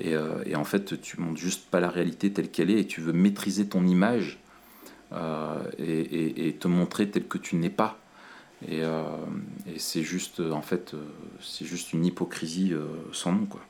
Euh, 0.01 0.41
et, 0.45 0.55
en 0.55 0.63
fait, 0.63 1.01
tu 1.01 1.19
montres 1.19 1.39
juste 1.39 1.69
pas 1.69 1.81
la 1.81 1.89
réalité 1.89 2.31
telle 2.31 2.49
qu'elle 2.49 2.71
est 2.71 2.79
et 2.79 2.87
tu 2.87 3.01
veux 3.01 3.11
maîtriser 3.11 3.67
ton 3.67 3.85
image 3.85 4.39
euh, 5.13 5.55
et, 5.77 6.55
te 6.59 6.67
montrer 6.67 7.09
tel 7.09 7.27
que 7.27 7.37
tu 7.37 7.55
n'es 7.55 7.69
pas. 7.69 7.97
Et, 8.67 8.81
c'est 9.77 10.03
juste, 10.03 10.39
en 10.39 10.61
fait, 10.61 10.95
c'est 11.39 11.65
juste 11.65 11.93
une 11.93 12.05
hypocrisie 12.05 12.73
sans 13.11 13.31
nom, 13.31 13.45
quoi. 13.45 13.61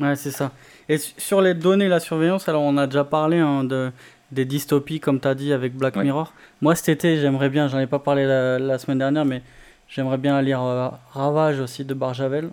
Ouais, 0.00 0.16
c'est 0.16 0.30
ça. 0.30 0.52
Et 0.88 0.98
sur 0.98 1.40
les 1.40 1.54
données, 1.54 1.88
la 1.88 2.00
surveillance, 2.00 2.48
alors 2.48 2.62
on 2.62 2.76
a 2.76 2.86
déjà 2.86 3.04
parlé 3.04 3.38
hein, 3.38 3.62
de, 3.62 3.92
des 4.32 4.44
dystopies, 4.44 4.98
comme 4.98 5.20
tu 5.20 5.28
as 5.28 5.34
dit, 5.34 5.52
avec 5.52 5.74
Black 5.74 5.96
Mirror. 5.96 6.32
Moi, 6.60 6.74
cet 6.74 6.88
été, 6.88 7.20
j'aimerais 7.20 7.50
bien, 7.50 7.68
j'en 7.68 7.78
ai 7.78 7.86
pas 7.86 7.98
parlé 7.98 8.26
la, 8.26 8.78
semaine 8.78 8.98
dernière, 8.98 9.24
mais 9.24 9.42
j'aimerais 9.88 10.18
bien 10.18 10.40
lire 10.42 10.62
euh, 10.62 10.88
Ravage 11.12 11.60
aussi 11.60 11.84
de 11.84 11.94
Barjavel. 11.94 12.50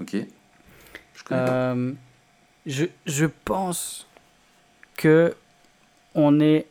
Ok. 0.00 0.16
Je, 1.14 1.22
euh, 1.32 1.92
je, 2.64 2.86
je 3.04 3.26
pense 3.44 4.06
que 4.96 5.34
on 6.14 6.40
est 6.40 6.66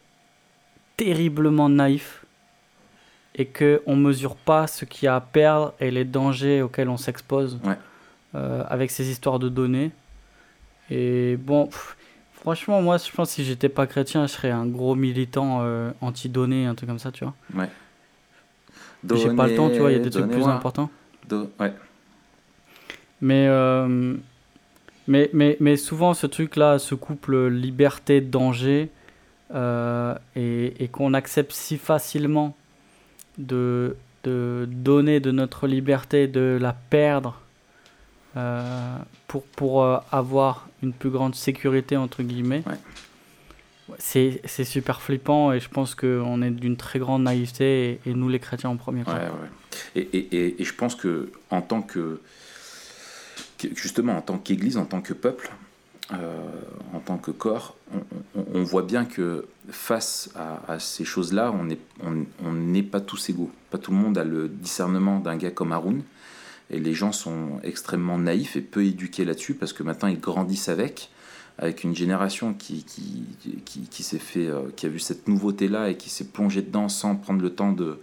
terriblement 0.97 1.69
naïf 1.69 2.25
et 3.35 3.45
que 3.45 3.81
on 3.85 3.95
mesure 3.95 4.35
pas 4.35 4.67
ce 4.67 4.83
qu'il 4.83 5.05
y 5.05 5.07
a 5.07 5.15
à 5.15 5.21
perdre 5.21 5.73
et 5.79 5.91
les 5.91 6.03
dangers 6.03 6.61
auxquels 6.61 6.89
on 6.89 6.97
s'expose 6.97 7.59
euh, 8.35 8.63
avec 8.67 8.91
ces 8.91 9.09
histoires 9.09 9.39
de 9.39 9.47
données. 9.47 9.91
Et 10.89 11.37
bon, 11.37 11.69
franchement, 12.33 12.81
moi, 12.81 12.97
je 12.97 13.11
pense 13.11 13.29
que 13.29 13.35
si 13.35 13.45
j'étais 13.45 13.69
pas 13.69 13.85
chrétien, 13.87 14.25
je 14.25 14.33
serais 14.33 14.51
un 14.51 14.65
gros 14.65 14.95
militant 14.95 15.59
euh, 15.61 15.91
anti-données, 16.01 16.65
un 16.65 16.75
truc 16.75 16.89
comme 16.89 16.99
ça, 16.99 17.11
tu 17.11 17.23
vois. 17.23 17.35
Ouais. 17.53 17.69
J'ai 19.15 19.33
pas 19.35 19.47
le 19.47 19.55
temps, 19.55 19.69
tu 19.69 19.79
vois, 19.79 19.91
il 19.91 19.97
y 19.97 19.99
a 19.99 20.03
des 20.03 20.09
trucs 20.09 20.29
plus 20.29 20.47
importants. 20.47 20.89
ouais. 21.31 21.73
Mais, 23.21 23.47
euh, 23.47 24.15
mais, 25.07 25.29
mais, 25.33 25.57
mais 25.59 25.75
souvent, 25.77 26.13
ce 26.13 26.27
truc-là, 26.27 26.79
ce 26.79 26.95
couple 26.95 27.47
liberté-danger, 27.47 28.89
euh, 29.53 30.15
et, 30.35 30.83
et 30.83 30.87
qu'on 30.87 31.13
accepte 31.13 31.53
si 31.53 31.77
facilement 31.77 32.55
de, 33.37 33.95
de 34.23 34.67
donner 34.69 35.19
de 35.19 35.31
notre 35.31 35.67
liberté, 35.67 36.27
de 36.27 36.57
la 36.59 36.73
perdre 36.73 37.39
euh, 38.35 38.97
pour, 39.27 39.43
pour 39.43 39.83
euh, 39.83 39.97
avoir 40.11 40.67
une 40.83 40.93
plus 40.93 41.09
grande 41.09 41.33
sécurité, 41.33 41.97
entre 41.97 42.23
guillemets. 42.23 42.63
C'est, 43.99 44.41
c'est 44.43 44.65
super 44.65 45.01
flippant 45.01 45.53
et 45.53 45.61
je 45.61 45.69
pense 45.69 45.95
qu'on 45.95 46.41
est 46.41 46.51
d'une 46.51 46.75
très 46.75 46.99
grande 46.99 47.23
naïveté 47.23 48.01
et, 48.05 48.13
nous 48.13 48.27
les 48.27 48.39
chrétiens 48.39 48.69
en 48.69 48.75
premier. 48.75 49.03
Ouais, 49.03 49.29
et, 49.95 50.01
et, 50.01 50.61
et, 50.61 50.63
je 50.63 50.73
pense 50.73 50.93
que 50.93 51.31
en 51.51 51.61
tant 51.61 51.81
que 51.81 52.19
justement 53.75 54.17
en 54.17 54.21
tant 54.21 54.37
qu'Église, 54.37 54.75
en 54.75 54.85
tant 54.85 55.01
que 55.01 55.13
peuple, 55.13 55.49
en 56.11 56.99
tant 56.99 57.17
que 57.17 57.31
corps, 57.31 57.75
on, 58.53 58.63
voit 58.63 58.83
bien 58.83 59.05
que 59.05 59.45
face 59.69 60.29
à, 60.35 60.79
ces 60.79 61.03
choses-là, 61.05 61.53
on 61.53 62.53
n'est 62.53 62.83
pas 62.83 63.01
tous 63.01 63.29
égaux. 63.29 63.51
Pas 63.71 63.77
tout 63.77 63.91
le 63.91 63.97
monde 63.97 64.17
a 64.17 64.23
le 64.23 64.47
discernement 64.47 65.19
d'un 65.19 65.35
gars 65.35 65.51
comme 65.51 65.71
Haroun. 65.71 66.03
Et 66.69 66.79
les 66.79 66.93
gens 66.93 67.11
sont 67.11 67.59
extrêmement 67.63 68.17
naïfs 68.17 68.55
et 68.55 68.61
peu 68.61 68.83
éduqués 68.85 69.25
là-dessus 69.25 69.53
parce 69.53 69.71
que 69.71 69.83
maintenant 69.83 70.09
ils 70.09 70.19
grandissent 70.19 70.69
avec. 70.69 71.09
avec 71.57 71.83
une 71.83 71.95
génération 71.95 72.53
qui, 72.53 72.85
s'est 74.03 74.19
fait, 74.19 74.47
euh, 74.47 74.63
qui 74.75 74.85
a 74.85 74.89
vu 74.89 74.99
cette 74.99 75.27
nouveauté-là 75.27 75.89
et 75.89 75.95
qui 75.95 76.09
s'est 76.09 76.25
plongé 76.25 76.61
dedans 76.61 76.89
sans 76.89 77.15
prendre 77.15 77.41
le 77.41 77.49
temps 77.49 77.71
de, 77.71 77.99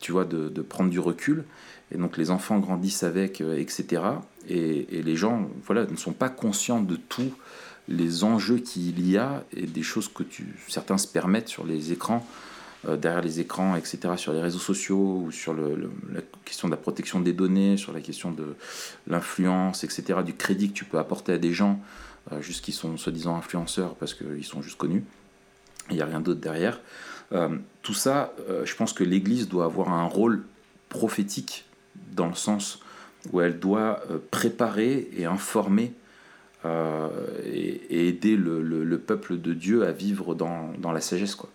tu 0.00 0.12
vois, 0.12 0.24
de 0.24 0.62
prendre 0.62 0.90
du 0.90 0.98
recul. 0.98 1.44
Et 1.92 1.98
donc 1.98 2.16
les 2.16 2.30
enfants 2.30 2.58
grandissent 2.58 3.02
avec, 3.02 3.40
euh, 3.40 3.58
etc. 3.58 4.02
Et, 4.48 5.02
les 5.02 5.16
gens, 5.16 5.48
voilà, 5.66 5.86
ne 5.86 5.96
sont 5.96 6.12
pas 6.12 6.28
conscients 6.28 6.80
de 6.80 6.96
tous 6.96 7.32
les 7.88 8.24
enjeux 8.24 8.58
qu'il 8.58 9.08
y 9.08 9.16
a 9.16 9.44
et 9.56 9.66
des 9.66 9.82
choses 9.82 10.08
que 10.08 10.22
certains 10.68 10.98
se 10.98 11.06
permettent 11.06 11.48
sur 11.48 11.66
les 11.66 11.92
écrans, 11.92 12.26
euh, 12.88 12.96
derrière 12.96 13.22
les 13.22 13.40
écrans, 13.40 13.76
etc., 13.76 14.14
sur 14.16 14.32
les 14.32 14.40
réseaux 14.40 14.58
sociaux 14.58 15.24
ou 15.26 15.32
sur 15.32 15.54
la 15.54 16.20
question 16.44 16.68
de 16.68 16.72
la 16.72 16.78
protection 16.78 17.20
des 17.20 17.32
données, 17.32 17.76
sur 17.76 17.92
la 17.92 18.00
question 18.00 18.30
de 18.30 18.54
l'influence, 19.06 19.84
etc., 19.84 20.20
du 20.24 20.34
crédit 20.34 20.70
que 20.70 20.74
tu 20.74 20.84
peux 20.84 20.98
apporter 20.98 21.32
à 21.32 21.38
des 21.38 21.52
gens 21.52 21.80
euh, 22.32 22.40
juste 22.40 22.64
qui 22.64 22.72
sont 22.72 22.96
soi-disant 22.96 23.36
influenceurs 23.36 23.94
parce 23.96 24.14
qu'ils 24.14 24.44
sont 24.44 24.62
juste 24.62 24.78
connus. 24.78 25.04
Il 25.90 25.96
n'y 25.96 26.02
a 26.02 26.06
rien 26.06 26.20
d'autre 26.20 26.40
derrière. 26.40 26.80
Euh, 27.32 27.56
tout 27.82 27.94
ça, 27.94 28.32
je 28.64 28.74
pense 28.76 28.92
que 28.92 29.02
l'Église 29.02 29.48
doit 29.48 29.64
avoir 29.64 29.92
un 29.92 30.04
rôle 30.04 30.44
prophétique 30.88 31.64
dans 32.12 32.28
le 32.28 32.34
sens 32.34 32.80
où 33.32 33.40
elle 33.40 33.58
doit 33.58 34.02
euh, 34.10 34.18
préparer 34.30 35.08
et 35.16 35.24
informer 35.24 35.92
euh, 36.64 37.08
et, 37.44 37.80
et, 37.90 38.08
aider 38.08 38.36
le, 38.36 38.62
le, 38.62 38.84
le, 38.84 38.98
peuple 38.98 39.40
de 39.40 39.52
Dieu 39.52 39.84
à 39.84 39.92
vivre 39.92 40.34
dans, 40.34 40.72
dans 40.78 40.92
la 40.92 41.00
sagesse. 41.00 41.34
Quoi. 41.34 41.50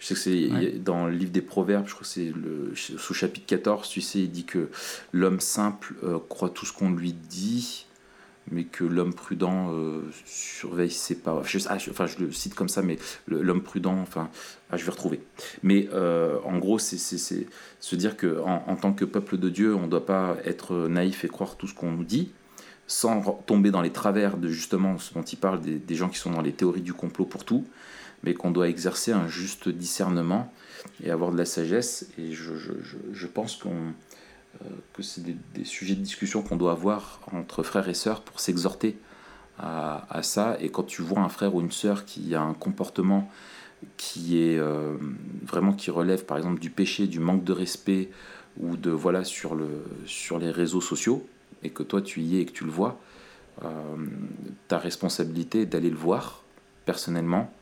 Je 0.00 0.06
sais 0.06 0.14
que 0.14 0.20
c'est 0.20 0.50
ouais. 0.50 0.70
dans 0.72 1.06
le 1.06 1.12
livre 1.12 1.30
des 1.30 1.42
Proverbes, 1.42 1.86
je 1.86 1.92
crois 1.92 2.06
que 2.06 2.08
c'est 2.08 2.32
sous 2.74 3.12
chapitre 3.12 3.46
14, 3.46 3.86
tu 3.88 4.00
sais, 4.00 4.20
il 4.20 4.30
dit 4.30 4.44
que 4.44 4.70
l'homme 5.12 5.40
simple 5.40 5.94
euh, 6.02 6.18
croit 6.28 6.48
tout 6.48 6.64
ce 6.64 6.72
qu'on 6.72 6.90
lui 6.90 7.12
dit, 7.12 7.86
mais 8.50 8.64
que 8.64 8.84
l'homme 8.84 9.14
prudent 9.14 9.72
euh, 9.72 10.02
surveille 10.24 10.90
ses 10.90 11.16
paroles. 11.16 11.44
Ah, 11.68 11.76
enfin, 11.90 12.06
je 12.06 12.18
le 12.18 12.32
cite 12.32 12.54
comme 12.54 12.68
ça, 12.68 12.82
mais 12.82 12.98
l'homme 13.28 13.62
prudent, 13.62 13.96
enfin, 14.00 14.28
ah, 14.70 14.76
je 14.76 14.84
vais 14.84 14.90
retrouver. 14.90 15.20
Mais 15.62 15.88
euh, 15.92 16.38
en 16.44 16.58
gros, 16.58 16.78
c'est 16.78 16.98
se 16.98 17.96
dire 17.96 18.16
qu'en 18.16 18.64
en, 18.66 18.76
tant 18.76 18.92
que 18.92 19.04
peuple 19.04 19.36
de 19.36 19.48
Dieu, 19.48 19.74
on 19.74 19.82
ne 19.82 19.88
doit 19.88 20.06
pas 20.06 20.36
être 20.44 20.88
naïf 20.88 21.24
et 21.24 21.28
croire 21.28 21.56
tout 21.56 21.66
ce 21.66 21.74
qu'on 21.74 21.92
nous 21.92 22.04
dit, 22.04 22.32
sans 22.86 23.22
tomber 23.46 23.70
dans 23.70 23.82
les 23.82 23.92
travers 23.92 24.36
de 24.36 24.48
justement 24.48 24.98
ce 24.98 25.14
dont 25.14 25.22
il 25.22 25.36
parle, 25.36 25.60
des, 25.60 25.94
gens 25.94 26.08
qui 26.08 26.18
sont 26.18 26.30
dans 26.30 26.42
les 26.42 26.52
théories 26.52 26.82
du 26.82 26.92
complot 26.92 27.24
pour 27.24 27.44
tout, 27.44 27.64
mais 28.24 28.34
qu'on 28.34 28.50
doit 28.50 28.68
exercer 28.68 29.12
un 29.12 29.28
juste 29.28 29.68
discernement 29.68 30.52
et 31.02 31.10
avoir 31.10 31.30
de 31.30 31.38
la 31.38 31.44
sagesse. 31.44 32.08
Et 32.18 32.32
je, 32.32 33.26
pense 33.26 33.56
qu'on 33.56 33.94
que 34.92 35.02
c'est 35.02 35.22
des, 35.22 35.64
sujets 35.64 35.94
de 35.94 36.00
discussion 36.00 36.42
qu'on 36.42 36.56
doit 36.56 36.72
avoir 36.72 37.20
entre 37.32 37.62
frères 37.62 37.88
et 37.88 37.94
sœurs 37.94 38.22
pour 38.22 38.40
s'exhorter 38.40 38.98
à, 39.58 40.06
à, 40.10 40.22
ça. 40.22 40.56
Et 40.60 40.70
quand 40.70 40.82
tu 40.82 41.02
vois 41.02 41.20
un 41.20 41.28
frère 41.28 41.54
ou 41.54 41.60
une 41.60 41.70
sœur 41.70 42.04
qui 42.04 42.34
a 42.34 42.42
un 42.42 42.54
comportement 42.54 43.30
qui 43.96 44.42
est 44.42 44.58
euh, 44.58 44.96
vraiment 45.42 45.72
qui 45.72 45.90
relève 45.90 46.24
par 46.24 46.36
exemple 46.36 46.60
du 46.60 46.70
péché, 46.70 47.06
du 47.06 47.20
manque 47.20 47.44
de 47.44 47.52
respect 47.52 48.10
ou 48.58 48.76
de 48.76 48.90
voilà 48.90 49.24
sur, 49.24 49.54
le, 49.54 49.84
sur 50.04 50.38
les 50.38 50.50
réseaux 50.50 50.80
sociaux 50.80 51.26
et 51.62 51.70
que 51.70 51.82
toi 51.82 52.02
tu 52.02 52.20
y 52.20 52.38
es 52.38 52.42
et 52.42 52.46
que 52.46 52.52
tu 52.52 52.64
le 52.64 52.70
vois, 52.70 53.00
euh, 53.64 53.68
ta 54.68 54.78
responsabilité 54.78 55.62
est 55.62 55.66
d'aller 55.66 55.90
le 55.90 55.96
voir 55.96 56.42
personnellement 56.84 57.52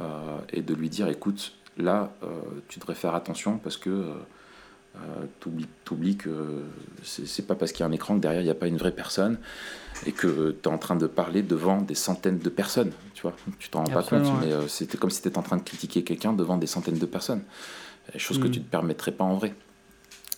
euh, 0.00 0.38
et 0.52 0.62
de 0.62 0.74
lui 0.74 0.90
dire 0.90 1.08
écoute 1.08 1.54
là 1.76 2.12
euh, 2.22 2.40
tu 2.68 2.78
devrais 2.78 2.94
faire 2.94 3.14
attention 3.14 3.58
parce 3.58 3.76
que 3.76 3.90
euh, 3.90 4.12
euh, 4.12 4.14
t'oublies, 5.40 5.66
t'oublies 5.84 6.16
que 6.16 6.62
c'est, 7.02 7.26
c'est 7.26 7.42
pas 7.42 7.54
parce 7.54 7.72
qu'il 7.72 7.80
y 7.80 7.82
a 7.82 7.86
un 7.86 7.92
écran 7.92 8.16
que 8.16 8.20
derrière 8.20 8.40
il 8.40 8.44
n'y 8.44 8.50
a 8.50 8.54
pas 8.54 8.68
une 8.68 8.76
vraie 8.76 8.94
personne 8.94 9.38
et 10.06 10.12
que 10.12 10.50
tu 10.50 10.68
es 10.68 10.72
en 10.72 10.78
train 10.78 10.96
de 10.96 11.06
parler 11.06 11.42
devant 11.42 11.80
des 11.80 11.94
centaines 11.94 12.38
de 12.38 12.48
personnes. 12.48 12.92
Tu 13.14 13.22
vois, 13.22 13.34
tu 13.58 13.68
t'en 13.68 13.84
rends 13.84 13.92
pas 13.92 14.02
compte, 14.02 14.24
ouais. 14.24 14.32
mais 14.46 14.52
euh, 14.52 14.68
c'était 14.68 14.98
comme 14.98 15.10
si 15.10 15.22
tu 15.22 15.28
étais 15.28 15.38
en 15.38 15.42
train 15.42 15.56
de 15.56 15.62
critiquer 15.62 16.04
quelqu'un 16.04 16.32
devant 16.32 16.56
des 16.56 16.66
centaines 16.66 16.98
de 16.98 17.06
personnes. 17.06 17.42
Chose 18.16 18.38
mmh. 18.38 18.42
que 18.42 18.48
tu 18.48 18.58
ne 18.58 18.64
te 18.64 18.70
permettrais 18.70 19.12
pas 19.12 19.24
en 19.24 19.34
vrai. 19.34 19.54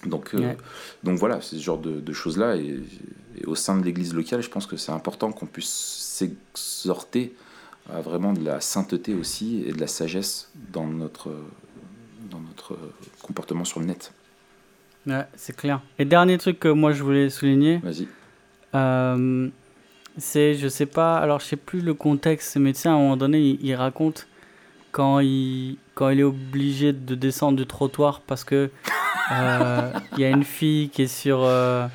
Donc, 0.05 0.35
euh, 0.35 0.55
donc 1.03 1.19
voilà, 1.19 1.41
c'est 1.41 1.57
ce 1.57 1.63
genre 1.63 1.79
de, 1.79 2.01
de 2.01 2.13
choses-là. 2.13 2.57
Et, 2.57 2.81
et, 3.39 3.45
au 3.47 3.55
sein 3.55 3.77
de 3.77 3.85
l'église 3.85 4.15
locale, 4.15 4.43
je 4.43 4.51
pense 4.51 4.67
que 4.67 4.77
c'est 4.77 4.93
important 4.93 5.33
qu'on 5.33 5.47
puisse 5.47 5.69
s'exhorter 5.69 7.35
à 7.93 8.01
vraiment 8.01 8.33
de 8.33 8.45
la 8.45 8.61
sainteté 8.61 9.15
aussi 9.15 9.65
et 9.67 9.73
de 9.73 9.81
la 9.81 9.87
sagesse 9.87 10.51
dans 10.73 10.87
notre, 10.87 11.33
dans 12.31 12.41
notre 12.41 12.79
comportement 13.23 13.65
sur 13.65 13.81
le 13.81 13.87
net. 13.87 14.13
Ouais, 15.07 15.25
c'est 15.37 15.55
clair. 15.55 15.81
Et 15.99 16.05
dernier 16.05 16.39
truc 16.39 16.59
que 16.59 16.69
moi 16.69 16.93
je 16.93 17.03
voulais 17.03 17.31
souligner. 17.31 17.79
Vas-y. 17.83 18.09
Euh, 18.75 19.49
c'est, 20.19 20.55
je 20.55 20.69
sais 20.69 20.87
pas, 20.87 21.19
alors 21.19 21.41
je 21.41 21.47
sais 21.47 21.57
plus 21.57 21.81
le 21.81 21.95
contexte, 21.95 22.57
mais 22.57 22.73
tu 22.73 22.81
sais, 22.81 22.89
à 22.89 22.93
un 22.93 22.99
moment 22.99 23.17
donné, 23.17 23.39
il, 23.39 23.65
il, 23.65 23.75
raconte 23.75 24.27
quand 24.91 25.21
il, 25.21 25.77
quand 25.95 26.09
il 26.09 26.21
est 26.21 26.25
obligé 26.25 26.93
de 26.93 27.15
descendre 27.15 27.59
du 27.59 27.67
trottoir 27.67 28.23
parce 28.27 28.45
que 28.45 28.71
euh, 29.33 29.93
il 30.17 30.21
y 30.21 30.25
a 30.25 30.31
une 30.31 30.45
fille 30.45 30.89
qui 30.89 31.03
est 31.03 31.07
sur, 31.07 31.41
euh, 31.43 31.87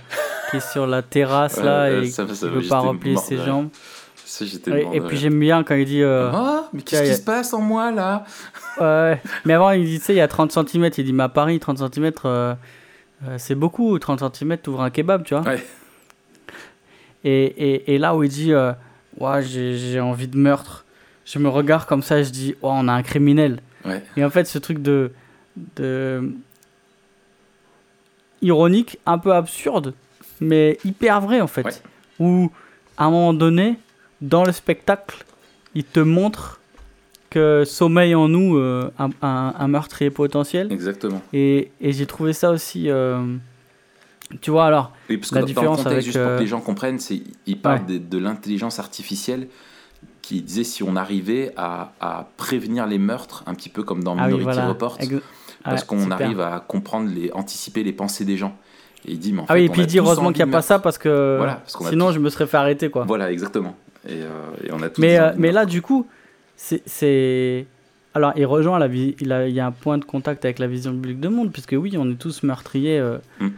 qui 0.50 0.58
est 0.58 0.72
sur 0.72 0.86
la 0.88 1.02
terrasse 1.02 1.58
là 1.62 1.90
et 1.90 2.06
ça, 2.08 2.28
ça, 2.28 2.48
qui 2.48 2.54
veut 2.54 2.68
pas 2.68 2.80
replier 2.80 3.18
ses 3.18 3.38
jambes. 3.38 3.70
Ça, 4.24 4.46
et, 4.46 4.88
et 4.94 5.02
puis 5.02 5.18
j'aime 5.18 5.38
bien 5.38 5.62
quand 5.64 5.76
il 5.76 5.86
dit. 5.86 6.02
Euh, 6.02 6.32
oh, 6.34 6.62
mais 6.72 6.84
qu'est-ce 6.84 7.04
qui 7.04 7.10
a... 7.10 7.16
se 7.16 7.22
passe 7.22 7.54
en 7.54 7.60
moi 7.60 7.92
là? 7.92 8.24
Mais 9.46 9.54
avant 9.54 9.72
il 9.72 9.84
dit, 9.84 10.00
tu 10.00 10.06
sais, 10.06 10.14
il 10.14 10.18
y 10.18 10.22
a 10.22 10.28
30 10.28 10.52
cm. 10.52 10.90
Il 10.98 11.04
dit, 11.04 11.12
mais 11.12 11.24
à 11.24 11.30
Paris, 11.30 11.60
30 11.60 11.80
cm, 11.94 12.12
euh, 13.28 13.36
c'est 13.38 13.56
beaucoup. 13.56 13.98
30 13.98 14.36
cm, 14.36 14.58
t'ouvres 14.58 14.82
un 14.82 14.90
kebab, 14.90 15.24
tu 15.24 15.36
vois. 15.36 15.44
Ouais. 15.44 15.64
Et, 17.24 17.44
et, 17.44 17.94
et, 17.94 17.98
là 17.98 18.16
où 18.16 18.24
il 18.24 18.30
dit, 18.30 18.54
euh, 18.54 18.74
ouais, 19.20 19.44
j'ai 19.44 20.00
envie 20.00 20.28
de 20.28 20.38
meurtre, 20.38 20.86
je 21.26 21.38
me 21.38 21.50
regarde 21.50 21.86
comme 21.86 22.02
ça, 22.02 22.24
je 22.24 22.30
dis, 22.30 22.56
oh, 22.62 22.70
on 22.72 22.88
a 22.88 22.94
un 22.94 23.04
criminel. 23.04 23.62
Ouais. 23.86 24.02
Et 24.18 24.26
en 24.26 24.30
fait, 24.30 24.46
ce 24.46 24.58
truc 24.58 24.82
de, 24.82 25.12
de. 25.76 26.34
ironique, 28.42 28.98
un 29.06 29.20
peu 29.20 29.34
absurde, 29.34 29.94
mais 30.40 30.78
hyper 30.84 31.22
vrai 31.22 31.42
en 31.42 31.48
fait. 31.48 31.84
Où, 32.20 32.52
à 32.98 33.06
un 33.06 33.12
moment 33.12 33.34
donné, 33.34 33.78
dans 34.22 34.44
le 34.44 34.52
spectacle, 34.52 35.24
il 35.76 35.84
te 35.84 36.00
montre 36.00 36.61
que 37.32 37.64
sommeille 37.66 38.14
en 38.14 38.28
nous 38.28 38.58
euh, 38.58 38.92
un, 39.00 39.10
un, 39.24 39.56
un, 39.58 39.68
meurtrier 39.68 40.12
potentiel. 40.12 40.72
Exactement. 40.72 41.22
Et, 41.34 41.72
et 41.82 41.94
j'ai 41.94 42.06
trouvé 42.06 42.34
ça 42.34 42.52
aussi. 42.52 42.90
Euh, 42.90 43.20
tu 44.42 44.52
vois, 44.52 44.66
alors, 44.66 44.92
oui, 45.10 45.18
parce 45.18 45.30
que 45.30 45.36
la 45.36 45.42
dans, 45.42 45.48
différence 45.48 45.84
dans 45.84 45.90
le 45.90 45.96
contexte, 45.96 46.08
avec, 46.10 46.14
juste 46.14 46.20
pour 46.20 46.36
que 46.38 46.42
les 46.42 46.48
gens 46.48 46.62
comprennent, 46.62 47.00
c'est 47.00 47.22
il 47.48 47.60
parle 47.60 47.80
ouais. 47.88 48.00
de, 48.00 48.06
de 48.10 48.18
l'intelligence 48.18 48.80
artificielle 48.80 49.48
qui 50.22 50.42
disait 50.42 50.64
si 50.64 50.84
on 50.84 50.96
arrivait 50.96 51.54
à, 51.58 51.94
à, 52.00 52.28
prévenir 52.38 52.86
les 52.86 53.00
meurtres, 53.00 53.44
un 53.48 53.56
petit 53.56 53.70
peu 53.70 53.84
comme 53.84 54.04
dans 54.04 54.14
Minority 54.14 54.34
ah 54.34 54.38
oui, 54.38 54.44
voilà. 54.44 54.68
Report, 54.68 54.98
Ex 55.00 55.16
parce 55.64 55.82
ouais, 55.82 55.88
qu'on 55.88 56.12
arrive 56.12 56.42
à 56.42 56.60
comprendre, 56.60 57.10
les, 57.14 57.32
anticiper 57.34 57.84
les 57.84 57.94
pensées 57.94 58.26
des 58.26 58.36
gens. 58.36 58.56
Et 59.06 59.14
il 59.14 59.20
dit, 59.20 59.32
mais 59.32 59.42
en 59.42 59.46
ah 59.48 59.54
fait, 59.54 59.60
oui, 59.60 59.66
et 59.66 59.70
puis 59.70 59.82
il 59.82 59.88
dit 59.88 60.00
heureusement 60.00 60.32
qu'il 60.32 60.44
n'y 60.44 60.50
a 60.50 60.54
pas 60.54 60.62
ça 60.62 60.80
parce 60.80 60.98
que 60.98 61.38
voilà, 61.38 61.56
parce 61.56 61.90
sinon 61.90 62.12
je 62.12 62.20
me 62.20 62.30
serais 62.30 62.48
fait 62.48 62.58
arrêter. 62.58 62.90
Quoi. 62.90 63.06
Voilà, 63.06 63.32
exactement. 63.32 63.76
Et, 64.08 64.14
euh, 64.14 64.68
et 64.68 64.72
on 64.72 64.82
a 64.82 64.88
mais, 64.98 65.20
euh, 65.20 65.32
mais 65.38 65.52
là, 65.52 65.66
du 65.66 65.82
coup, 65.82 66.08
c'est. 66.86 67.66
Alors, 68.14 68.34
il 68.36 68.46
rejoint 68.46 68.78
la 68.78 68.88
vie. 68.88 69.16
Il, 69.20 69.32
a, 69.32 69.48
il 69.48 69.54
y 69.54 69.60
a 69.60 69.66
un 69.66 69.72
point 69.72 69.98
de 69.98 70.06
contact 70.06 70.46
avec 70.46 70.60
la 70.60 70.68
vision 70.68 70.92
publique 70.92 71.20
de 71.20 71.30
monde, 71.30 71.52
puisque 71.52 71.76
oui, 71.78 71.96
on 71.98 72.10
est 72.12 72.16
tous 72.16 72.44
meurtriers. 72.44 73.00
Euh, 73.00 73.18
mm. 73.40 73.50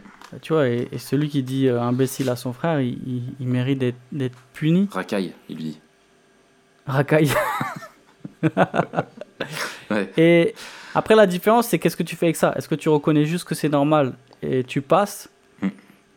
Tu 0.42 0.52
vois, 0.52 0.68
et, 0.68 0.88
et, 0.90 0.98
celui 0.98 1.28
qui 1.28 1.42
dit 1.42 1.68
euh, 1.68 1.80
imbécile 1.80 2.28
à 2.28 2.36
son 2.36 2.52
frère, 2.52 2.80
il, 2.80 2.98
il, 3.06 3.22
il 3.40 3.46
mérite 3.46 3.78
d'être 4.12 4.38
puni. 4.52 4.88
Racaille, 4.90 5.32
il 5.48 5.56
lui 5.56 5.64
dit. 5.64 5.80
Racaille. 6.86 7.30
ouais. 9.90 10.10
Et 10.16 10.54
après, 10.94 11.14
la 11.14 11.26
différence, 11.26 11.68
c'est 11.68 11.78
qu'est-ce 11.78 11.96
que 11.96 12.02
tu 12.02 12.16
fais 12.16 12.26
avec 12.26 12.36
ça? 12.36 12.52
Est-ce 12.56 12.68
que 12.68 12.74
tu 12.74 12.88
reconnais 12.88 13.26
juste 13.26 13.44
que 13.44 13.54
c'est 13.54 13.68
normal 13.68 14.14
et 14.42 14.64
tu 14.64 14.80
passes? 14.80 15.28
Mm. 15.62 15.68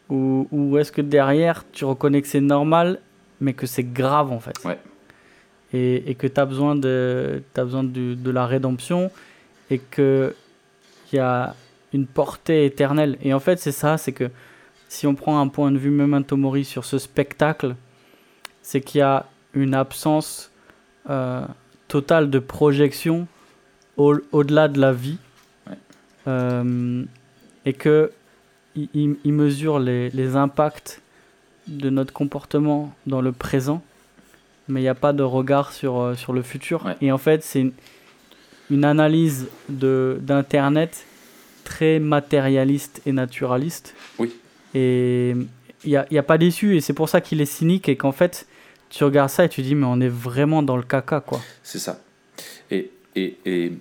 Ou, 0.10 0.48
ou 0.52 0.78
est-ce 0.78 0.92
que 0.92 1.02
derrière, 1.02 1.64
tu 1.72 1.86
reconnais 1.86 2.22
que 2.22 2.28
c'est 2.28 2.42
normal, 2.42 3.02
mais 3.40 3.54
que 3.54 3.66
c'est 3.66 3.84
grave 3.84 4.32
en 4.32 4.40
fait? 4.40 4.58
Ouais. 4.64 4.80
Et, 5.74 6.10
et 6.10 6.16
que 6.16 6.28
tu 6.28 6.40
as 6.40 6.46
besoin, 6.46 6.76
de, 6.76 7.44
as 7.56 7.64
besoin 7.64 7.84
de, 7.84 8.14
de 8.14 8.32
la 8.32 8.46
rédemption 8.46 9.12
et 9.70 9.80
qu'il 9.80 10.34
y 11.14 11.20
a 11.20 11.56
une 11.94 12.08
portée 12.08 12.66
éternelle. 12.66 13.18
Et 13.22 13.34
en 13.34 13.40
fait, 13.40 13.60
c'est 13.60 13.72
ça, 13.72 13.98
c'est 13.98 14.14
que 14.14 14.30
si 14.90 15.08
on 15.08 15.16
prend 15.16 15.40
un 15.40 15.48
point 15.48 15.72
de 15.72 15.78
vue 15.78 15.90
memento 15.90 16.38
mori 16.38 16.64
sur 16.64 16.86
ce 16.86 16.98
spectacle, 16.98 17.76
c'est 18.62 18.82
qu'il 18.82 19.00
y 19.00 19.02
a 19.02 19.26
une 19.54 19.74
absence 19.74 20.52
euh, 21.10 21.46
totale 21.88 22.30
de 22.30 22.40
projection 22.40 23.28
au-delà 23.98 24.66
au 24.66 24.68
de 24.68 24.80
la 24.80 24.94
vie. 24.94 25.18
Ouais. 25.68 25.78
Euh, 26.28 27.04
et 27.66 27.74
que 27.74 28.12
il, 28.76 29.18
il 29.24 29.34
mesure 29.34 29.80
les, 29.80 30.10
les, 30.12 30.36
impacts 30.36 31.02
de 31.68 31.90
notre 31.90 32.14
comportement 32.14 32.94
dans 33.08 33.22
le 33.22 33.32
présent, 33.32 33.82
mais 34.68 34.80
il 34.80 34.84
n'y 34.84 34.90
a 34.90 34.96
pas 34.96 35.14
de 35.14 35.24
regard 35.24 35.72
sur, 35.72 36.00
euh, 36.00 36.16
sur 36.16 36.34
le 36.34 36.42
futur. 36.42 36.86
Ouais. 36.86 36.96
Et 37.02 37.12
en 37.12 37.18
fait, 37.18 37.44
c'est 37.44 37.62
une, 37.62 37.74
une 38.70 38.86
analyse 38.86 39.48
d'Internet 39.70 41.06
très 41.64 42.00
matérialiste 42.00 43.02
et 43.06 43.12
naturaliste. 43.12 43.96
Oui. 44.20 44.34
Et 44.74 45.36
il 45.84 45.90
n'y 45.90 45.98
a, 45.98 46.06
y 46.12 46.18
a, 46.18 46.24
pas 46.24 46.38
d'issue, 46.38 46.76
et 46.76 46.82
c'est 46.82 46.94
pour 46.94 47.10
ça 47.10 47.22
qu'il 47.22 47.42
est 47.42 47.46
cynique, 47.46 47.90
et 47.90 47.96
qu'en 47.96 48.12
fait, 48.12 48.48
tu 48.90 49.04
regardes 49.04 49.30
ça 49.30 49.46
et 49.46 49.50
tu 49.50 49.62
dis, 49.62 49.76
mais 49.76 49.86
on 49.86 50.00
est 50.00 50.10
vraiment 50.10 50.64
dans 50.64 50.78
le 50.78 50.84
caca, 50.84 51.20
quoi. 51.20 51.42
C'est 51.64 51.80
ça. 51.80 52.02
Et, 52.72 52.92
et, 53.16 53.38
et, 53.46 53.74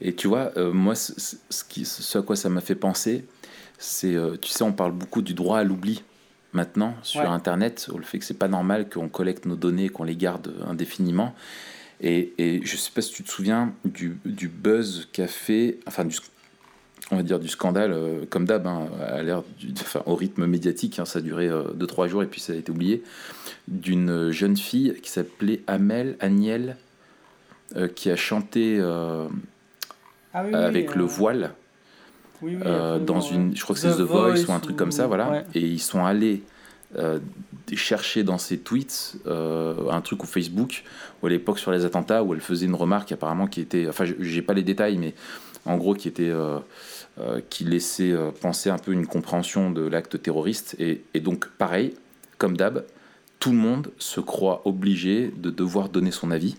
et, 0.00 0.14
tu 0.14 0.28
vois, 0.28 0.52
euh, 0.56 0.72
moi, 0.72 0.94
ce, 0.94 1.12
ce, 1.50 1.64
qui, 1.64 1.84
ce 1.84 2.18
à 2.18 2.22
quoi 2.22 2.36
ça 2.36 2.48
m'a 2.48 2.60
fait 2.60 2.74
penser, 2.74 3.24
c'est, 3.78 4.14
euh, 4.14 4.36
tu 4.40 4.50
sais, 4.50 4.62
on 4.62 4.72
parle 4.72 4.92
beaucoup 4.92 5.22
du 5.22 5.34
droit 5.34 5.58
à 5.58 5.64
l'oubli 5.64 6.02
maintenant 6.54 6.94
sur 7.02 7.20
Ouais. 7.20 7.26
Internet, 7.26 7.88
le 7.94 8.02
fait 8.02 8.18
que 8.18 8.24
c'est 8.24 8.38
pas 8.38 8.48
normal 8.48 8.88
qu'on 8.88 9.08
collecte 9.08 9.46
nos 9.46 9.56
données 9.56 9.86
et 9.86 9.88
qu'on 9.88 10.04
les 10.04 10.16
garde 10.16 10.54
indéfiniment. 10.66 11.34
Et, 12.00 12.32
et 12.38 12.60
je 12.64 12.76
sais 12.76 12.90
pas 12.92 13.02
si 13.02 13.12
tu 13.12 13.22
te 13.22 13.30
souviens 13.30 13.72
du, 13.84 14.18
du 14.24 14.48
buzz 14.48 15.08
qu'a 15.12 15.26
fait, 15.26 15.78
enfin, 15.86 16.04
du, 16.04 16.16
on 17.10 17.16
va 17.16 17.22
dire 17.22 17.38
du 17.38 17.48
scandale, 17.48 17.92
euh, 17.92 18.24
comme 18.28 18.46
d'hab, 18.46 18.66
hein, 18.66 18.88
à 19.00 19.22
enfin, 19.80 20.02
au 20.06 20.14
rythme 20.14 20.46
médiatique, 20.46 20.98
hein, 20.98 21.04
ça 21.04 21.18
a 21.20 21.22
duré 21.22 21.48
2-3 21.48 22.08
jours 22.08 22.22
et 22.22 22.26
puis 22.26 22.40
ça 22.40 22.52
a 22.52 22.56
été 22.56 22.70
oublié, 22.70 23.02
d'une 23.68 24.30
jeune 24.30 24.56
fille 24.56 24.94
qui 25.02 25.10
s'appelait 25.10 25.60
Amel, 25.66 26.16
Agnel, 26.20 26.76
euh, 27.76 27.88
qui 27.88 28.10
a 28.10 28.16
chanté 28.16 28.76
euh, 28.78 29.26
avec 30.32 30.94
le 30.94 31.04
voile 31.04 31.52
euh, 32.66 32.98
dans 32.98 33.20
une, 33.20 33.56
je 33.56 33.62
crois 33.62 33.74
que 33.74 33.80
c'est 33.80 33.88
The, 33.96 34.00
Voice, 34.02 34.44
ou 34.48 34.52
un 34.52 34.60
truc 34.60 34.76
comme 34.76 34.92
ça, 34.92 35.06
voilà. 35.06 35.30
ouais. 35.30 35.44
Et 35.54 35.60
ils 35.60 35.80
sont 35.80 36.04
allés 36.04 36.42
euh, 36.98 37.18
chercher 37.74 38.22
dans 38.22 38.38
ses 38.38 38.58
tweets 38.58 39.16
euh, 39.26 39.74
un 39.90 40.00
truc 40.00 40.22
ou 40.22 40.26
Facebook, 40.26 40.84
ou 41.22 41.26
à 41.26 41.30
l'époque 41.30 41.58
sur 41.58 41.72
les 41.72 41.84
attentats, 41.84 42.22
où 42.22 42.34
elle 42.34 42.40
faisait 42.40 42.66
une 42.66 42.74
remarque 42.74 43.10
apparemment 43.12 43.46
qui 43.46 43.60
était, 43.60 43.86
enfin, 43.88 44.04
je- 44.04 44.14
j'ai 44.20 44.42
pas 44.42 44.54
les 44.54 44.62
détails, 44.62 44.96
mais 44.98 45.14
en 45.66 45.76
gros 45.76 45.94
qui 45.94 46.08
était, 46.08 46.32
qui 47.48 47.64
laissait 47.64 48.12
penser 48.40 48.70
un 48.70 48.78
peu 48.78 48.92
une 48.92 49.06
compréhension 49.06 49.70
de 49.70 49.82
l'acte 49.82 50.20
terroriste. 50.20 50.76
Et, 50.78 51.02
et 51.14 51.20
donc, 51.20 51.48
pareil, 51.58 51.94
comme 52.38 52.56
d'hab, 52.56 52.84
tout 53.38 53.50
le 53.50 53.56
monde 53.56 53.90
se 53.98 54.20
croit 54.20 54.62
obligé 54.66 55.32
de 55.36 55.50
devoir 55.50 55.88
donner 55.88 56.10
son 56.10 56.30
avis. 56.30 56.56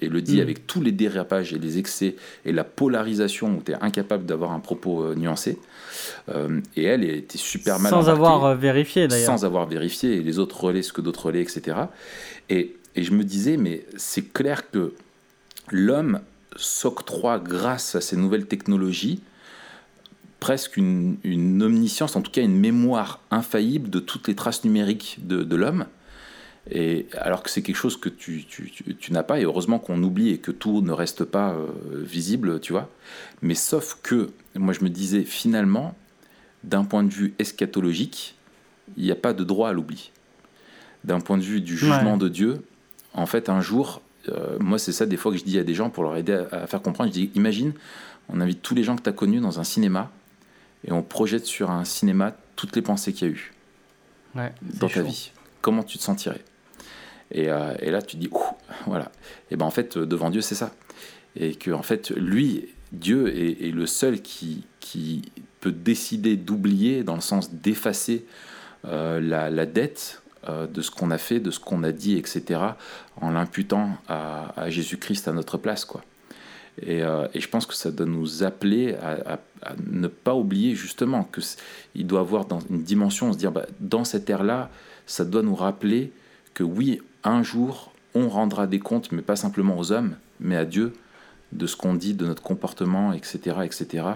Et 0.00 0.08
le 0.08 0.20
dit 0.22 0.38
Mm. 0.38 0.40
avec 0.40 0.66
tous 0.66 0.80
les 0.80 0.92
dérapages 0.92 1.52
et 1.52 1.58
les 1.58 1.78
excès 1.78 2.16
et 2.44 2.52
la 2.52 2.64
polarisation 2.64 3.48
où 3.56 3.62
tu 3.64 3.72
es 3.72 3.74
incapable 3.80 4.24
d'avoir 4.26 4.52
un 4.52 4.60
propos 4.60 5.02
euh, 5.02 5.14
nuancé. 5.14 5.58
Euh, 6.28 6.60
et 6.76 6.84
elle 6.84 7.04
était 7.04 7.38
super 7.38 7.78
mal 7.78 7.90
Sans 7.90 7.96
embarquée, 8.08 8.12
avoir 8.12 8.44
euh, 8.44 8.54
vérifié, 8.56 9.08
d'ailleurs. 9.08 9.26
sans 9.26 9.44
avoir 9.44 9.66
vérifié, 9.66 10.14
et 10.16 10.22
les 10.22 10.38
autres 10.38 10.62
relaient 10.64 10.82
ce 10.82 10.92
que 10.92 11.00
d'autres 11.00 11.26
relaient, 11.26 11.42
etc. 11.42 11.76
Et, 12.50 12.76
et 12.96 13.02
je 13.04 13.12
me 13.12 13.24
disais, 13.24 13.56
mais 13.56 13.84
c'est 13.96 14.32
clair 14.32 14.70
que 14.70 14.92
l'homme 15.70 16.20
s'octroie, 16.56 17.38
grâce 17.38 17.94
à 17.94 18.00
ces 18.00 18.16
nouvelles 18.16 18.46
technologies, 18.46 19.20
presque 20.40 20.76
une, 20.76 21.16
une 21.24 21.62
omniscience, 21.62 22.16
en 22.16 22.20
tout 22.20 22.30
cas 22.32 22.42
une 22.42 22.58
mémoire 22.58 23.20
infaillible 23.30 23.88
de 23.90 24.00
toutes 24.00 24.26
les 24.28 24.34
traces 24.34 24.64
numériques 24.64 25.18
de, 25.22 25.42
de 25.44 25.56
l'homme. 25.56 25.86
Et 26.70 27.06
alors 27.18 27.42
que 27.42 27.50
c'est 27.50 27.62
quelque 27.62 27.76
chose 27.76 27.96
que 27.96 28.08
tu, 28.08 28.44
tu, 28.44 28.70
tu- 28.70 28.94
tu 28.94 29.12
n'as 29.12 29.24
pas, 29.24 29.40
et 29.40 29.44
heureusement 29.44 29.78
qu'on 29.80 30.00
oublie 30.02 30.30
et 30.30 30.38
que 30.38 30.52
tout 30.52 30.80
ne 30.80 30.92
reste 30.92 31.24
pas 31.24 31.52
euh, 31.54 31.66
visible, 31.94 32.60
tu 32.60 32.72
vois. 32.72 32.88
Mais 33.42 33.54
sauf 33.54 33.98
que, 34.02 34.30
moi 34.54 34.72
je 34.72 34.84
me 34.84 34.88
disais, 34.88 35.24
finalement, 35.24 35.96
d'un 36.62 36.84
point 36.84 37.02
de 37.02 37.10
vue 37.12 37.34
eschatologique, 37.40 38.36
il 38.96 39.02
n'y 39.04 39.10
a 39.10 39.16
pas 39.16 39.32
de 39.32 39.42
droit 39.42 39.70
à 39.70 39.72
l'oubli. 39.72 40.12
D'un 41.02 41.18
point 41.20 41.36
de 41.36 41.42
vue 41.42 41.60
du 41.60 41.76
jugement 41.76 42.12
Ouais. 42.12 42.18
de 42.18 42.28
Dieu, 42.28 42.62
en 43.12 43.26
fait, 43.26 43.48
un 43.48 43.60
jour, 43.60 44.00
euh, 44.28 44.56
moi 44.60 44.78
c'est 44.78 44.92
ça 44.92 45.04
des 45.04 45.16
fois 45.16 45.32
que 45.32 45.38
je 45.38 45.44
dis 45.44 45.58
à 45.58 45.64
des 45.64 45.74
gens 45.74 45.90
pour 45.90 46.04
leur 46.04 46.16
aider 46.16 46.32
à, 46.52 46.62
à 46.62 46.66
faire 46.68 46.80
comprendre, 46.80 47.10
je 47.10 47.14
dis, 47.14 47.30
imagine, 47.34 47.72
on 48.28 48.40
invite 48.40 48.62
tous 48.62 48.76
les 48.76 48.84
gens 48.84 48.94
que 48.94 49.02
tu 49.02 49.08
as 49.08 49.12
connus 49.12 49.40
dans 49.40 49.58
un 49.58 49.64
cinéma, 49.64 50.12
et 50.86 50.92
on 50.92 51.02
projette 51.02 51.44
sur 51.44 51.72
un 51.72 51.84
cinéma 51.84 52.36
toutes 52.54 52.76
les 52.76 52.82
pensées 52.82 53.12
qu'il 53.12 53.28
y 53.28 53.30
a 53.32 53.34
eu 53.34 53.52
Ouais, 54.36 54.52
dans 54.62 54.86
ta 54.88 54.94
chaud. 55.00 55.06
vie. 55.06 55.32
Comment 55.60 55.82
tu 55.82 55.98
te 55.98 56.02
sentirais? 56.04 56.40
Et, 57.32 57.48
euh, 57.48 57.74
et 57.80 57.90
là, 57.90 58.02
tu 58.02 58.16
dis, 58.16 58.28
Ouh, 58.30 58.40
voilà. 58.86 59.10
Et 59.50 59.56
ben 59.56 59.66
en 59.66 59.70
fait, 59.70 59.98
devant 59.98 60.30
Dieu, 60.30 60.42
c'est 60.42 60.54
ça. 60.54 60.72
Et 61.34 61.54
que 61.54 61.70
en 61.70 61.82
fait, 61.82 62.10
lui, 62.10 62.68
Dieu 62.92 63.34
est, 63.34 63.72
le 63.72 63.86
seul 63.86 64.20
qui, 64.20 64.64
peut 65.60 65.72
décider 65.72 66.36
d'oublier, 66.36 67.04
dans 67.04 67.14
le 67.14 67.20
sens 67.20 67.54
d'effacer 67.54 68.26
euh, 68.84 69.20
la, 69.20 69.64
dette 69.64 70.22
euh, 70.48 70.66
de 70.66 70.82
ce 70.82 70.90
qu'on 70.90 71.10
a 71.10 71.18
fait, 71.18 71.40
de 71.40 71.50
ce 71.50 71.60
qu'on 71.60 71.84
a 71.84 71.92
dit, 71.92 72.16
etc., 72.18 72.60
en 73.20 73.30
l'imputant 73.30 73.90
à, 74.08 74.68
Jésus-Christ 74.68 75.28
à 75.28 75.32
notre 75.32 75.56
place, 75.56 75.84
quoi. 75.84 76.02
Et, 76.80 77.00
je 77.00 77.48
pense 77.48 77.66
que 77.66 77.74
ça 77.74 77.90
doit 77.90 78.06
nous 78.06 78.42
appeler 78.42 78.94
à, 78.94 79.38
ne 79.86 80.08
pas 80.08 80.34
oublier 80.34 80.74
justement 80.74 81.22
que 81.24 81.40
il 81.94 82.06
doit 82.06 82.20
avoir 82.20 82.46
une 82.70 82.82
dimension, 82.82 83.32
se 83.32 83.38
dire 83.38 83.52
bah, 83.52 83.66
dans 83.78 84.04
cette 84.04 84.28
ère-là, 84.28 84.70
ça 85.06 85.24
doit 85.24 85.42
nous 85.42 85.54
rappeler 85.54 86.12
que 86.54 86.64
oui, 86.64 87.00
un 87.24 87.42
jour, 87.42 87.92
on 88.14 88.28
rendra 88.28 88.66
des 88.66 88.78
comptes, 88.78 89.12
mais 89.12 89.22
pas 89.22 89.36
simplement 89.36 89.78
aux 89.78 89.92
hommes, 89.92 90.16
mais 90.40 90.56
à 90.56 90.64
Dieu, 90.64 90.92
de 91.52 91.66
ce 91.66 91.76
qu'on 91.76 91.94
dit, 91.94 92.14
de 92.14 92.26
notre 92.26 92.42
comportement, 92.42 93.12
etc., 93.12 93.56
etc., 93.64 94.06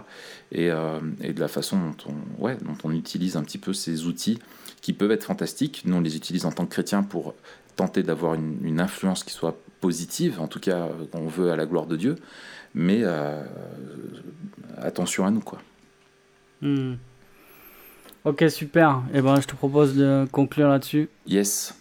et, 0.52 0.70
euh, 0.70 1.00
et 1.20 1.32
de 1.32 1.40
la 1.40 1.48
façon 1.48 1.78
dont 1.78 2.12
on, 2.38 2.42
ouais, 2.42 2.56
dont 2.62 2.76
on 2.84 2.92
utilise 2.92 3.36
un 3.36 3.42
petit 3.42 3.58
peu 3.58 3.72
ces 3.72 4.06
outils 4.06 4.38
qui 4.80 4.92
peuvent 4.92 5.10
être 5.10 5.24
fantastiques. 5.24 5.82
Nous, 5.84 5.96
on 5.96 6.00
les 6.00 6.16
utilise 6.16 6.46
en 6.46 6.52
tant 6.52 6.64
que 6.64 6.70
chrétiens 6.70 7.02
pour 7.02 7.34
tenter 7.76 8.02
d'avoir 8.02 8.34
une, 8.34 8.58
une 8.62 8.80
influence 8.80 9.22
qui 9.22 9.32
soit 9.32 9.58
positive, 9.80 10.40
en 10.40 10.48
tout 10.48 10.60
cas, 10.60 10.86
euh, 10.86 11.06
qu'on 11.12 11.26
veut 11.26 11.50
à 11.50 11.56
la 11.56 11.66
gloire 11.66 11.86
de 11.86 11.96
Dieu, 11.96 12.16
mais 12.74 13.00
euh, 13.02 13.42
attention 14.78 15.26
à 15.26 15.30
nous, 15.30 15.40
quoi. 15.40 15.60
Hmm. 16.62 16.94
Ok, 18.24 18.44
super. 18.48 19.02
Et 19.14 19.20
ben, 19.20 19.40
je 19.40 19.46
te 19.46 19.54
propose 19.54 19.94
de 19.94 20.26
conclure 20.32 20.68
là-dessus. 20.68 21.08
Yes, 21.26 21.74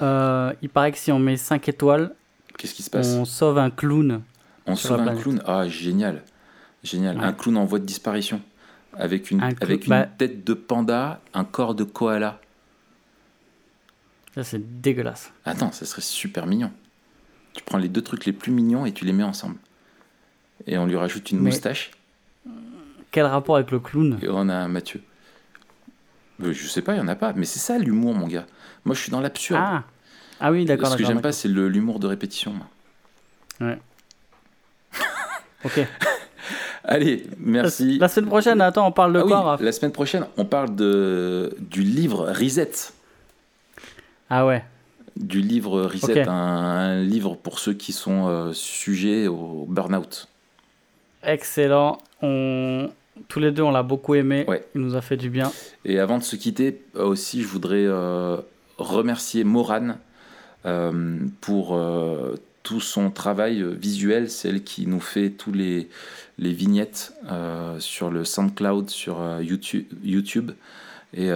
Euh, 0.00 0.52
il 0.62 0.68
paraît 0.68 0.92
que 0.92 0.98
si 0.98 1.10
on 1.12 1.18
met 1.18 1.36
5 1.36 1.68
étoiles, 1.68 2.14
qu'est-ce 2.56 2.74
qui 2.74 2.82
se 2.82 2.90
passe 2.90 3.08
on 3.14 3.24
sauve 3.24 3.58
un 3.58 3.70
clown. 3.70 4.22
On 4.66 4.76
sauve 4.76 5.00
un 5.00 5.16
clown. 5.16 5.42
Ah, 5.46 5.66
génial. 5.68 6.22
Génial. 6.84 7.16
Ouais. 7.18 7.24
Un 7.24 7.32
clown 7.32 7.56
en 7.56 7.64
voie 7.64 7.78
de 7.78 7.84
disparition. 7.84 8.40
Avec 8.96 9.30
une, 9.30 9.42
Un 9.42 9.50
clown- 9.52 9.62
avec 9.62 9.84
une 9.86 9.90
bah- 9.90 10.06
tête 10.06 10.44
de 10.44 10.54
panda, 10.54 11.20
un 11.34 11.44
corps 11.44 11.74
de 11.74 11.84
koala. 11.84 12.40
Ça, 14.34 14.44
c'est 14.44 14.80
dégueulasse. 14.80 15.32
Attends, 15.44 15.72
ça 15.72 15.84
serait 15.84 16.02
super 16.02 16.46
mignon. 16.46 16.70
Tu 17.54 17.62
prends 17.64 17.78
les 17.78 17.88
deux 17.88 18.02
trucs 18.02 18.24
les 18.26 18.32
plus 18.32 18.52
mignons 18.52 18.86
et 18.86 18.92
tu 18.92 19.04
les 19.04 19.12
mets 19.12 19.24
ensemble. 19.24 19.56
Et 20.66 20.78
on 20.78 20.86
lui 20.86 20.96
rajoute 20.96 21.30
une 21.30 21.38
Mais- 21.38 21.50
moustache 21.50 21.90
Quel 23.10 23.24
rapport 23.26 23.56
avec 23.56 23.70
le 23.70 23.80
clown? 23.80 24.18
Et 24.22 24.28
on 24.28 24.48
a 24.48 24.54
un 24.54 24.68
Mathieu. 24.68 25.02
Euh, 26.42 26.52
Je 26.52 26.66
sais 26.68 26.82
pas, 26.82 26.94
il 26.94 26.98
y 26.98 27.00
en 27.00 27.08
a 27.08 27.14
pas. 27.16 27.32
Mais 27.34 27.44
c'est 27.44 27.58
ça 27.58 27.78
l'humour, 27.78 28.14
mon 28.14 28.26
gars. 28.28 28.46
Moi, 28.84 28.94
je 28.94 29.00
suis 29.00 29.10
dans 29.10 29.20
l'absurde. 29.20 29.60
Ah 29.62 29.82
Ah 30.40 30.50
oui, 30.52 30.64
d'accord. 30.64 30.92
Ce 30.92 30.96
que 30.96 31.04
j'aime 31.04 31.20
pas, 31.20 31.32
c'est 31.32 31.48
l'humour 31.48 31.98
de 31.98 32.06
répétition. 32.06 32.54
d'accord. 33.60 33.76
Ok. 35.64 35.80
Allez, 36.84 37.26
merci. 37.38 37.98
La 37.98 38.06
semaine 38.08 38.28
prochaine, 38.30 38.60
attends, 38.60 38.86
on 38.86 38.92
parle 38.92 39.12
de 39.12 39.18
Ah 39.18 39.24
oui, 39.24 39.28
quoi, 39.28 39.40
Raph 39.42 39.60
la 39.60 39.72
semaine 39.72 39.90
prochaine, 39.92 40.24
on 40.36 40.44
parle 40.44 40.74
de, 40.76 41.52
du 41.58 41.82
livre 41.82 42.28
Reset. 42.30 42.70
Ah 44.30 44.46
ouais. 44.46 44.64
du 45.16 45.40
livre 45.40 45.82
Reset, 45.82 46.22
Ok. 46.22 46.28
un, 46.28 46.32
un 46.32 47.02
livre 47.02 47.34
pour 47.34 47.58
ceux 47.58 47.74
qui 47.74 47.92
sont 47.92 48.28
euh, 48.28 48.52
sujets 48.52 49.26
au 49.26 49.66
burn-out. 49.68 50.28
Excellent. 51.24 51.98
On... 52.22 52.88
Tous 53.26 53.40
les 53.40 53.50
deux, 53.50 53.62
on 53.62 53.70
l'a 53.70 53.82
beaucoup 53.82 54.14
aimé. 54.14 54.44
Ouais. 54.48 54.64
Il 54.74 54.80
nous 54.80 54.94
a 54.94 55.00
fait 55.00 55.16
du 55.16 55.30
bien. 55.30 55.50
Et 55.84 55.98
avant 55.98 56.18
de 56.18 56.22
se 56.22 56.36
quitter, 56.36 56.82
euh, 56.96 57.04
aussi, 57.04 57.42
je 57.42 57.48
voudrais 57.48 57.84
euh, 57.84 58.36
remercier 58.78 59.44
Morane 59.44 59.98
euh, 60.66 61.18
pour 61.40 61.76
euh, 61.76 62.36
tout 62.62 62.80
son 62.80 63.10
travail 63.10 63.64
visuel, 63.74 64.30
celle 64.30 64.62
qui 64.62 64.86
nous 64.86 65.00
fait 65.00 65.30
tous 65.30 65.52
les, 65.52 65.88
les 66.38 66.52
vignettes 66.52 67.14
sur 67.78 68.10
le 68.10 68.24
SoundCloud, 68.24 68.90
sur 68.90 69.20
YouTube. 69.40 69.86
YouTube. 70.04 70.50
Et 71.14 71.30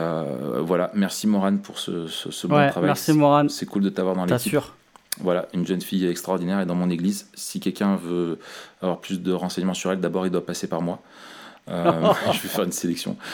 voilà, 0.61 0.91
merci 0.95 1.27
Morane 1.27 1.61
pour 1.61 1.79
ce, 1.79 2.07
ce, 2.07 2.31
ce 2.31 2.47
bon 2.47 2.69
travail. 2.69 2.89
merci 2.89 3.13
Morane. 3.15 3.49
C'est 3.49 3.65
cool 3.65 3.83
de 3.83 3.89
t'avoir 3.89 4.15
dans 4.15 4.27
l'équipe. 4.27 4.37
T'assures. 4.37 4.75
Voilà, 5.21 5.47
une 5.55 5.67
jeune 5.67 5.81
fille 5.81 6.07
extraordinaire 6.07 6.61
et 6.61 6.67
dans 6.67 6.75
mon 6.75 6.91
église. 6.91 7.29
Si 7.35 7.61
quelqu'un 7.61 7.97
veut 7.97 8.39
avoir 8.83 8.99
plus 8.99 9.21
de 9.21 9.33
renseignements 9.33 9.75
sur 9.75 9.93
elle, 9.93 10.01
d'abord 10.01 10.27
il 10.27 10.31
doit 10.33 10.45
passer 10.45 10.67
par 10.67 10.83
moi. 10.83 11.01
Euh, 11.69 12.13
je 12.33 12.41
vais 12.43 12.49
faire 12.49 12.65
une 12.65 12.73
sélection. 12.73 13.17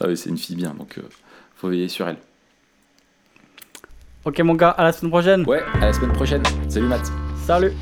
Ah 0.00 0.06
oui, 0.08 0.16
c'est 0.16 0.30
une 0.30 0.38
fille 0.38 0.56
bien, 0.56 0.70
donc 0.72 0.96
euh, 0.96 1.02
faut 1.56 1.68
veiller 1.68 1.88
sur 1.88 2.08
elle. 2.08 2.16
Ok, 4.24 4.38
mon 4.40 4.54
gars, 4.54 4.70
à 4.70 4.82
la 4.84 4.92
semaine 4.92 5.10
prochaine. 5.10 5.44
Ouais, 5.46 5.62
à 5.74 5.80
la 5.86 5.92
semaine 5.92 6.12
prochaine. 6.12 6.42
Salut 6.70 6.86
Matt. 6.86 7.02
Salut. 7.46 7.72